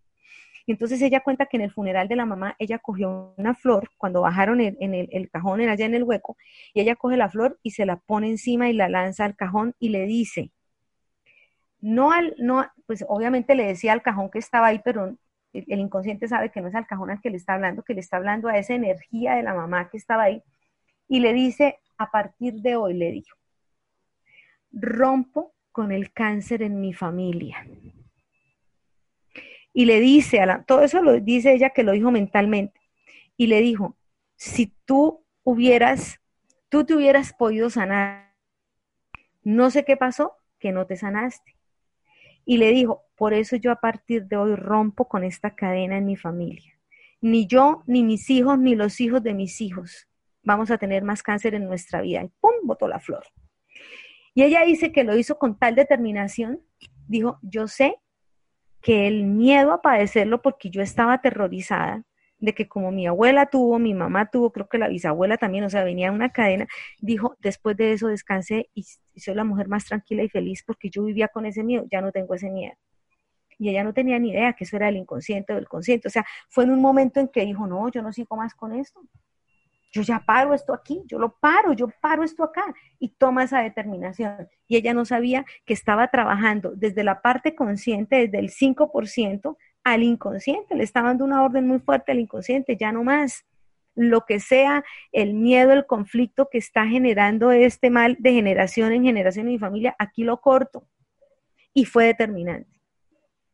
Entonces 0.69 1.03
ella 1.03 1.25
cuenta 1.25 1.47
que 1.47 1.57
en 1.57 1.65
el 1.65 1.73
funeral 1.73 2.07
de 2.07 2.15
la 2.15 2.25
mamá 2.25 2.55
ella 2.61 2.79
cogió 2.79 3.35
una 3.37 3.57
flor 3.57 3.91
cuando 3.99 4.21
bajaron 4.21 4.61
en, 4.61 4.77
el, 4.95 5.09
el, 5.11 5.29
cajón, 5.29 5.61
allá 5.63 5.87
en 5.87 5.95
el 5.97 6.05
hueco, 6.05 6.37
y 6.73 6.83
ella 6.83 6.95
coge 6.95 7.17
la 7.17 7.29
flor 7.29 7.59
y 7.65 7.73
se 7.73 7.85
la 7.85 7.97
pone 7.97 8.29
encima 8.29 8.71
y 8.71 8.73
la 8.73 8.89
lanza 8.89 9.25
al 9.25 9.35
cajón 9.35 9.75
y 9.81 9.89
le 9.89 10.07
dice, 10.07 10.53
no 11.81 12.13
al, 12.13 12.33
no, 12.39 12.65
pues 12.87 13.05
obviamente 13.09 13.57
le 13.57 13.67
decía 13.67 13.93
al 13.93 14.03
cajón 14.03 14.31
que 14.31 14.39
estaba 14.39 14.69
ahí, 14.69 14.81
pero 14.85 15.17
el, 15.53 15.81
inconsciente 15.81 16.29
sabe 16.29 16.51
que 16.51 16.61
no 16.61 16.69
es 16.69 16.77
al 16.77 16.87
cajón 16.87 17.11
al 17.11 17.21
que 17.21 17.31
le 17.31 17.39
está 17.39 17.55
hablando, 17.55 17.83
que 17.83 17.95
le 17.95 18.01
está 18.01 18.19
hablando 18.19 18.47
a 18.47 18.57
esa 18.57 18.75
energía 18.75 19.35
de 19.35 19.43
la 19.43 19.55
mamá 19.55 19.91
que 19.91 19.97
estaba 19.97 20.23
ahí, 20.23 20.45
y 21.11 21.19
le 21.19 21.35
dice, 21.35 21.81
a 21.99 22.11
partir 22.11 22.55
de 22.63 22.77
hoy, 22.77 22.95
le 22.95 23.11
dijo, 23.11 23.37
rompo 24.71 25.53
con 25.73 25.91
el 25.91 26.13
cáncer 26.13 26.63
en 26.63 26.81
mi 26.81 26.95
familia. 26.95 27.67
Y 29.73 29.87
le 29.87 29.99
dice, 29.99 30.41
a 30.41 30.47
la, 30.47 30.63
todo 30.63 30.83
eso 30.85 31.03
lo 31.03 31.19
dice 31.21 31.53
ella 31.53 31.71
que 31.71 31.83
lo 31.83 31.93
dijo 31.93 32.13
mentalmente, 32.13 32.81
y 33.37 33.49
le 33.49 33.61
dijo, 33.61 33.97
si 34.37 34.73
tú 34.85 35.27
hubieras, 35.43 36.21
tú 36.69 36.85
te 36.85 36.95
hubieras 36.95 37.33
podido 37.33 37.71
sanar, 37.71 38.33
no 39.43 39.71
sé 39.71 39.85
qué 39.85 39.97
pasó, 39.97 40.37
que 40.61 40.71
no 40.71 40.87
te 40.87 40.97
sanaste 40.97 41.57
y 42.45 42.57
le 42.57 42.71
dijo, 42.73 43.05
por 43.17 43.35
eso 43.35 43.57
yo 43.57 43.71
a 43.73 43.81
partir 43.81 44.27
de 44.27 44.37
hoy 44.37 44.55
rompo 44.55 45.09
con 45.09 45.25
esta 45.25 45.55
cadena 45.55 45.99
en 45.99 46.07
mi 46.07 46.17
familia. 46.17 46.79
Ni 47.21 47.47
yo, 47.47 47.83
ni 47.87 48.03
mis 48.03 48.31
hijos, 48.31 48.59
ni 48.59 48.75
los 48.75 49.01
hijos 49.01 49.23
de 49.23 49.35
mis 49.35 49.61
hijos 49.61 50.10
vamos 50.43 50.71
a 50.71 50.79
tener 50.79 51.03
más 51.03 51.23
cáncer 51.23 51.55
en 51.55 51.67
nuestra 51.67 52.01
vida. 52.01 52.23
Y 52.23 52.29
¡pum! 52.41 52.53
botó 52.63 52.89
la 52.89 53.01
flor. 53.01 53.25
Y 54.35 54.43
ella 54.43 54.65
dice 54.65 54.93
que 54.93 55.05
lo 55.05 55.17
hizo 55.17 55.39
con 55.39 55.59
tal 55.59 55.75
determinación, 55.75 56.61
dijo, 57.09 57.39
yo 57.43 57.69
sé 57.69 57.97
que 58.81 59.07
el 59.07 59.25
miedo 59.25 59.73
a 59.73 59.83
padecerlo, 59.83 60.41
porque 60.41 60.71
yo 60.71 60.83
estaba 60.83 61.15
aterrorizada 61.15 62.05
de 62.39 62.55
que 62.55 62.67
como 62.69 62.91
mi 62.91 63.07
abuela 63.07 63.47
tuvo, 63.47 63.79
mi 63.79 63.93
mamá 63.93 64.31
tuvo, 64.31 64.51
creo 64.51 64.67
que 64.69 64.79
la 64.79 64.89
bisabuela 64.89 65.37
también, 65.37 65.65
o 65.65 65.71
sea, 65.71 65.85
venía 65.85 66.11
una 66.11 66.31
cadena, 66.31 66.67
dijo, 66.99 67.37
después 67.41 67.77
de 67.77 67.93
eso 67.93 68.09
descansé 68.09 68.71
y 68.75 68.85
soy 69.21 69.35
la 69.35 69.45
mujer 69.45 69.69
más 69.69 69.85
tranquila 69.85 70.23
y 70.23 70.29
feliz 70.31 70.63
porque 70.67 70.89
yo 70.89 71.05
vivía 71.05 71.29
con 71.29 71.45
ese 71.45 71.63
miedo, 71.63 71.85
ya 71.91 72.01
no 72.01 72.13
tengo 72.13 72.35
ese 72.35 72.51
miedo. 72.51 72.75
Y 73.59 73.69
ella 73.69 73.85
no 73.85 73.93
tenía 73.93 74.19
ni 74.19 74.31
idea 74.31 74.55
que 74.55 74.65
eso 74.65 74.77
era 74.77 74.89
el 74.89 74.97
inconsciente 74.97 75.53
o 75.53 75.59
el 75.59 75.69
consciente. 75.69 76.09
O 76.09 76.11
sea, 76.11 76.25
fue 76.49 76.65
en 76.65 76.71
un 76.71 76.81
momento 76.81 77.21
en 77.21 77.29
que 77.29 77.45
dijo, 77.45 77.67
no, 77.67 77.91
yo 77.91 78.01
no 78.01 78.11
sigo 78.11 78.35
más 78.37 78.55
con 78.55 78.73
esto 78.73 79.03
yo 79.93 80.03
ya 80.03 80.25
paro 80.25 80.55
esto 80.55 80.73
aquí, 80.73 81.03
yo 81.07 81.19
lo 81.19 81.37
paro, 81.39 81.73
yo 81.73 81.89
paro 82.01 82.23
esto 82.23 82.45
acá 82.45 82.75
y 82.99 83.09
toma 83.09 83.45
esa 83.45 83.61
determinación. 83.61 84.49
Y 84.69 84.77
ella 84.77 84.95
no 84.95 85.05
sabía 85.05 85.45
que 85.67 85.75
estaba 85.75 86.09
trabajando 86.09 86.73
desde 86.77 87.03
la 87.03 87.21
parte 87.21 87.55
consciente, 87.55 88.17
desde 88.17 88.39
el 88.39 88.51
5% 88.51 89.57
al 89.83 90.03
inconsciente, 90.03 90.75
le 90.75 90.85
estaba 90.85 91.09
dando 91.09 91.25
una 91.25 91.43
orden 91.43 91.67
muy 91.67 91.81
fuerte 91.81 92.13
al 92.13 92.21
inconsciente, 92.21 92.77
ya 92.79 92.93
no 92.93 93.03
más. 93.03 93.45
Lo 93.97 94.25
que 94.27 94.39
sea 94.39 94.85
el 95.11 95.35
miedo, 95.35 95.73
el 95.73 95.87
conflicto 95.87 96.49
que 96.51 96.59
está 96.59 96.87
generando 96.87 97.51
este 97.51 97.91
mal 97.91 98.17
de 98.21 98.33
generación 98.33 98.93
en 98.93 99.05
generación 99.05 99.47
en 99.47 99.53
mi 99.55 99.59
familia, 99.59 99.97
aquí 99.99 100.23
lo 100.23 100.41
corto. 100.41 100.87
Y 101.73 101.85
fue 101.85 102.07
determinante. 102.07 102.81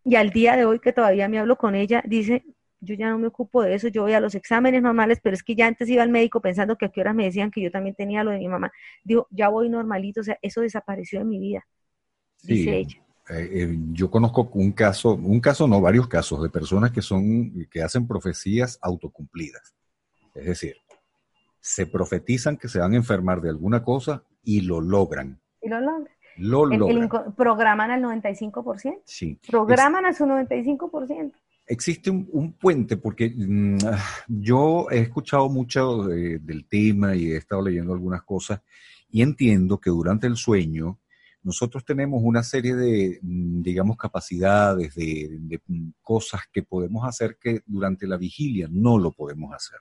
Y 0.05 0.17
al 0.17 0.31
día 0.31 0.57
de 0.57 0.67
hoy 0.67 0.81
que 0.81 0.93
todavía 0.93 1.29
me 1.29 1.39
hablo 1.39 1.57
con 1.57 1.75
ella, 1.75 2.03
dice, 2.07 2.45
yo 2.81 2.95
ya 2.95 3.11
no 3.11 3.19
me 3.19 3.29
ocupo 3.29 3.63
de 3.63 3.75
eso, 3.75 3.89
yo 3.89 4.03
voy 4.03 4.13
a 4.13 4.21
los 4.21 4.35
exámenes 4.35 4.83
normales, 4.83 5.21
pero 5.23 5.35
es 5.35 5.43
que 5.43 5.55
ya 5.55 5.67
antes 5.67 5.89
iba 5.89 6.03
al 6.03 6.11
médico 6.11 6.41
pensando 6.41 6.77
que 6.77 6.87
a 6.87 6.89
qué 6.89 7.01
horas 7.01 7.15
me 7.15 7.25
decían 7.25 7.51
que 7.51 7.63
yo 7.63 7.71
también 7.71 7.95
tenía 7.95 8.23
lo 8.23 8.31
de 8.31 8.39
mi 8.39 8.49
mamá. 8.49 8.73
Digo, 9.03 9.27
ya 9.31 9.49
voy 9.49 9.69
normalito, 9.69 10.21
o 10.21 10.25
sea, 10.25 10.39
eso 10.43 10.61
desapareció 10.61 11.21
de 11.21 11.25
mi 11.25 11.39
vida, 11.39 11.67
dice 12.43 12.77
ella. 12.77 13.03
Eh, 13.29 13.49
eh, 13.53 13.77
yo 13.93 14.09
conozco 14.09 14.49
un 14.55 14.71
caso, 14.73 15.15
un 15.15 15.41
caso 15.41 15.67
no, 15.67 15.81
varios 15.81 16.07
casos 16.07 16.43
de 16.43 16.49
personas 16.49 16.93
que 16.93 17.03
son, 17.03 17.67
que 17.71 17.83
hacen 17.83 18.07
profecías 18.07 18.79
autocumplidas. 18.81 19.75
Es 20.35 20.47
decir, 20.47 20.77
se 21.59 21.87
profetizan 21.87 22.57
que 22.57 22.69
se 22.69 22.79
van 22.79 22.93
a 22.93 22.97
enfermar 22.97 23.41
de 23.41 23.49
alguna 23.49 23.83
cosa 23.83 24.23
y 24.45 24.61
lo 24.61 24.81
logran. 24.81 25.41
Y 25.61 25.69
lo 25.69 25.81
logran. 25.81 26.09
Lo 26.37 26.67
logran. 26.67 27.35
programan 27.35 27.91
al 27.91 28.03
95%. 28.03 29.01
Sí. 29.05 29.41
Programan 29.49 30.07
a 30.07 30.13
su 30.13 30.25
95% 30.25 31.33
existe 31.67 32.11
un, 32.11 32.53
puente, 32.53 32.97
porque 32.97 33.33
mm, 33.35 33.79
yo 34.29 34.87
he 34.91 34.99
escuchado 35.01 35.49
mucho 35.49 36.05
del 36.05 36.67
tema 36.69 37.15
y 37.17 37.33
he 37.33 37.37
estado 37.37 37.63
leyendo 37.63 37.93
algunas 37.93 38.23
cosas 38.23 38.61
y 39.11 39.23
entiendo 39.23 39.79
que 39.79 39.91
durante 39.91 40.27
el 40.27 40.37
sueño 40.37 40.99
nosotros 41.43 41.85
tenemos 41.85 42.23
una 42.25 42.43
serie 42.43 42.75
de, 42.75 43.21
mm, 43.23 43.63
digamos, 43.63 43.97
capacidades, 43.97 44.95
de, 44.95 45.61
mm, 45.67 45.91
cosas 46.03 46.43
que 46.53 46.63
podemos 46.63 47.07
hacer 47.07 47.39
que 47.41 47.61
durante 47.67 48.07
la 48.07 48.17
vigilia 48.17 48.69
no 48.71 48.99
lo 48.99 49.13
podemos 49.13 49.55
hacer. 49.55 49.79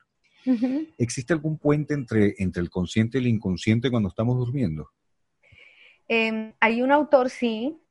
¿Existe 0.99 1.33
algún 1.33 1.57
puente 1.57 1.95
entre, 1.95 2.35
entre 2.37 2.61
el 2.61 2.69
consciente 2.69 3.17
y 3.17 3.21
el 3.21 3.27
inconsciente 3.27 3.89
cuando 3.89 4.09
estamos 4.09 4.37
durmiendo? 4.37 4.91
Em, 6.07 6.53
hay 6.59 6.83
un 6.83 6.91
autor, 6.91 7.31
sí, 7.31 7.81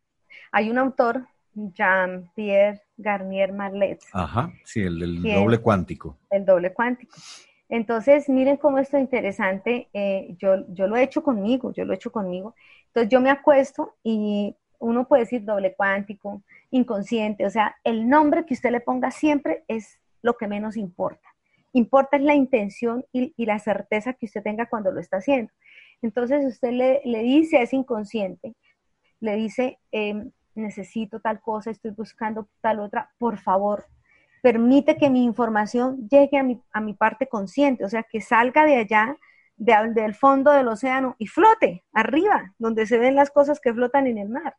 hay 0.53 0.71
un 0.71 0.79
autor 0.79 1.27
Jean-Pierre 1.55 2.83
Garnier 2.97 3.53
Marlet. 3.53 4.01
Ajá, 4.13 4.53
sí, 4.65 4.83
el 4.83 4.99
del 4.99 5.23
doble 5.23 5.59
cuántico. 5.59 6.19
El 6.31 6.45
doble 6.45 6.73
cuántico. 6.73 7.15
Entonces, 7.69 8.29
miren 8.29 8.57
cómo 8.57 8.79
esto 8.79 8.97
es 8.97 9.03
interesante. 9.03 9.89
Eh, 9.93 10.35
yo, 10.39 10.67
yo 10.69 10.87
lo 10.87 10.97
he 10.97 11.03
hecho 11.03 11.23
conmigo, 11.23 11.73
yo 11.73 11.85
lo 11.85 11.93
he 11.93 11.97
hecho 11.97 12.13
conmigo. 12.13 12.55
Entonces, 12.89 13.11
yo 13.11 13.21
me 13.21 13.31
acuesto 13.31 13.97
y 14.03 14.55
uno 14.79 15.09
puede 15.09 15.23
decir 15.23 15.45
doble 15.45 15.75
cuántico, 15.75 16.43
inconsciente, 16.71 17.47
o 17.47 17.51
sea, 17.51 17.77
el 17.85 18.09
nombre 18.09 18.45
que 18.45 18.55
usted 18.55 18.71
le 18.71 18.81
ponga 18.81 19.11
siempre 19.11 19.65
es 19.67 19.99
lo 20.23 20.37
que 20.37 20.47
menos 20.47 20.77
importa. 20.77 21.29
Importa 21.73 22.17
es 22.17 22.23
la 22.23 22.35
intención 22.35 23.05
y, 23.13 23.33
la 23.45 23.59
certeza 23.59 24.13
que 24.13 24.27
usted 24.27 24.43
tenga 24.43 24.67
cuando 24.67 24.93
lo 24.93 25.01
está 25.01 25.17
haciendo. 25.17 25.53
Entonces, 26.03 26.45
usted 26.45 26.71
le, 26.71 27.01
le 27.05 27.23
dice 27.23 27.59
a 27.59 27.63
ese 27.63 27.77
inconsciente, 27.77 28.55
le 29.21 29.37
dice, 29.37 29.79
eh, 29.91 30.31
necesito 30.55 31.21
tal 31.21 31.41
cosa, 31.41 31.71
estoy 31.71 31.91
buscando 31.93 32.49
tal 32.61 32.81
otra, 32.81 33.11
por 33.19 33.39
favor, 33.39 33.87
permite 34.43 34.97
que 34.97 35.11
mi 35.11 35.25
información 35.25 36.09
llegue 36.09 36.39
a 36.39 36.43
mi, 36.43 36.61
a 36.73 36.81
mi 36.81 36.95
parte 36.95 37.27
consciente, 37.29 37.85
o 37.85 37.89
sea, 37.89 38.03
que 38.03 38.21
salga 38.21 38.65
de 38.65 38.77
allá, 38.77 39.17
del 39.57 40.15
fondo 40.15 40.51
del 40.51 40.69
océano 40.69 41.17
y 41.19 41.27
flote 41.27 41.85
arriba, 41.93 42.53
donde 42.59 42.87
se 42.87 42.99
ven 42.99 43.15
las 43.15 43.31
cosas 43.31 43.61
que 43.61 43.73
flotan 43.73 44.07
en 44.07 44.19
el 44.19 44.29
mar. 44.29 44.57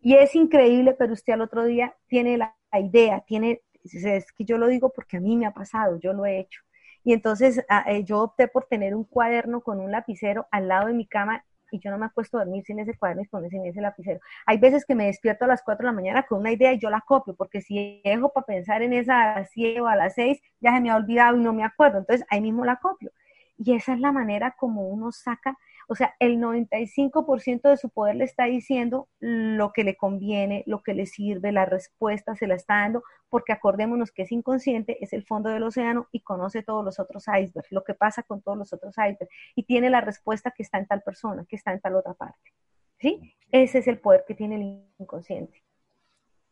Y 0.00 0.14
es 0.14 0.34
increíble, 0.34 0.94
pero 0.98 1.14
usted 1.14 1.32
al 1.32 1.40
otro 1.40 1.64
día 1.64 1.96
tiene 2.08 2.36
la, 2.36 2.54
idea, 2.78 3.20
tiene, 3.20 3.62
es 3.84 4.32
que 4.32 4.44
yo 4.44 4.58
lo 4.58 4.66
digo 4.66 4.92
porque 4.92 5.16
a 5.16 5.20
mí 5.20 5.36
me 5.36 5.46
ha 5.46 5.52
pasado, 5.52 5.98
yo 5.98 6.12
lo 6.12 6.26
he 6.26 6.40
hecho. 6.40 6.60
Y 7.04 7.12
entonces 7.12 7.64
ah, 7.68 7.84
eh, 7.86 8.02
yo 8.02 8.20
opté 8.20 8.48
por 8.48 8.66
tener 8.66 8.94
un 8.94 9.04
cuaderno 9.04 9.60
con 9.60 9.78
un 9.78 9.92
lapicero 9.92 10.48
al 10.50 10.68
lado 10.68 10.88
de 10.88 10.94
mi 10.94 11.06
cama 11.06 11.44
y 11.74 11.80
yo 11.80 11.90
no 11.90 11.98
me 11.98 12.06
acuesto 12.06 12.38
a 12.38 12.44
dormir 12.44 12.62
sin 12.64 12.78
ese 12.78 12.96
cuaderno 12.96 13.22
y 13.22 13.26
con 13.26 13.44
ese, 13.44 13.80
lapicero. 13.80 14.20
Hay 14.46 14.58
veces 14.58 14.84
que 14.84 14.94
me 14.94 15.06
despierto 15.06 15.44
a 15.44 15.48
las 15.48 15.62
4 15.62 15.84
de 15.84 15.92
la 15.92 15.92
mañana 15.92 16.22
con 16.22 16.40
una 16.40 16.52
idea 16.52 16.72
y 16.72 16.78
yo 16.78 16.88
la 16.88 17.00
copio, 17.00 17.34
porque 17.34 17.60
si 17.60 18.00
dejo 18.04 18.32
para 18.32 18.46
pensar 18.46 18.82
en 18.82 18.92
esa 18.92 19.32
a 19.32 19.40
las 19.40 19.50
7 19.50 19.80
o 19.80 19.88
a 19.88 19.96
las 19.96 20.14
6, 20.14 20.40
ya 20.60 20.74
se 20.74 20.80
me 20.80 20.90
ha 20.90 20.96
olvidado 20.96 21.36
y 21.36 21.40
no 21.40 21.52
me 21.52 21.64
acuerdo, 21.64 21.98
entonces 21.98 22.24
ahí 22.30 22.40
mismo 22.40 22.64
la 22.64 22.76
copio. 22.76 23.10
Y 23.56 23.74
esa 23.74 23.92
es 23.92 24.00
la 24.00 24.12
manera 24.12 24.54
como 24.56 24.88
uno 24.88 25.10
saca 25.12 25.56
o 25.88 25.94
sea, 25.94 26.14
el 26.18 26.38
95% 26.38 27.68
de 27.68 27.76
su 27.76 27.90
poder 27.90 28.16
le 28.16 28.24
está 28.24 28.44
diciendo 28.44 29.08
lo 29.20 29.72
que 29.72 29.84
le 29.84 29.96
conviene, 29.96 30.64
lo 30.66 30.82
que 30.82 30.94
le 30.94 31.06
sirve, 31.06 31.52
la 31.52 31.66
respuesta 31.66 32.34
se 32.34 32.46
la 32.46 32.54
está 32.54 32.80
dando, 32.80 33.02
porque 33.28 33.52
acordémonos 33.52 34.12
que 34.12 34.22
es 34.22 34.32
inconsciente, 34.32 35.02
es 35.02 35.12
el 35.12 35.24
fondo 35.24 35.50
del 35.50 35.62
océano 35.64 36.08
y 36.12 36.20
conoce 36.20 36.62
todos 36.62 36.84
los 36.84 36.98
otros 37.00 37.24
icebergs, 37.26 37.72
lo 37.72 37.84
que 37.84 37.94
pasa 37.94 38.22
con 38.22 38.42
todos 38.42 38.56
los 38.56 38.72
otros 38.72 38.94
icebergs, 38.96 39.28
y 39.54 39.64
tiene 39.64 39.90
la 39.90 40.00
respuesta 40.00 40.52
que 40.56 40.62
está 40.62 40.78
en 40.78 40.86
tal 40.86 41.02
persona, 41.02 41.44
que 41.48 41.56
está 41.56 41.72
en 41.72 41.80
tal 41.80 41.96
otra 41.96 42.14
parte. 42.14 42.52
¿Sí? 42.98 43.34
Ese 43.50 43.78
es 43.78 43.88
el 43.88 43.98
poder 43.98 44.24
que 44.26 44.34
tiene 44.34 44.56
el 44.56 44.84
inconsciente. 44.98 45.62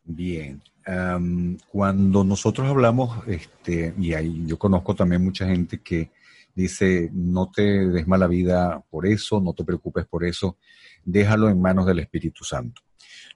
Bien, 0.05 0.61
cuando 1.69 2.25
nosotros 2.25 2.67
hablamos, 2.67 3.25
este, 3.27 3.93
y 3.97 4.13
ahí 4.13 4.45
yo 4.45 4.59
conozco 4.59 4.93
también 4.93 5.23
mucha 5.23 5.47
gente 5.47 5.81
que 5.81 6.11
dice, 6.55 7.09
no 7.13 7.51
te 7.51 7.87
des 7.87 8.07
mala 8.07 8.27
vida 8.27 8.83
por 8.89 9.07
eso, 9.07 9.41
no 9.41 9.53
te 9.53 9.63
preocupes 9.63 10.05
por 10.05 10.23
eso, 10.23 10.57
déjalo 11.03 11.49
en 11.49 11.61
manos 11.61 11.85
del 11.85 11.99
Espíritu 11.99 12.43
Santo. 12.43 12.81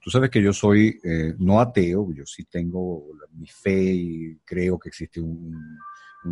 Tú 0.02 0.10
sabes 0.10 0.30
que 0.30 0.42
yo 0.42 0.52
soy 0.52 0.98
eh, 1.02 1.34
no 1.38 1.60
ateo, 1.60 2.12
yo 2.12 2.24
sí 2.24 2.44
tengo 2.44 3.06
mi 3.32 3.46
fe 3.46 3.80
y 3.80 4.38
creo 4.44 4.78
que 4.78 4.88
existe 4.88 5.20
un, 5.20 5.78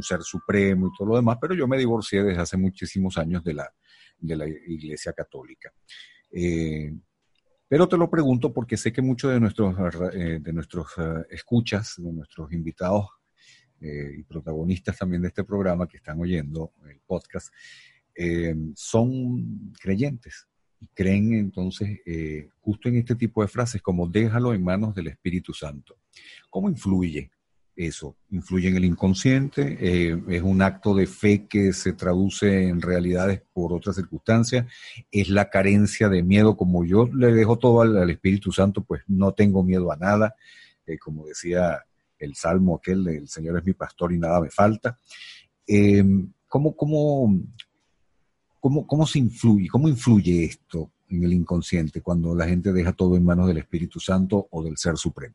ser 0.01 0.23
supremo 0.23 0.89
y 0.89 0.91
todo 0.97 1.09
lo 1.09 1.17
demás, 1.17 1.39
pero 1.41 1.55
yo 1.55 1.67
me 1.67 1.79
divorcié 1.79 2.23
desde 2.23 2.43
hace 2.43 2.57
muchísimos 2.59 3.17
años 3.17 3.43
de 3.43 3.55
la, 3.55 3.73
de 4.19 4.37
la 4.37 4.47
Iglesia 4.47 5.15
Católica. 5.15 5.73
Eh, 6.31 6.93
pero 7.67 7.89
te 7.89 7.97
lo 7.97 8.11
pregunto 8.11 8.53
porque 8.53 8.77
sé 8.77 8.93
que 8.93 9.01
muchos 9.01 9.33
de 9.33 9.41
nuestros, 9.41 9.75
eh, 10.13 10.39
de 10.41 10.53
nuestros 10.53 10.89
escuchas, 11.31 11.95
de 11.97 12.13
nuestros 12.13 12.53
invitados 12.53 13.07
eh, 13.79 14.17
y 14.19 14.23
protagonistas 14.23 14.97
también 14.97 15.21
de 15.21 15.29
este 15.29 15.45
programa 15.45 15.87
que 15.87 15.99
están 15.99 16.19
oyendo 16.19 16.73
el 16.89 16.99
podcast, 17.07 17.53
eh, 18.15 18.55
son 18.75 19.73
creyentes 19.79 20.49
y 20.81 20.87
creen 20.95 21.35
entonces 21.35 22.01
eh, 22.07 22.49
justo 22.61 22.89
en 22.89 22.97
este 22.97 23.15
tipo 23.17 23.43
de 23.43 23.49
frases 23.49 23.83
como 23.83 24.09
déjalo 24.09 24.55
en 24.55 24.65
manos 24.65 24.95
del 24.95 25.09
Espíritu 25.09 25.53
Santo. 25.53 25.99
¿Cómo 26.49 26.71
influye 26.71 27.31
eso? 27.77 28.17
¿Influye 28.31 28.69
en 28.69 28.77
el 28.77 28.87
inconsciente? 28.87 29.77
¿Es 30.27 30.43
un 30.43 30.63
acto 30.63 30.95
de 30.95 31.07
fe 31.07 31.47
que 31.47 31.75
se 31.75 31.93
traduce 31.93 32.69
en 32.69 32.81
realidades 32.81 33.43
por 33.53 33.75
otras 33.75 33.97
circunstancias? 33.97 34.65
¿Es 35.11 35.29
la 35.29 35.51
carencia 35.51 36.09
de 36.09 36.23
miedo? 36.23 36.57
Como 36.57 36.87
yo 36.87 37.07
le 37.13 37.35
dejo 37.35 37.59
todo 37.59 37.83
al, 37.83 37.99
al 37.99 38.09
Espíritu 38.09 38.53
Santo, 38.53 38.83
pues 38.83 39.03
no 39.07 39.35
tengo 39.35 39.63
miedo 39.63 39.93
a 39.93 39.97
nada. 39.97 40.35
como 40.99 41.27
decía 41.27 41.86
el 42.19 42.35
salmo 42.35 42.77
aquel 42.77 43.05
del 43.05 43.29
Señor 43.29 43.59
es 43.59 43.65
mi 43.65 43.73
pastor 43.73 44.13
y 44.13 44.19
nada 44.19 44.41
me 44.41 44.51
falta. 44.51 44.99
Eh, 45.67 46.05
¿cómo, 46.49 46.77
cómo, 46.77 47.41
cómo, 48.61 49.07
se 49.07 49.19
influye, 49.19 49.69
cómo 49.69 49.89
influye 49.89 50.45
esto 50.45 50.91
en 51.09 51.25
el 51.25 51.33
inconsciente 51.33 52.01
cuando 52.01 52.35
la 52.35 52.47
gente 52.47 52.73
deja 52.73 52.93
todo 52.93 53.17
en 53.17 53.25
manos 53.25 53.47
del 53.49 53.59
Espíritu 53.59 54.01
Santo 54.01 54.49
o 54.51 54.63
del 54.63 54.77
Ser 54.77 54.97
Supremo? 54.97 55.35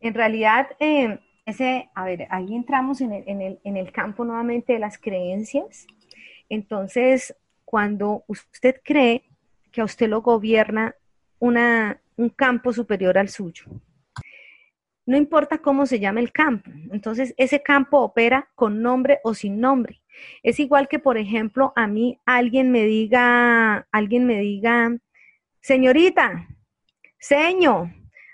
En 0.00 0.14
realidad, 0.14 0.68
eh, 0.78 1.18
ese, 1.44 1.90
a 1.94 2.04
ver, 2.04 2.26
ahí 2.30 2.54
entramos 2.54 3.00
en 3.00 3.12
el, 3.12 3.58
en 3.62 3.76
el 3.76 3.92
campo 3.92 4.24
nuevamente 4.24 4.74
de 4.74 4.78
las 4.78 4.98
creencias. 4.98 5.86
Entonces, 6.48 7.34
cuando 7.64 8.24
usted 8.28 8.80
cree 8.82 9.24
que 9.70 9.80
a 9.80 9.84
usted 9.84 10.08
lo 10.08 10.22
gobierna 10.22 10.94
una, 11.38 12.00
un 12.16 12.30
campo 12.30 12.72
superior 12.72 13.18
al 13.18 13.28
suyo, 13.28 13.64
no 15.08 15.16
importa 15.16 15.56
cómo 15.56 15.86
se 15.86 16.00
llame 16.00 16.20
el 16.20 16.32
campo. 16.32 16.70
Entonces, 16.92 17.32
ese 17.38 17.62
campo 17.62 18.00
opera 18.00 18.50
con 18.54 18.82
nombre 18.82 19.20
o 19.24 19.32
sin 19.32 19.58
nombre. 19.58 20.02
Es 20.42 20.60
igual 20.60 20.86
que, 20.86 20.98
por 20.98 21.16
ejemplo, 21.16 21.72
a 21.76 21.86
mí 21.86 22.20
alguien 22.26 22.70
me 22.70 22.84
diga, 22.84 23.88
alguien 23.90 24.26
me 24.26 24.38
diga, 24.38 24.94
señorita, 25.62 26.46
señor, 27.18 27.88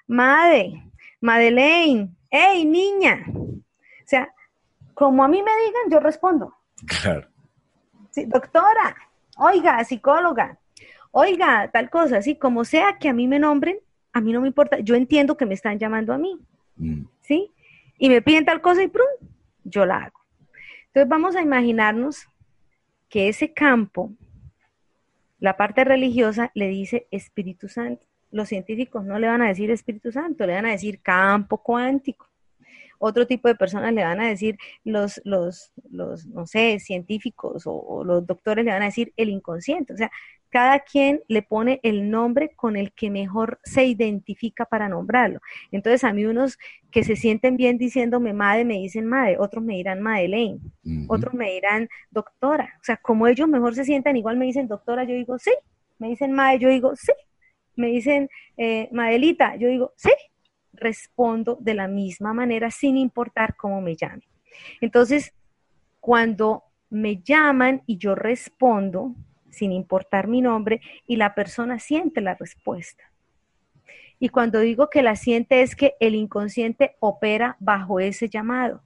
madre, 0.09 0.91
Madeleine, 1.21 2.09
hey, 2.29 2.65
niña. 2.65 3.25
O 3.33 3.63
sea, 4.05 4.35
como 4.95 5.23
a 5.23 5.29
mí 5.29 5.45
me 5.45 5.53
digan, 5.67 5.91
yo 5.93 6.01
respondo. 6.01 6.57
Claro. 6.87 7.29
Sí, 8.11 8.25
doctora, 8.25 8.97
oiga, 9.37 9.85
psicóloga, 9.85 10.59
oiga, 11.13 11.71
tal 11.73 11.89
cosa, 11.89 12.17
así 12.17 12.35
como 12.35 12.65
sea 12.65 12.99
que 12.99 13.11
a 13.11 13.13
mí 13.13 13.29
me 13.29 13.39
nombren, 13.39 13.79
a 14.13 14.21
mí 14.21 14.33
no 14.33 14.41
me 14.41 14.49
importa, 14.49 14.81
yo 14.81 14.97
entiendo 14.97 15.37
que 15.37 15.47
me 15.47 15.55
están 15.55 15.79
llamando 15.79 16.13
a 16.13 16.19
mí. 16.19 16.37
¿Sí? 17.23 17.51
Y 17.99 18.09
me 18.09 18.23
piden 18.23 18.45
tal 18.45 18.61
cosa 18.61 18.83
y 18.83 18.89
¡prum! 18.89 19.07
yo 19.65 19.87
la 19.87 20.05
hago. 20.05 20.21
Entonces 20.87 21.09
vamos 21.09 21.37
a 21.37 21.43
imaginarnos 21.43 22.27
que 23.09 23.29
ese 23.29 23.53
campo, 23.53 24.13
la 25.39 25.57
parte 25.57 25.85
religiosa, 25.85 26.51
le 26.55 26.69
dice 26.69 27.07
Espíritu 27.11 27.69
Santo. 27.69 28.07
Los 28.31 28.49
científicos 28.49 29.05
no 29.05 29.19
le 29.19 29.29
van 29.29 29.43
a 29.43 29.49
decir 29.49 29.71
Espíritu 29.71 30.11
Santo, 30.13 30.47
le 30.47 30.55
van 30.55 30.67
a 30.67 30.73
decir 30.73 31.01
campo 31.01 31.59
cuántico 31.63 32.29
otro 32.99 33.27
tipo 33.27 33.49
de 33.49 33.55
personas 33.55 33.93
le 33.93 34.03
van 34.03 34.21
a 34.21 34.29
decir, 34.29 34.57
los, 34.83 35.21
los, 35.25 35.73
los 35.91 36.27
no 36.27 36.47
sé, 36.47 36.79
científicos 36.81 37.65
o, 37.67 38.03
los 38.05 38.27
doctores 38.27 38.65
le 38.65 38.73
van 38.73 38.83
a 38.83 38.87
decir 38.87 39.13
el 39.17 39.29
inconsciente. 39.29 39.93
O 39.93 39.97
sea, 39.97 40.11
cada 40.55 40.79
quien 40.79 41.21
le 41.27 41.43
pone 41.43 41.81
el 41.83 42.09
nombre 42.13 42.53
con 42.55 42.77
el 42.77 42.93
que 42.93 43.11
mejor 43.11 43.59
se 43.65 43.87
identifica 43.87 44.65
para 44.65 44.89
nombrarlo. 44.89 45.41
Entonces, 45.73 46.05
a 46.05 46.13
mí 46.13 46.25
unos 46.27 46.59
que 46.93 47.03
se 47.03 47.17
sienten 47.17 47.57
bien 47.57 47.77
diciéndome 47.77 48.33
madre, 48.33 48.65
me 48.65 48.75
dicen 48.75 49.05
madre, 49.05 49.37
otros 49.41 49.65
me 49.65 49.75
dirán 49.75 50.01
Madeleine, 50.01 50.61
otros 51.09 51.35
me 51.35 51.51
dirán 51.51 51.89
doctora. 52.13 52.73
O 52.81 52.85
sea, 52.85 52.99
como 52.99 53.27
ellos 53.27 53.49
mejor 53.49 53.75
se 53.75 53.85
sientan, 53.85 54.17
igual 54.17 54.37
me 54.37 54.45
dicen 54.45 54.69
doctora, 54.69 55.03
yo 55.03 55.17
digo 55.17 55.41
sí. 55.41 55.51
Me 55.99 56.11
dicen 56.11 56.31
madre, 56.31 56.61
yo 56.61 56.69
digo 56.69 56.95
sí. 56.95 57.13
Me 57.75 57.89
dicen 57.89 58.29
eh, 58.57 58.89
Madelita, 58.93 59.57
yo 59.57 59.67
digo 59.67 59.93
sí 59.97 60.13
respondo 60.73 61.59
de 61.61 61.75
la 61.75 61.89
misma 61.89 62.33
manera 62.33 62.71
sin 62.71 62.97
importar 62.97 63.57
cómo 63.57 63.81
me 63.81 63.97
llamen. 63.97 64.23
Entonces, 64.81 65.35
cuando 65.99 66.63
me 66.91 67.21
llaman 67.23 67.83
y 67.87 67.97
yo 67.99 68.15
respondo, 68.15 69.17
sin 69.55 69.73
importar 69.73 70.29
mi 70.29 70.41
nombre, 70.41 70.81
y 71.07 71.17
la 71.17 71.35
persona 71.35 71.79
siente 71.79 72.21
la 72.21 72.35
respuesta. 72.35 73.05
Y 74.19 74.29
cuando 74.29 74.61
digo 74.61 74.91
que 74.91 75.03
la 75.03 75.17
siente 75.17 75.63
es 75.63 75.77
que 75.77 75.95
el 76.01 76.15
inconsciente 76.15 76.97
opera 77.01 77.57
bajo 77.61 78.01
ese 78.01 78.29
llamado. 78.29 78.83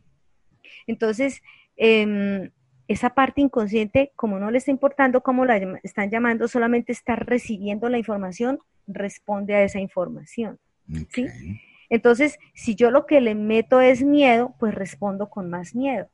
Entonces, 0.87 1.43
em, 1.77 2.51
esa 2.89 3.11
parte 3.11 3.41
inconsciente, 3.41 4.13
como 4.17 4.39
no 4.39 4.51
le 4.51 4.59
está 4.59 4.71
importando 4.71 5.23
cómo 5.23 5.45
la 5.45 5.59
están 5.83 6.11
llamando, 6.11 6.49
solamente 6.49 6.93
está 6.93 7.17
recibiendo 7.17 7.89
la 7.89 7.99
información, 7.99 8.59
responde 8.87 9.55
a 9.55 9.63
esa 9.63 9.79
información. 9.79 10.59
¿sí? 11.11 11.27
Entonces, 11.91 12.39
si 12.55 12.75
yo 12.75 12.91
lo 12.91 13.07
que 13.07 13.21
le 13.21 13.35
meto 13.35 13.81
es 13.81 14.03
miedo, 14.03 14.55
pues 14.59 14.75
respondo 14.75 15.29
con 15.29 15.51
más 15.51 15.75
miedo. 15.75 16.09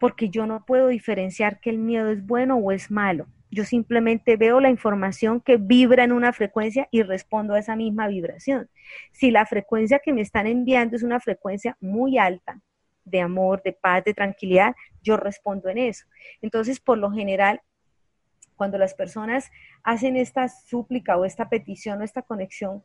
Porque 0.00 0.30
yo 0.30 0.46
no 0.46 0.64
puedo 0.66 0.88
diferenciar 0.88 1.60
que 1.60 1.70
el 1.70 1.78
miedo 1.78 2.10
es 2.10 2.26
bueno 2.26 2.56
o 2.56 2.72
es 2.72 2.90
malo. 2.90 3.28
Yo 3.52 3.64
simplemente 3.64 4.36
veo 4.36 4.58
la 4.58 4.70
información 4.70 5.40
que 5.40 5.56
vibra 5.56 6.02
en 6.02 6.10
una 6.10 6.32
frecuencia 6.32 6.88
y 6.90 7.02
respondo 7.02 7.54
a 7.54 7.60
esa 7.60 7.76
misma 7.76 8.08
vibración. 8.08 8.68
Si 9.12 9.30
la 9.30 9.46
frecuencia 9.46 10.00
que 10.00 10.12
me 10.12 10.22
están 10.22 10.48
enviando 10.48 10.96
es 10.96 11.04
una 11.04 11.20
frecuencia 11.20 11.76
muy 11.80 12.18
alta, 12.18 12.60
de 13.04 13.20
amor, 13.20 13.62
de 13.62 13.72
paz, 13.72 14.04
de 14.04 14.14
tranquilidad, 14.14 14.74
yo 15.02 15.16
respondo 15.16 15.68
en 15.68 15.78
eso. 15.78 16.06
Entonces, 16.42 16.80
por 16.80 16.98
lo 16.98 17.12
general, 17.12 17.60
cuando 18.56 18.78
las 18.78 18.94
personas 18.94 19.50
hacen 19.82 20.16
esta 20.16 20.48
súplica 20.48 21.16
o 21.16 21.24
esta 21.24 21.48
petición 21.48 22.00
o 22.00 22.04
esta 22.04 22.22
conexión, 22.22 22.82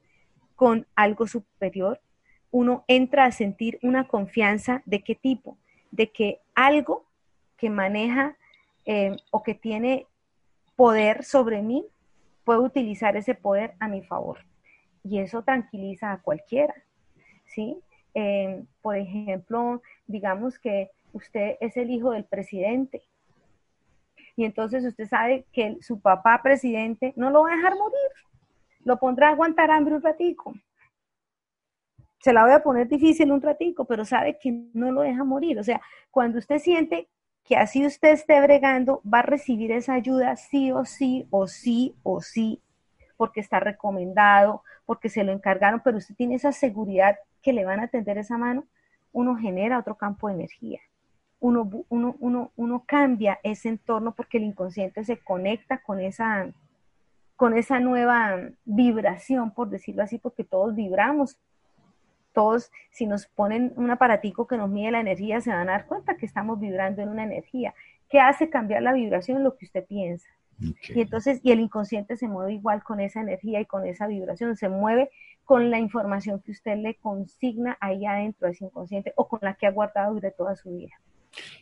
con 0.56 0.88
algo 0.96 1.28
superior, 1.28 2.02
uno 2.50 2.86
entra 2.88 3.26
a 3.26 3.32
sentir 3.32 3.78
una 3.84 4.08
confianza 4.08 4.82
de 4.86 5.04
qué 5.04 5.16
tipo, 5.16 5.58
de 5.96 6.12
que 6.12 6.42
algo 6.54 7.06
que 7.58 7.70
maneja 7.70 8.36
eh, 8.86 9.16
o 9.32 9.44
que 9.44 9.56
tiene 9.56 10.08
poder 10.76 11.24
sobre 11.24 11.62
mí, 11.62 11.86
puede 12.44 12.60
utilizar 12.60 13.16
ese 13.16 13.34
poder 13.34 13.74
a 13.80 13.88
mi 13.88 14.04
favor. 14.04 14.40
Y 15.04 15.20
eso 15.20 15.44
tranquiliza 15.44 16.12
a 16.12 16.22
cualquiera, 16.22 16.76
¿sí? 17.46 17.80
Eh, 18.14 18.64
por 18.82 18.98
ejemplo, 18.98 19.82
digamos 20.06 20.60
que 20.60 20.92
usted 21.14 21.56
es 21.62 21.78
el 21.78 21.90
hijo 21.90 22.12
del 22.12 22.26
presidente 22.26 23.02
y 24.36 24.44
entonces 24.44 24.84
usted 24.86 25.08
sabe 25.08 25.46
que 25.54 25.78
su 25.82 26.00
papá 26.00 26.42
presidente 26.44 27.14
no 27.16 27.30
lo 27.30 27.44
va 27.44 27.54
a 27.54 27.56
dejar 27.56 27.76
morir 27.76 28.12
lo 28.86 28.98
pondrá 28.98 29.30
a 29.30 29.32
aguantar 29.32 29.70
hambre 29.72 29.96
un 29.96 30.02
ratico. 30.02 30.54
Se 32.26 32.34
la 32.34 32.44
voy 32.44 32.54
a 32.54 32.64
poner 32.64 32.88
difícil 32.88 33.32
un 33.32 33.40
ratico, 33.40 33.86
pero 33.86 34.04
sabe 34.04 34.40
que 34.40 34.52
no 34.74 34.92
lo 34.92 35.02
deja 35.02 35.24
morir. 35.24 35.60
O 35.60 35.64
sea, 35.64 35.80
cuando 36.10 36.40
usted 36.40 36.58
siente 36.58 37.08
que 37.44 37.56
así 37.56 37.86
usted 37.86 38.14
esté 38.14 38.42
bregando, 38.42 39.00
va 39.06 39.20
a 39.20 39.22
recibir 39.22 39.72
esa 39.72 39.94
ayuda 39.94 40.36
sí 40.36 40.72
o 40.72 40.86
sí, 40.86 41.28
o 41.30 41.46
sí 41.46 41.94
o 42.02 42.22
sí, 42.22 42.64
porque 43.16 43.42
está 43.42 43.60
recomendado, 43.60 44.64
porque 44.88 45.08
se 45.08 45.24
lo 45.24 45.34
encargaron, 45.34 45.82
pero 45.84 45.98
usted 45.98 46.16
tiene 46.16 46.34
esa 46.34 46.52
seguridad 46.52 47.16
que 47.44 47.54
le 47.54 47.64
van 47.64 47.80
a 47.80 47.90
tender 47.90 48.18
esa 48.18 48.40
mano, 48.40 48.66
uno 49.12 49.36
genera 49.36 49.78
otro 49.78 49.94
campo 49.94 50.28
de 50.28 50.34
energía. 50.34 50.80
Uno, 51.40 51.70
uno, 51.90 52.16
uno, 52.20 52.52
uno 52.56 52.84
cambia 52.88 53.40
ese 53.44 53.70
entorno 53.70 54.16
porque 54.16 54.38
el 54.40 54.46
inconsciente 54.46 55.04
se 55.04 55.20
conecta 55.20 55.78
con 55.84 56.00
esa, 56.00 56.48
con 57.36 57.56
esa 57.56 57.80
nueva 57.80 58.50
vibración, 58.64 59.52
por 59.52 59.70
decirlo 59.70 60.02
así, 60.02 60.18
porque 60.18 60.44
todos 60.44 60.74
vibramos. 60.74 61.38
Todos, 62.36 62.72
si 62.92 63.08
nos 63.08 63.26
ponen 63.26 63.74
un 63.78 63.90
aparatico 63.90 64.46
que 64.46 64.58
nos 64.58 64.70
mide 64.70 64.92
la 64.92 65.00
energía, 65.00 65.42
se 65.42 65.50
van 65.50 65.70
a 65.70 65.72
dar 65.72 65.88
cuenta 65.88 66.18
que 66.18 66.28
estamos 66.28 66.60
vibrando 66.60 67.02
en 67.02 67.10
una 67.10 67.24
energía. 67.24 67.74
¿Qué 68.10 68.20
hace 68.20 68.50
cambiar 68.52 68.84
la 68.84 68.94
vibración? 68.94 69.44
Lo 69.44 69.58
que 69.58 69.66
usted 69.66 69.86
piensa. 69.86 70.30
Y 70.60 71.02
entonces, 71.02 71.40
y 71.44 71.52
el 71.52 71.60
inconsciente 71.60 72.16
se 72.16 72.28
mueve 72.28 72.54
igual 72.54 72.84
con 72.84 73.00
esa 73.00 73.22
energía 73.22 73.60
y 73.60 73.66
con 73.66 73.86
esa 73.86 74.08
vibración, 74.08 74.56
se 74.56 74.70
mueve 74.70 75.10
con 75.44 75.70
la 75.70 75.80
información 75.80 76.42
que 76.42 76.52
usted 76.52 76.78
le 76.78 76.96
consigna 76.96 77.78
ahí 77.80 78.06
adentro 78.06 78.48
de 78.48 78.54
ese 78.54 78.66
inconsciente 78.66 79.14
o 79.16 79.28
con 79.28 79.40
la 79.42 79.56
que 79.56 79.68
ha 79.68 79.72
guardado 79.72 80.14
durante 80.14 80.38
toda 80.38 80.56
su 80.56 80.72
vida. 80.72 80.94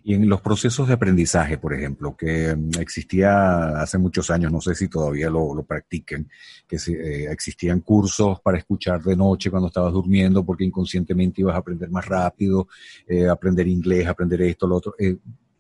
Y 0.04 0.14
en 0.16 0.28
los 0.28 0.42
procesos 0.42 0.88
de 0.88 0.94
aprendizaje, 0.94 1.58
por 1.58 1.74
ejemplo, 1.74 2.16
que 2.16 2.56
mm, 2.56 2.80
existía 2.80 3.80
hace 3.82 3.98
muchos 3.98 4.30
años, 4.30 4.52
no 4.52 4.62
sé 4.62 4.76
si 4.76 4.88
todavía 4.88 5.30
lo, 5.30 5.56
lo 5.56 5.64
practiquen, 5.64 6.30
que 6.68 6.76
eh, 6.76 7.28
existían 7.32 7.82
cursos 7.82 8.42
para 8.42 8.58
escuchar 8.58 9.02
de 9.02 9.16
noche 9.16 9.50
cuando 9.50 9.68
estabas 9.68 9.94
durmiendo 9.94 10.46
porque 10.46 10.64
inconscientemente 10.64 11.42
ibas 11.42 11.56
a 11.56 11.60
aprender 11.60 11.90
más 11.90 12.06
rápido, 12.06 12.68
eh, 13.08 13.28
aprender 13.28 13.68
inglés, 13.68 14.08
aprender 14.08 14.42
esto, 14.42 14.68
lo 14.68 14.76
otro. 14.76 14.96
Eh, 15.00 15.18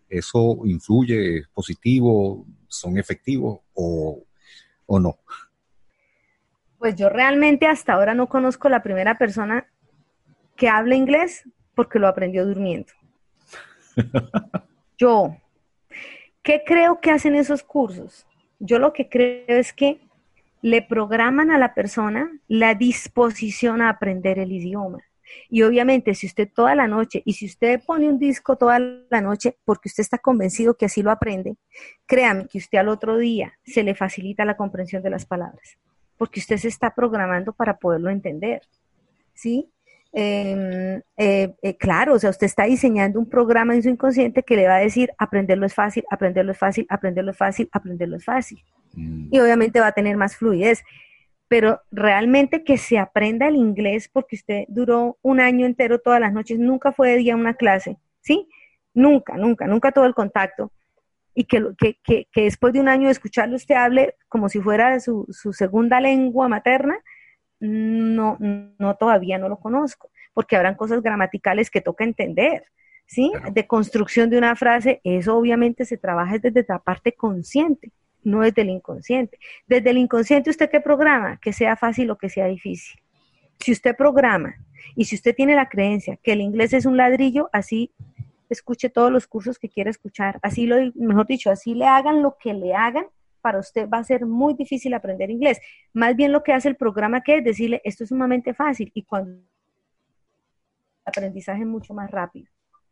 ¿Eso 0.09 0.59
influye? 0.65 1.37
¿Es 1.39 1.47
positivo? 1.47 2.45
¿Son 2.67 2.97
efectivos 2.97 3.61
o, 3.73 4.23
o 4.85 4.99
no? 4.99 5.17
Pues 6.77 6.95
yo 6.95 7.09
realmente 7.09 7.65
hasta 7.65 7.93
ahora 7.93 8.13
no 8.13 8.27
conozco 8.27 8.69
la 8.69 8.83
primera 8.83 9.17
persona 9.17 9.65
que 10.55 10.69
hable 10.69 10.95
inglés 10.95 11.43
porque 11.75 11.99
lo 11.99 12.07
aprendió 12.07 12.45
durmiendo. 12.45 12.91
Yo, 14.97 15.37
¿qué 16.41 16.63
creo 16.65 16.99
que 16.99 17.11
hacen 17.11 17.35
esos 17.35 17.63
cursos? 17.63 18.25
Yo 18.59 18.79
lo 18.79 18.93
que 18.93 19.09
creo 19.09 19.45
es 19.47 19.73
que 19.73 19.99
le 20.61 20.81
programan 20.81 21.51
a 21.51 21.57
la 21.57 21.73
persona 21.73 22.31
la 22.47 22.73
disposición 22.73 23.81
a 23.81 23.89
aprender 23.89 24.39
el 24.39 24.51
idioma. 24.51 24.99
Y 25.49 25.63
obviamente, 25.63 26.13
si 26.15 26.27
usted 26.27 26.49
toda 26.53 26.75
la 26.75 26.87
noche, 26.87 27.21
y 27.25 27.33
si 27.33 27.45
usted 27.45 27.81
pone 27.85 28.07
un 28.07 28.19
disco 28.19 28.55
toda 28.55 28.79
la 28.79 29.21
noche 29.21 29.57
porque 29.65 29.89
usted 29.89 30.01
está 30.01 30.17
convencido 30.17 30.75
que 30.75 30.85
así 30.85 31.01
lo 31.01 31.11
aprende, 31.11 31.55
créame 32.05 32.47
que 32.47 32.59
usted 32.59 32.77
al 32.77 32.89
otro 32.89 33.17
día 33.17 33.53
se 33.65 33.83
le 33.83 33.95
facilita 33.95 34.45
la 34.45 34.55
comprensión 34.55 35.03
de 35.03 35.09
las 35.09 35.25
palabras, 35.25 35.77
porque 36.17 36.39
usted 36.39 36.57
se 36.57 36.67
está 36.67 36.93
programando 36.93 37.51
para 37.53 37.77
poderlo 37.77 38.09
entender. 38.09 38.61
¿Sí? 39.33 39.69
Em, 40.15 41.01
eh, 41.17 41.55
eh, 41.63 41.75
claro, 41.77 42.13
o 42.13 42.19
sea, 42.19 42.29
usted 42.29 42.45
está 42.45 42.65
diseñando 42.65 43.19
un 43.19 43.27
programa 43.27 43.73
en 43.73 43.81
su 43.81 43.89
inconsciente 43.89 44.43
que 44.43 44.55
le 44.55 44.67
va 44.67 44.75
a 44.75 44.79
decir, 44.79 45.11
aprenderlo 45.17 45.65
es 45.65 45.73
fácil, 45.73 46.03
aprenderlo 46.07 46.51
es 46.51 46.57
fácil, 46.59 46.85
aprenderlo 46.87 47.31
es 47.31 47.37
fácil, 47.37 47.67
aprenderlo 47.71 48.17
es 48.17 48.23
fácil. 48.23 48.63
Mm. 48.93 49.29
Y 49.31 49.39
obviamente 49.39 49.79
va 49.79 49.87
a 49.87 49.91
tener 49.91 50.15
más 50.15 50.37
fluidez. 50.37 50.83
Pero 51.47 51.81
realmente 51.91 52.63
que 52.63 52.77
se 52.77 52.97
aprenda 52.97 53.47
el 53.47 53.55
inglés 53.55 54.09
porque 54.11 54.35
usted 54.35 54.63
duró 54.67 55.17
un 55.21 55.39
año 55.39 55.65
entero 55.65 55.99
todas 55.99 56.19
las 56.19 56.31
noches, 56.31 56.57
nunca 56.57 56.91
fue 56.91 57.09
de 57.09 57.17
día 57.17 57.35
una 57.35 57.55
clase, 57.55 57.97
¿sí? 58.21 58.47
Nunca, 58.93 59.35
nunca, 59.35 59.67
nunca 59.67 59.91
todo 59.91 60.05
el 60.05 60.13
contacto. 60.13 60.71
Y 61.35 61.45
que, 61.45 61.63
que, 62.03 62.27
después 62.35 62.73
de 62.73 62.79
un 62.79 62.87
año 62.87 63.07
de 63.07 63.11
escucharlo 63.11 63.55
usted 63.55 63.75
hable 63.75 64.15
como 64.29 64.49
si 64.49 64.61
fuera 64.61 64.99
su, 64.99 65.25
su 65.31 65.53
segunda 65.53 65.99
lengua 65.99 66.47
materna, 66.47 66.97
no, 67.63 68.37
no 68.39 68.95
todavía 68.95 69.37
no 69.37 69.47
lo 69.47 69.57
conozco, 69.57 70.11
porque 70.33 70.57
habrán 70.57 70.75
cosas 70.75 71.01
gramaticales 71.01 71.69
que 71.69 71.79
toca 71.79 72.03
entender, 72.03 72.65
¿sí? 73.05 73.31
De 73.53 73.67
construcción 73.67 74.29
de 74.29 74.37
una 74.37 74.55
frase, 74.57 74.99
eso 75.05 75.37
obviamente 75.37 75.85
se 75.85 75.97
trabaja 75.97 76.37
desde 76.39 76.65
la 76.67 76.79
parte 76.79 77.13
consciente, 77.13 77.91
no 78.21 78.41
desde 78.41 78.63
el 78.63 78.69
inconsciente. 78.69 79.39
Desde 79.65 79.91
el 79.91 79.97
inconsciente, 79.97 80.49
¿usted 80.49 80.69
qué 80.69 80.81
programa? 80.81 81.37
Que 81.37 81.53
sea 81.53 81.77
fácil 81.77 82.11
o 82.11 82.17
que 82.17 82.29
sea 82.29 82.47
difícil. 82.47 82.99
Si 83.59 83.71
usted 83.71 83.95
programa 83.95 84.55
y 84.95 85.05
si 85.05 85.15
usted 85.15 85.33
tiene 85.33 85.55
la 85.55 85.69
creencia 85.69 86.17
que 86.21 86.33
el 86.33 86.41
inglés 86.41 86.73
es 86.73 86.85
un 86.85 86.97
ladrillo, 86.97 87.49
así 87.53 87.91
escuche 88.49 88.89
todos 88.89 89.09
los 89.09 89.25
cursos 89.25 89.57
que 89.57 89.69
quiera 89.69 89.89
escuchar, 89.89 90.37
así 90.41 90.67
lo, 90.67 90.75
mejor 90.95 91.27
dicho, 91.27 91.49
así 91.49 91.75
le 91.75 91.85
hagan 91.85 92.21
lo 92.21 92.35
que 92.37 92.53
le 92.53 92.73
hagan, 92.73 93.05
para 93.43 93.59
usted 93.59 93.89
va 93.89 93.97
a 93.97 94.03
ser 94.05 94.25
muy 94.25 94.53
difícil 94.53 94.93
aprender 94.93 95.29
inglés. 95.29 95.59
Más 95.91 96.15
bien 96.15 96.31
lo 96.31 96.43
que 96.43 96.53
hace 96.53 96.69
el 96.69 96.77
programa 96.77 97.21
que 97.21 97.37
es 97.37 97.43
decirle, 97.43 97.81
esto 97.83 98.05
es 98.05 98.09
sumamente 98.09 98.53
fácil 98.53 98.89
y 98.95 99.03
cuando 99.03 99.31
el 99.31 99.43
aprendizaje 101.05 101.61
es 101.61 101.67
mucho 101.67 101.93
más 101.93 102.09
rápido. 102.09 102.47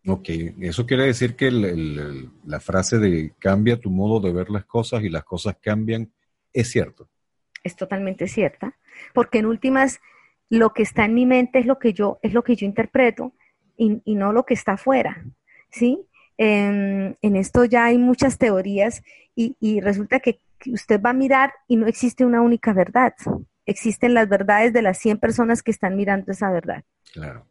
Ok, 0.07 0.29
eso 0.59 0.85
quiere 0.85 1.05
decir 1.05 1.35
que 1.35 1.49
la 1.51 2.59
frase 2.59 2.97
de 2.97 3.33
cambia 3.39 3.79
tu 3.79 3.89
modo 3.89 4.19
de 4.19 4.33
ver 4.33 4.49
las 4.49 4.65
cosas 4.65 5.03
y 5.03 5.09
las 5.09 5.23
cosas 5.23 5.55
cambian 5.61 6.11
es 6.51 6.69
cierto. 6.69 7.07
Es 7.63 7.75
totalmente 7.75 8.27
cierta, 8.27 8.77
porque 9.13 9.37
en 9.37 9.45
últimas 9.45 10.01
lo 10.49 10.73
que 10.73 10.83
está 10.83 11.05
en 11.05 11.13
mi 11.13 11.25
mente 11.25 11.59
es 11.59 11.65
lo 11.65 11.79
que 11.79 11.93
yo, 11.93 12.19
es 12.23 12.33
lo 12.33 12.43
que 12.43 12.57
yo 12.57 12.65
interpreto 12.65 13.33
y, 13.77 14.01
no 14.15 14.33
lo 14.33 14.45
que 14.45 14.53
está 14.53 14.73
afuera, 14.73 15.23
¿sí? 15.69 16.05
En, 16.37 17.17
esto 17.21 17.65
ya 17.65 17.85
hay 17.85 17.97
muchas 17.97 18.37
teorías 18.37 19.03
y, 19.35 19.81
resulta 19.81 20.19
que 20.19 20.39
usted 20.67 21.01
va 21.01 21.11
a 21.11 21.13
mirar 21.13 21.53
y 21.67 21.75
no 21.75 21.87
existe 21.87 22.25
una 22.25 22.41
única 22.41 22.73
verdad. 22.73 23.13
Existen 23.65 24.13
las 24.13 24.27
verdades 24.27 24.73
de 24.73 24.81
las 24.81 24.97
100 24.97 25.19
personas 25.19 25.61
que 25.61 25.71
están 25.71 25.95
mirando 25.95 26.31
esa 26.31 26.51
verdad. 26.51 26.83
Claro. 27.13 27.47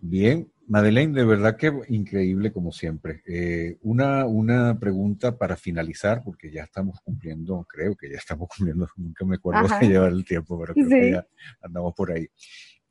Bien, 0.00 0.50
Madeleine, 0.66 1.12
de 1.12 1.24
verdad 1.24 1.56
que 1.56 1.72
increíble 1.88 2.52
como 2.52 2.72
siempre. 2.72 3.22
Eh, 3.26 3.78
una, 3.82 4.26
una 4.26 4.78
pregunta 4.78 5.36
para 5.36 5.56
finalizar, 5.56 6.22
porque 6.24 6.50
ya 6.50 6.64
estamos 6.64 7.00
cumpliendo, 7.00 7.66
creo 7.68 7.94
que 7.94 8.10
ya 8.10 8.16
estamos 8.16 8.48
cumpliendo, 8.56 8.88
nunca 8.96 9.24
me 9.24 9.36
acuerdo 9.36 9.68
de 9.78 9.88
llevar 9.88 10.12
el 10.12 10.24
tiempo, 10.24 10.58
pero 10.58 10.74
creo 10.74 10.88
que 10.88 11.10
ya 11.12 11.26
andamos 11.62 11.94
por 11.94 12.12
ahí. 12.12 12.28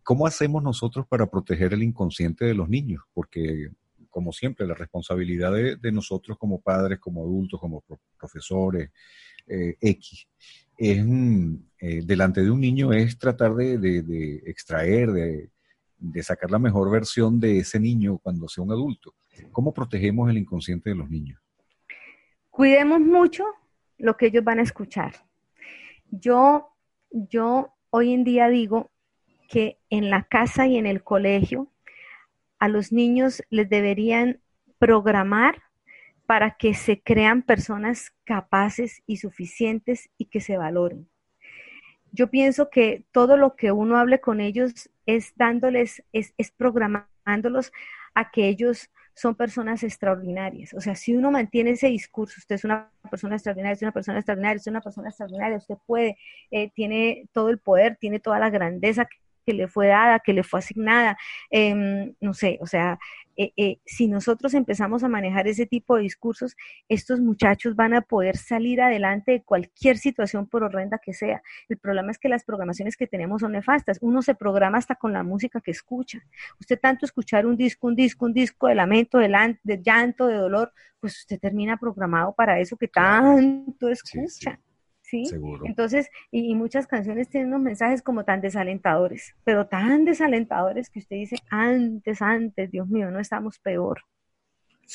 ¿Cómo 0.03 0.27
hacemos 0.27 0.61
nosotros 0.61 1.07
para 1.07 1.27
proteger 1.27 1.73
el 1.73 1.83
inconsciente 1.83 2.45
de 2.45 2.53
los 2.53 2.67
niños? 2.69 3.01
Porque, 3.13 3.69
como 4.13 4.31
siempre, 4.31 4.67
la 4.67 4.75
responsabilidad 4.75 5.51
de, 5.51 5.91
nosotros 5.91 6.37
como 6.37 6.61
padres, 6.61 6.99
como 6.99 7.23
adultos, 7.23 7.59
como 7.59 7.83
profesores, 8.17 8.91
eh, 9.47 9.75
X, 9.81 10.27
es, 10.77 11.05
mm, 11.05 11.55
eh, 11.79 12.01
delante 12.05 12.41
de 12.41 12.51
un 12.51 12.61
niño 12.61 12.93
es 12.93 13.17
tratar 13.17 13.55
de, 13.55 14.41
extraer, 14.45 15.11
de 15.11 15.49
de 16.03 16.21
sacar 16.21 16.51
la 16.51 16.59
mejor 16.59 16.91
versión 16.91 17.39
de 17.39 17.59
ese 17.59 17.79
niño 17.79 18.17
cuando 18.17 18.49
sea 18.49 18.63
un 18.63 18.71
adulto. 18.71 19.15
¿Cómo 19.53 19.73
protegemos 19.73 20.29
el 20.29 20.37
inconsciente 20.37 20.89
de 20.89 20.97
los 20.97 21.09
niños? 21.09 21.39
Cuidemos 22.49 22.99
mucho 22.99 23.45
lo 23.97 24.17
que 24.17 24.27
ellos 24.27 24.43
van 24.43 24.59
a 24.59 24.63
escuchar. 24.63 25.13
Yo, 26.11 26.67
yo 27.09 27.73
hoy 27.89 28.13
en 28.13 28.25
día 28.25 28.49
digo 28.49 28.91
que 29.47 29.79
en 29.89 30.09
la 30.09 30.23
casa 30.23 30.67
y 30.67 30.77
en 30.77 30.85
el 30.85 31.03
colegio 31.03 31.71
a 32.63 32.67
los 32.67 32.91
niños 32.91 33.43
les 33.49 33.69
deberían 33.69 34.39
programar 34.79 35.61
para 36.25 36.55
que 36.57 36.73
se 36.73 37.01
crean 37.01 37.41
personas 37.41 38.11
capaces 38.23 39.01
y 39.05 39.17
suficientes 39.17 40.09
y 40.17 40.25
que 40.25 40.41
se 40.41 40.57
valoren 40.57 41.09
yo 42.13 42.29
pienso 42.29 42.69
que 42.69 43.05
todo 43.11 43.37
lo 43.37 43.55
que 43.55 43.71
uno 43.71 43.97
hable 43.97 44.21
con 44.21 44.39
ellos 44.39 44.89
es 45.05 45.33
dándoles, 45.35 46.03
es, 46.13 46.33
programándolos 46.55 47.73
a 48.13 48.29
que 48.29 48.47
ellos 48.47 48.89
son 49.15 49.35
personas 49.35 49.83
extraordinarias. 49.83 50.73
O 50.75 50.81
sea, 50.81 50.95
si 50.95 51.15
uno 51.15 51.31
mantiene 51.31 51.71
ese 51.71 51.87
discurso, 51.87 52.35
usted 52.37 52.55
es 52.55 52.63
una 52.63 52.91
persona 53.09 53.35
extraordinaria, 53.35 53.73
es 53.73 53.81
una 53.81 53.91
persona 53.91 54.19
extraordinaria, 54.19 54.57
es 54.57 54.67
una 54.67 54.81
persona 54.81 55.09
extraordinaria, 55.09 55.57
usted 55.57 55.75
puede, 55.85 56.17
eh, 56.51 56.71
tiene 56.73 57.27
todo 57.31 57.49
el 57.49 57.57
poder, 57.57 57.97
tiene 57.99 58.19
toda 58.19 58.39
la 58.39 58.51
grandeza 58.51 59.07
que 59.45 59.53
le 59.53 59.67
fue 59.67 59.87
dada, 59.87 60.19
que 60.19 60.33
le 60.33 60.43
fue 60.43 60.59
asignada, 60.59 61.17
em, 61.49 62.13
no 62.21 62.33
sé, 62.33 62.57
o 62.61 62.67
sea, 62.67 62.99
eh, 63.35 63.51
eh, 63.57 63.79
si 63.85 64.07
nosotros 64.07 64.53
empezamos 64.53 65.03
a 65.03 65.09
manejar 65.09 65.47
ese 65.47 65.65
tipo 65.65 65.95
de 65.95 66.03
discursos, 66.03 66.55
estos 66.87 67.19
muchachos 67.19 67.75
van 67.75 67.93
a 67.93 68.01
poder 68.01 68.37
salir 68.37 68.81
adelante 68.81 69.31
de 69.31 69.43
cualquier 69.43 69.97
situación 69.97 70.47
por 70.47 70.63
horrenda 70.63 70.99
que 70.99 71.13
sea. 71.13 71.41
El 71.67 71.77
problema 71.77 72.11
es 72.11 72.19
que 72.19 72.29
las 72.29 72.43
programaciones 72.43 72.95
que 72.95 73.07
tenemos 73.07 73.41
son 73.41 73.53
nefastas. 73.53 73.97
Uno 74.01 74.21
se 74.21 74.35
programa 74.35 74.77
hasta 74.77 74.95
con 74.95 75.13
la 75.13 75.23
música 75.23 75.61
que 75.61 75.71
escucha. 75.71 76.19
Usted 76.59 76.79
tanto 76.79 77.05
escuchar 77.05 77.45
un 77.45 77.57
disco, 77.57 77.87
un 77.87 77.95
disco, 77.95 78.25
un 78.25 78.33
disco 78.33 78.67
de 78.67 78.75
lamento, 78.75 79.17
de, 79.17 79.29
llanto, 79.81 80.27
de 80.27 80.35
dolor, 80.35 80.71
pues 80.99 81.19
usted 81.19 81.39
termina 81.39 81.77
programado 81.77 82.33
para 82.33 82.59
eso 82.59 82.77
que 82.77 82.87
tanto 82.87 83.89
escucha. 83.89 84.59
Entonces, 85.65 86.09
y, 86.31 86.55
muchas 86.55 86.87
canciones 86.87 87.29
tienen 87.29 87.49
unos 87.49 87.61
mensajes 87.61 88.01
como 88.01 88.23
tan 88.25 88.41
desalentadores, 88.41 89.35
pero 89.43 89.67
tan 89.67 90.05
desalentadores 90.05 90.89
que 90.89 90.99
usted 90.99 91.17
dice, 91.17 91.37
antes, 91.49 92.21
antes, 92.21 92.71
Dios 92.71 92.87
mío, 92.87 93.11
no 93.11 93.19
estamos 93.19 93.59
peor. 93.59 94.01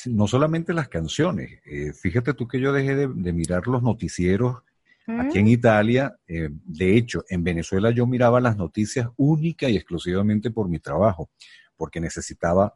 no 0.05 0.27
solamente 0.27 0.73
las 0.73 0.87
canciones, 0.87 1.59
eh, 1.65 1.93
fíjate 1.93 2.33
tú 2.33 2.47
que 2.47 2.59
yo 2.59 2.71
dejé 2.71 2.95
de, 2.95 3.33
mirar 3.33 3.67
los 3.67 3.81
noticieros 3.81 4.57
aquí 5.07 5.39
en 5.39 5.45
mm. 5.45 5.49
Italia, 5.49 6.15
eh, 6.27 6.49
de 6.51 6.95
hecho, 6.95 7.23
en 7.29 7.43
Venezuela 7.43 7.89
yo 7.89 8.05
miraba 8.05 8.39
las 8.39 8.57
noticias 8.57 9.09
única 9.17 9.67
y 9.67 9.75
exclusivamente 9.75 10.51
por 10.51 10.69
mi 10.69 10.79
trabajo, 10.79 11.29
porque 11.75 11.99
necesitaba, 11.99 12.75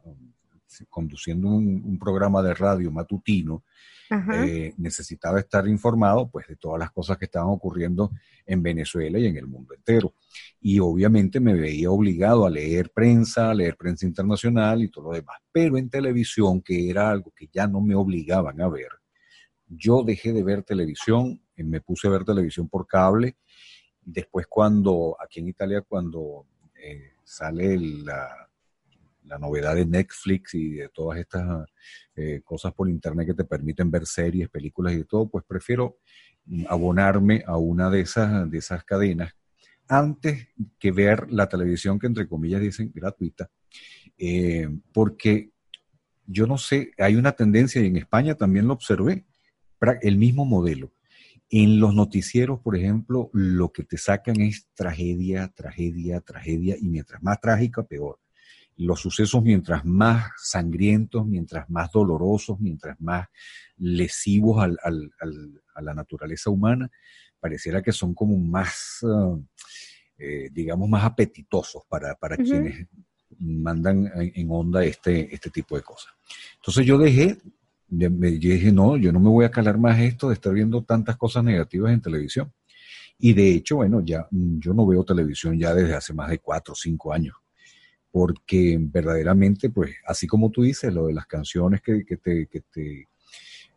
conduciendo 0.88 1.48
un 1.48 1.98
programa 2.00 2.42
de 2.42 2.54
radio 2.54 2.90
matutino, 2.90 3.62
eh, 4.10 4.74
necesitaba 4.76 5.40
estar 5.40 5.66
informado 5.66 6.28
pues 6.28 6.46
de 6.46 6.56
todas 6.56 6.78
las 6.78 6.90
cosas 6.90 7.16
que 7.16 7.24
estaban 7.24 7.48
ocurriendo 7.48 8.10
en 8.46 8.62
Venezuela 8.62 9.18
y 9.18 9.26
en 9.26 9.36
el 9.36 9.46
mundo 9.46 9.74
entero. 9.74 10.14
Y 10.60 10.78
obviamente 10.78 11.40
me 11.40 11.54
veía 11.54 11.90
obligado 11.90 12.46
a 12.46 12.50
leer 12.50 12.90
prensa, 12.90 13.50
a 13.50 13.54
leer 13.54 13.76
prensa 13.76 14.06
internacional 14.06 14.82
y 14.82 14.88
todo 14.88 15.06
lo 15.06 15.12
demás. 15.12 15.38
Pero 15.50 15.78
en 15.78 15.88
televisión, 15.88 16.60
que 16.60 16.90
era 16.90 17.10
algo 17.10 17.32
que 17.34 17.48
ya 17.52 17.66
no 17.66 17.80
me 17.80 17.94
obligaban 17.94 18.60
a 18.60 18.68
ver, 18.68 18.88
yo 19.66 20.02
dejé 20.02 20.32
de 20.32 20.42
ver 20.42 20.62
televisión, 20.62 21.40
eh, 21.56 21.64
me 21.64 21.80
puse 21.80 22.08
a 22.08 22.10
ver 22.10 22.24
televisión 22.24 22.68
por 22.68 22.86
cable. 22.86 23.36
Después 24.00 24.46
cuando, 24.46 25.16
aquí 25.18 25.40
en 25.40 25.48
Italia, 25.48 25.80
cuando 25.82 26.46
eh, 26.74 27.14
sale 27.24 27.78
la, 27.78 28.48
la 29.24 29.38
novedad 29.38 29.74
de 29.74 29.86
Netflix 29.86 30.54
y 30.54 30.74
de 30.74 30.88
todas 30.88 31.18
estas 31.18 31.66
eh, 32.14 32.40
cosas 32.44 32.72
por 32.72 32.88
internet 32.88 33.26
que 33.28 33.34
te 33.34 33.44
permiten 33.44 33.90
ver 33.90 34.06
series, 34.06 34.48
películas 34.48 34.94
y 34.94 34.98
de 34.98 35.04
todo, 35.04 35.28
pues 35.28 35.44
prefiero 35.46 35.98
mm, 36.46 36.64
abonarme 36.68 37.42
a 37.46 37.56
una 37.56 37.90
de 37.90 38.00
esas, 38.00 38.50
de 38.50 38.58
esas 38.58 38.84
cadenas 38.84 39.34
antes 39.88 40.48
que 40.78 40.92
ver 40.92 41.30
la 41.30 41.48
televisión 41.48 41.98
que 41.98 42.06
entre 42.06 42.26
comillas 42.26 42.60
dicen 42.60 42.90
gratuita, 42.94 43.50
eh, 44.16 44.68
porque 44.92 45.50
yo 46.26 46.46
no 46.46 46.56
sé, 46.56 46.92
hay 46.98 47.16
una 47.16 47.32
tendencia 47.32 47.82
y 47.82 47.86
en 47.86 47.96
España 47.96 48.34
también 48.34 48.66
lo 48.66 48.72
observé, 48.72 49.26
el 50.00 50.16
mismo 50.16 50.46
modelo. 50.46 50.92
En 51.50 51.78
los 51.78 51.94
noticieros, 51.94 52.60
por 52.60 52.74
ejemplo, 52.74 53.28
lo 53.34 53.70
que 53.70 53.84
te 53.84 53.98
sacan 53.98 54.40
es 54.40 54.68
tragedia, 54.74 55.48
tragedia, 55.48 56.22
tragedia, 56.22 56.76
y 56.80 56.88
mientras 56.88 57.22
más 57.22 57.38
trágica, 57.38 57.82
peor 57.82 58.18
los 58.76 59.00
sucesos 59.00 59.42
mientras 59.42 59.84
más 59.84 60.32
sangrientos, 60.36 61.26
mientras 61.26 61.68
más 61.70 61.90
dolorosos, 61.92 62.58
mientras 62.60 63.00
más 63.00 63.28
lesivos 63.76 64.62
a 64.62 65.80
la 65.80 65.94
naturaleza 65.94 66.50
humana, 66.50 66.90
pareciera 67.38 67.82
que 67.82 67.92
son 67.92 68.14
como 68.14 68.36
más, 68.38 68.98
ah, 69.04 69.38
eh, 70.18 70.48
digamos, 70.52 70.88
más 70.88 71.04
apetitosos 71.04 71.82
para, 71.88 72.16
quienes 72.36 72.88
mandan 73.38 74.10
en, 74.16 74.48
onda 74.50 74.84
este, 74.84 75.32
este 75.32 75.50
tipo 75.50 75.76
de 75.76 75.82
cosas. 75.82 76.12
Entonces 76.56 76.86
yo 76.86 76.98
dejé, 76.98 77.38
me 77.88 78.30
dije, 78.30 78.72
no, 78.72 78.96
yo 78.96 79.12
no 79.12 79.20
me 79.20 79.28
voy 79.28 79.44
a 79.44 79.50
calar 79.50 79.78
más 79.78 80.00
esto 80.00 80.28
de 80.28 80.34
estar 80.34 80.52
viendo 80.52 80.82
tantas 80.84 81.16
cosas 81.16 81.44
negativas 81.44 81.92
en 81.92 82.00
televisión. 82.00 82.52
Y 83.18 83.32
de 83.32 83.50
hecho, 83.50 83.76
bueno, 83.76 84.00
ya 84.00 84.26
yo 84.30 84.74
no 84.74 84.86
veo 84.86 85.04
televisión 85.04 85.58
ya 85.58 85.74
desde 85.74 85.94
hace 85.94 86.12
más 86.12 86.30
de 86.30 86.40
cuatro 86.40 86.72
o 86.72 86.76
cinco 86.76 87.12
años 87.12 87.36
porque 88.14 88.78
verdaderamente, 88.80 89.70
pues, 89.70 89.96
así 90.06 90.28
como 90.28 90.48
tú 90.48 90.62
dices, 90.62 90.94
lo 90.94 91.08
de 91.08 91.14
las 91.14 91.26
canciones 91.26 91.82
que, 91.82 92.04
te, 92.04 92.48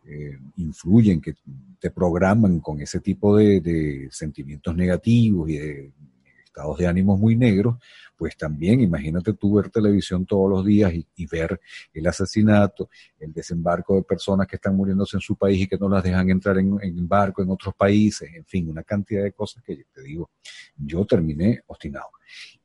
eh, 0.04 0.38
influyen, 0.58 1.20
que 1.20 1.34
te 1.80 1.90
programan 1.90 2.60
con 2.60 2.80
ese 2.80 3.00
tipo 3.00 3.36
de, 3.36 4.06
sentimientos 4.12 4.76
negativos 4.76 5.50
y 5.50 5.58
de 5.58 5.92
estados 6.58 6.78
de 6.78 6.88
ánimo 6.88 7.16
muy 7.16 7.36
negros, 7.36 7.76
pues 8.16 8.36
también 8.36 8.80
imagínate 8.80 9.34
tú 9.34 9.54
ver 9.54 9.70
televisión 9.70 10.26
todos 10.26 10.50
los 10.50 10.66
días 10.66 10.92
y, 10.92 11.26
ver 11.26 11.60
el 11.94 12.06
asesinato, 12.06 12.90
el 13.20 13.32
desembarco 13.32 13.94
de 13.94 14.02
personas 14.02 14.48
que 14.48 14.56
están 14.56 14.74
muriéndose 14.74 15.16
en 15.16 15.20
su 15.20 15.36
país 15.36 15.62
y 15.62 15.66
que 15.68 15.78
no 15.78 15.88
las 15.88 16.02
dejan 16.02 16.28
entrar 16.30 16.58
en, 16.58 16.76
en 16.82 17.06
barco 17.06 17.42
en 17.42 17.50
otros 17.50 17.74
países, 17.76 18.28
en 18.34 18.44
fin, 18.44 18.68
una 18.68 18.82
cantidad 18.82 19.22
de 19.22 19.32
cosas 19.32 19.62
que 19.62 19.84
te 19.92 20.02
digo, 20.02 20.30
yo 20.76 21.04
terminé 21.04 21.62
obstinado. 21.66 22.10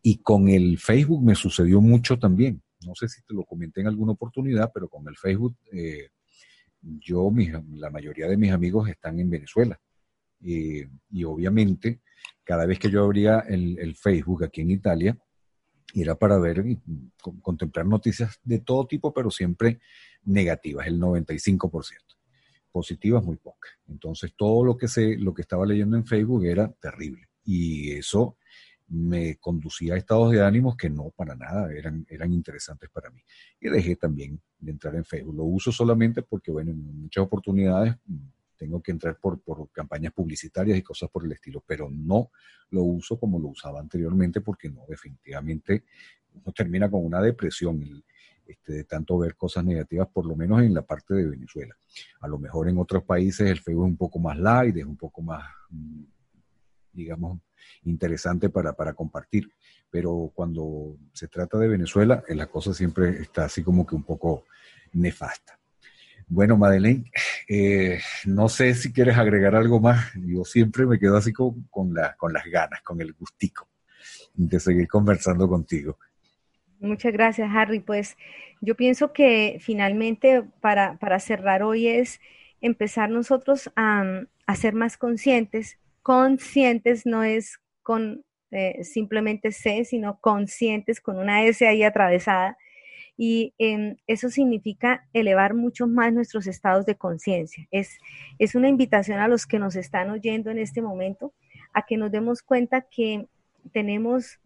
Y 0.01 0.17
con 0.17 0.49
el 0.49 0.79
Facebook 0.79 1.23
me 1.23 1.35
sucedió 1.35 1.79
mucho 1.79 2.17
también. 2.17 2.61
No 2.85 2.95
sé 2.95 3.07
si 3.07 3.21
te 3.21 3.33
lo 3.33 3.43
comenté 3.43 3.81
en 3.81 3.87
alguna 3.87 4.13
oportunidad, 4.13 4.71
pero 4.73 4.89
con 4.89 5.07
el 5.07 5.15
Facebook, 5.15 5.55
eh, 5.71 6.09
yo, 6.81 7.31
la 7.75 7.89
mayoría 7.91 8.27
de 8.27 8.37
mis 8.37 8.51
amigos 8.51 8.89
están 8.89 9.19
en 9.19 9.29
Venezuela. 9.29 9.79
Y 10.43 11.23
obviamente, 11.23 12.01
cada 12.43 12.65
vez 12.65 12.79
que 12.79 12.89
yo 12.89 13.03
abría 13.03 13.39
el, 13.39 13.95
Facebook 13.95 14.43
aquí 14.43 14.61
en 14.61 14.71
Italia, 14.71 15.17
era 15.95 16.15
para 16.15 16.37
ver 16.39 16.65
y 16.65 16.79
contemplar 17.41 17.85
noticias 17.85 18.39
de 18.43 18.59
todo 18.59 18.87
tipo, 18.87 19.13
pero 19.13 19.29
siempre 19.29 19.79
negativas, 20.23 20.87
el 20.87 20.99
95%. 20.99 21.69
Positivas 22.71 23.23
muy 23.23 23.37
pocas. 23.37 23.71
Entonces, 23.87 24.33
todo 24.35 24.65
lo 24.65 24.75
que 24.75 24.87
sé, 24.87 25.15
lo 25.17 25.33
que 25.33 25.43
estaba 25.43 25.65
leyendo 25.65 25.95
en 25.95 26.05
Facebook 26.05 26.45
era 26.45 26.71
terrible. 26.81 27.29
Y 27.45 27.91
eso 27.91 28.37
me 28.87 29.37
conducía 29.37 29.93
a 29.93 29.97
estados 29.97 30.31
de 30.31 30.43
ánimos 30.43 30.75
que 30.75 30.89
no 30.89 31.11
para 31.15 31.35
nada 31.35 31.71
eran, 31.71 32.05
eran 32.09 32.33
interesantes 32.33 32.89
para 32.89 33.11
mí. 33.11 33.21
Y 33.61 33.69
dejé 33.69 33.95
también 33.95 34.41
de 34.57 34.71
entrar 34.71 34.95
en 34.95 35.05
Facebook. 35.05 35.35
Lo 35.35 35.43
uso 35.43 35.71
solamente 35.71 36.23
porque, 36.23 36.51
bueno, 36.51 36.71
en 36.71 37.01
muchas 37.01 37.23
oportunidades 37.23 37.95
tengo 38.63 38.81
que 38.81 38.91
entrar 38.91 39.17
por, 39.19 39.41
campañas 39.73 40.13
publicitarias 40.13 40.77
y 40.77 40.81
cosas 40.81 41.09
por 41.09 41.25
el 41.25 41.33
estilo, 41.33 41.61
pero 41.67 41.89
no 41.91 42.31
lo 42.69 42.83
uso 42.83 43.19
como 43.19 43.37
lo 43.39 43.49
usaba 43.49 43.81
anteriormente 43.81 44.39
porque 44.39 44.69
no, 44.69 44.85
definitivamente 44.87 45.83
uno 46.33 46.53
termina 46.53 46.89
con 46.89 47.05
una 47.05 47.21
depresión. 47.21 48.03
Este, 48.45 48.73
de 48.73 48.83
tanto 48.83 49.17
ver 49.17 49.37
cosas 49.37 49.63
negativas, 49.63 50.09
por 50.09 50.25
lo 50.25 50.35
menos 50.35 50.61
en 50.61 50.73
la 50.73 50.81
parte 50.81 51.13
de 51.13 51.29
Venezuela. 51.29 51.77
A 52.19 52.27
lo 52.27 52.37
mejor 52.37 52.67
en 52.67 52.77
otros 52.77 53.05
países 53.05 53.49
el 53.49 53.61
Facebook 53.61 53.85
es 53.85 53.91
un 53.91 53.97
poco 53.97 54.19
más 54.19 54.37
light, 54.37 54.75
es 54.75 54.83
un 54.83 54.97
poco 54.97 55.21
más, 55.21 55.45
mm, 55.69 56.03
digamos, 56.91 57.39
interesante 57.83 58.49
para, 58.49 58.73
para 58.73 58.93
compartir. 58.93 59.49
Pero 59.89 60.29
cuando 60.35 60.97
se 61.13 61.29
trata 61.29 61.57
de 61.57 61.69
Venezuela, 61.69 62.21
eh, 62.27 62.35
la 62.35 62.47
cosa 62.47 62.73
siempre 62.73 63.21
está 63.21 63.45
así 63.45 63.63
como 63.63 63.85
que 63.85 63.95
un 63.95 64.03
poco 64.03 64.43
nefasta. 64.91 65.57
Bueno, 66.27 66.57
Madeleine, 66.57 67.11
eh, 67.47 67.99
no 68.25 68.49
sé 68.49 68.73
si 68.73 68.91
quieres 68.91 69.17
agregar 69.17 69.55
algo 69.55 69.79
más. 69.79 70.11
Yo 70.15 70.43
siempre 70.45 70.85
me 70.85 70.99
quedo 70.99 71.17
así 71.17 71.31
con, 71.33 71.63
con, 71.69 71.93
con 72.17 72.33
las 72.33 72.45
ganas, 72.45 72.81
con 72.81 73.01
el 73.01 73.13
gustico 73.13 73.67
de 74.33 74.59
seguir 74.59 74.87
conversando 74.87 75.47
contigo. 75.47 75.97
Muchas 76.79 77.13
gracias, 77.13 77.49
Harry. 77.53 77.79
Pues 77.79 78.17
yo 78.61 78.75
pienso 78.75 79.13
que 79.13 79.57
finalmente 79.61 80.43
para, 80.59 80.97
para 80.97 81.19
cerrar 81.19 81.63
hoy 81.63 81.87
es 81.87 82.19
empezar 82.61 83.09
nosotros 83.09 83.71
a, 83.75 84.23
a, 84.47 84.55
ser 84.55 84.73
más 84.73 84.97
conscientes. 84.97 85.77
Conscientes 86.01 87.05
no 87.05 87.23
es 87.23 87.59
con 87.83 88.25
eh, 88.51 88.83
simplemente 88.83 89.51
C, 89.51 89.85
sino 89.85 90.19
conscientes 90.19 90.99
con 90.99 91.17
una 91.17 91.43
S 91.43 91.65
ahí 91.65 91.83
atravesada. 91.83 92.57
Y 93.15 93.53
em, 93.57 93.97
eso 94.07 94.29
significa 94.29 95.07
elevar 95.13 95.53
mucho 95.53 95.87
más 95.87 96.13
nuestros 96.13 96.47
estados 96.47 96.85
de 96.85 96.95
conciencia. 96.95 97.67
Es, 97.71 97.97
es 98.39 98.55
una 98.55 98.69
invitación 98.69 99.19
a 99.19 99.27
los 99.27 99.45
que 99.45 99.59
nos 99.59 99.75
están 99.75 100.09
oyendo 100.09 100.49
en 100.49 100.57
este 100.57 100.81
momento 100.81 101.33
a 101.73 101.85
que 101.85 101.97
nos 101.97 102.11
demos 102.11 102.41
cuenta 102.41 102.81
que 102.81 103.27
tenemos 103.71 104.39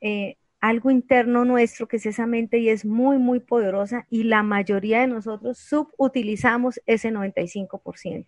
eh, 0.00 0.36
algo 0.60 0.90
interno 0.90 1.44
nuestro 1.44 1.86
que 1.86 1.98
es 1.98 2.06
esa 2.06 2.26
mente 2.26 2.58
y 2.58 2.68
es 2.68 2.84
muy, 2.84 3.18
muy 3.18 3.40
poderosa 3.40 4.06
y 4.10 4.24
la 4.24 4.42
mayoría 4.42 5.00
de 5.00 5.06
nosotros 5.06 5.58
subutilizamos 5.58 6.80
ese 6.86 7.10
95%, 7.12 8.26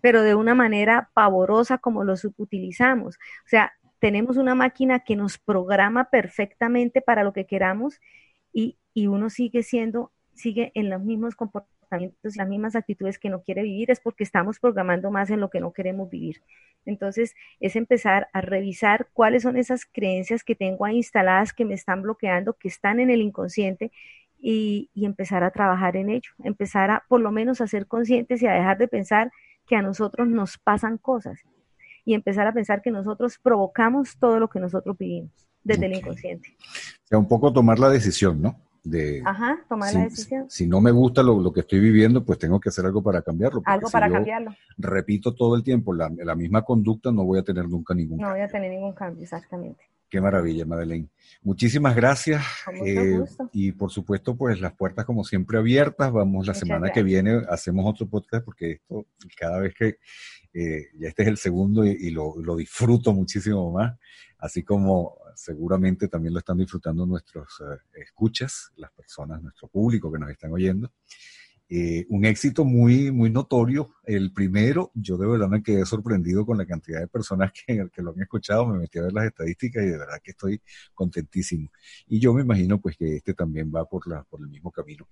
pero 0.00 0.22
de 0.22 0.34
una 0.34 0.54
manera 0.54 1.10
pavorosa 1.14 1.78
como 1.78 2.04
lo 2.04 2.16
subutilizamos. 2.16 3.16
O 3.16 3.48
sea, 3.48 3.72
tenemos 3.98 4.36
una 4.36 4.54
máquina 4.54 5.00
que 5.00 5.16
nos 5.16 5.38
programa 5.38 6.10
perfectamente 6.10 7.00
para 7.00 7.24
lo 7.24 7.32
que 7.32 7.46
queramos 7.46 8.00
y, 8.52 8.78
uno 9.06 9.30
sigue 9.30 9.62
siendo, 9.62 10.12
sigue 10.34 10.72
en 10.74 10.88
los 10.88 11.02
mismos 11.02 11.36
comportamientos, 11.36 12.36
las 12.36 12.48
mismas 12.48 12.74
actitudes 12.74 13.18
que 13.18 13.28
no 13.28 13.42
quiere 13.42 13.62
vivir, 13.62 13.90
es 13.90 14.00
porque 14.00 14.24
estamos 14.24 14.58
programando 14.58 15.10
más 15.10 15.30
en 15.30 15.40
lo 15.40 15.50
que 15.50 15.60
no 15.60 15.72
queremos 15.72 16.10
vivir. 16.10 16.42
Entonces, 16.84 17.34
es 17.60 17.76
empezar 17.76 18.28
a 18.32 18.40
revisar 18.40 19.08
cuáles 19.12 19.42
son 19.42 19.56
esas 19.56 19.84
creencias 19.84 20.42
que 20.42 20.54
tengo 20.54 20.84
ahí 20.84 20.96
instaladas 20.96 21.52
que 21.52 21.64
me 21.64 21.74
están 21.74 22.02
bloqueando, 22.02 22.54
que 22.54 22.68
están 22.68 23.00
en 23.00 23.10
el 23.10 23.20
inconsciente 23.20 23.92
y, 24.38 24.90
y, 24.94 25.04
empezar 25.04 25.44
a 25.44 25.50
trabajar 25.50 25.96
en 25.96 26.10
ello, 26.10 26.30
empezar 26.42 26.90
a 26.90 27.04
por 27.08 27.20
lo 27.20 27.32
menos 27.32 27.60
a 27.60 27.66
ser 27.66 27.86
conscientes 27.86 28.42
y 28.42 28.46
a 28.46 28.52
dejar 28.52 28.78
de 28.78 28.88
pensar 28.88 29.30
que 29.66 29.76
a 29.76 29.82
nosotros 29.82 30.28
nos 30.28 30.58
pasan 30.58 30.98
cosas 30.98 31.42
y 32.04 32.14
empezar 32.14 32.46
a 32.46 32.52
pensar 32.52 32.82
que 32.82 32.90
nosotros 32.90 33.38
provocamos 33.38 34.16
todo 34.18 34.38
lo 34.38 34.48
que 34.48 34.60
nosotros 34.60 34.96
vivimos 34.96 35.48
desde 35.64 35.86
el 35.86 35.94
inconsciente. 35.94 36.56
O 36.60 37.06
sea, 37.06 37.18
un 37.18 37.28
poco 37.28 37.52
tomar 37.52 37.78
la 37.78 37.90
decisión, 37.90 38.40
¿no? 38.40 38.65
De, 38.88 39.20
Ajá, 39.24 39.58
tomar 39.68 39.92
la 39.92 40.04
decisión. 40.04 40.46
Si 40.48 40.66
no 40.66 40.80
me 40.80 40.92
gusta 40.92 41.20
lo, 41.20 41.52
que 41.52 41.60
estoy 41.60 41.80
viviendo, 41.80 42.24
pues 42.24 42.38
tengo 42.38 42.60
que 42.60 42.68
hacer 42.68 42.86
algo 42.86 43.02
para 43.02 43.20
cambiarlo. 43.20 43.60
Algo 43.64 43.90
para 43.90 44.08
cambiarlo. 44.08 44.54
Repito 44.78 45.34
todo 45.34 45.56
el 45.56 45.64
tiempo 45.64 45.92
la, 45.92 46.08
la, 46.16 46.36
misma 46.36 46.62
conducta, 46.62 47.10
no 47.10 47.24
voy 47.24 47.40
a 47.40 47.42
tener 47.42 47.68
nunca 47.68 47.94
ningún 47.94 48.18
cambio. 48.18 48.28
No 48.28 48.34
voy 48.34 48.42
a 48.42 48.48
tener 48.48 48.70
ningún 48.70 48.92
cambio, 48.92 49.24
exactamente. 49.24 49.82
Qué 50.08 50.20
maravilla, 50.20 50.64
Madeleine. 50.64 51.08
Muchísimas 51.42 51.96
gracias. 51.96 52.44
Eh, 52.84 53.18
y 53.52 53.72
por 53.72 53.90
supuesto, 53.90 54.36
pues 54.36 54.60
las 54.60 54.72
puertas 54.72 55.04
como 55.04 55.24
siempre 55.24 55.58
abiertas. 55.58 56.12
Vamos 56.12 56.46
la 56.46 56.54
semana 56.54 56.90
que 56.90 57.02
viene, 57.02 57.42
hacemos 57.48 57.84
otro 57.86 58.08
podcast 58.08 58.44
porque 58.44 58.72
esto 58.72 59.04
cada 59.36 59.58
vez 59.58 59.74
que 59.74 59.98
eh, 60.58 60.88
ya 60.98 61.08
este 61.08 61.22
es 61.22 61.28
el 61.28 61.36
segundo 61.36 61.84
y, 61.84 62.10
lo, 62.10 62.34
disfruto 62.56 63.12
muchísimo 63.12 63.70
más, 63.72 63.98
así 64.38 64.62
como 64.62 65.18
seguramente 65.34 66.08
también 66.08 66.32
lo 66.32 66.38
están 66.38 66.56
disfrutando 66.56 67.04
nuestros 67.04 67.60
eh, 67.60 68.00
escuchas, 68.00 68.72
las 68.76 68.90
personas, 68.92 69.42
nuestro 69.42 69.68
público 69.68 70.10
que 70.10 70.18
nos 70.18 70.30
están 70.30 70.52
oyendo. 70.52 70.90
Eh, 71.68 72.06
un 72.08 72.24
éxito 72.24 72.64
muy, 72.64 73.10
muy 73.10 73.28
notorio. 73.28 73.90
El 74.04 74.32
primero, 74.32 74.92
yo 74.94 75.18
de 75.18 75.26
verdad 75.26 75.48
me 75.48 75.62
quedé 75.62 75.84
sorprendido 75.84 76.46
con 76.46 76.56
la 76.56 76.64
cantidad 76.64 77.00
de 77.00 77.08
personas 77.08 77.52
que, 77.52 77.88
que 77.92 78.00
lo 78.00 78.12
han 78.12 78.22
escuchado, 78.22 78.66
me 78.66 78.78
metí 78.78 78.98
a 78.98 79.02
ver 79.02 79.12
las 79.12 79.26
estadísticas 79.26 79.82
y 79.82 79.88
de 79.88 79.98
verdad 79.98 80.20
que 80.24 80.30
estoy 80.30 80.62
contentísimo. 80.94 81.70
Y 82.06 82.18
yo 82.18 82.32
me 82.32 82.40
imagino 82.40 82.80
pues 82.80 82.96
que 82.96 83.16
este 83.16 83.34
también 83.34 83.70
va 83.74 83.84
por, 83.84 84.08
la, 84.08 84.22
por 84.22 84.40
el 84.40 84.48
mismo 84.48 84.70
camino, 84.70 85.06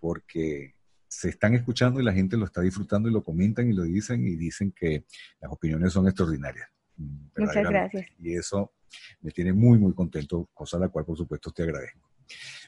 porque 0.00 0.75
se 1.08 1.28
están 1.28 1.54
escuchando 1.54 2.00
y 2.00 2.04
la 2.04 2.12
gente 2.12 2.36
lo 2.36 2.44
está 2.44 2.60
disfrutando 2.60 3.08
y 3.08 3.12
lo 3.12 3.22
comentan 3.22 3.68
y 3.68 3.72
lo 3.72 3.82
dicen 3.84 4.26
y 4.26 4.36
dicen 4.36 4.72
que 4.72 5.04
las 5.40 5.50
opiniones 5.50 5.92
son 5.92 6.06
extraordinarias. 6.06 6.68
Mm, 6.96 7.26
Muchas 7.38 7.68
gracias. 7.68 8.06
Y 8.18 8.34
eso 8.34 8.72
me 9.20 9.30
tiene 9.30 9.52
muy, 9.52 9.78
muy 9.78 9.94
contento, 9.94 10.48
cosa 10.52 10.76
a 10.76 10.80
la 10.80 10.88
cual 10.88 11.04
por 11.04 11.16
supuesto 11.16 11.50
te 11.50 11.62
agradezco. 11.62 12.10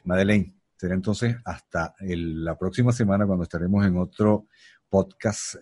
Madeleine, 0.05 0.55
será 0.77 0.95
entonces 0.95 1.37
hasta 1.45 1.95
la 2.01 2.57
próxima 2.57 2.93
semana 2.93 3.27
cuando 3.27 3.43
estaremos 3.43 3.85
en 3.85 3.97
otro 3.97 4.47
podcast 4.89 5.57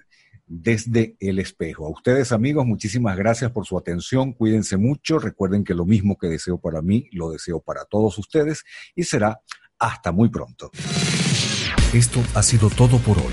desde 0.47 1.17
el 1.19 1.39
espejo. 1.39 1.87
A 1.87 1.91
ustedes 1.91 2.33
amigos, 2.33 2.67
muchísimas 2.67 3.17
gracias 3.17 3.51
por 3.51 3.67
su 3.67 3.77
atención, 3.77 4.33
cuídense 4.33 4.77
mucho, 4.77 5.19
recuerden 5.19 5.65
que 5.65 5.75
lo 5.75 5.85
mismo 5.85 6.17
que 6.17 6.29
deseo 6.29 6.59
para 6.59 6.83
mí, 6.83 7.09
lo 7.13 7.31
deseo 7.31 7.61
para 7.61 7.85
todos 7.85 8.17
ustedes 8.19 8.63
y 8.95 9.03
será 9.05 9.41
hasta 9.79 10.13
muy 10.13 10.29
pronto. 10.29 10.71
Esto 11.97 12.23
ha 12.35 12.43
sido 12.43 12.69
todo 12.69 12.99
por 12.99 13.17
hoy. 13.17 13.33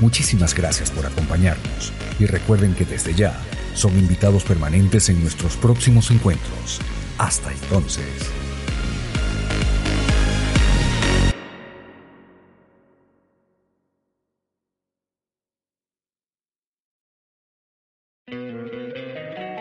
Muchísimas 0.00 0.54
gracias 0.54 0.90
por 0.90 1.04
acompañarnos 1.04 1.92
y 2.18 2.24
recuerden 2.24 2.74
que 2.74 2.86
desde 2.86 3.12
ya 3.12 3.38
son 3.74 3.98
invitados 3.98 4.44
permanentes 4.44 5.10
en 5.10 5.20
nuestros 5.20 5.58
próximos 5.58 6.10
encuentros. 6.10 6.80
Hasta 7.18 7.52
entonces. 7.52 8.06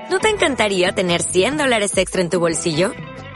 ¿No 0.10 0.20
te 0.20 0.30
encantaría 0.30 0.94
tener 0.94 1.22
100 1.22 1.58
dólares 1.58 1.98
extra 1.98 2.22
en 2.22 2.30
tu 2.30 2.40
bolsillo? 2.40 2.94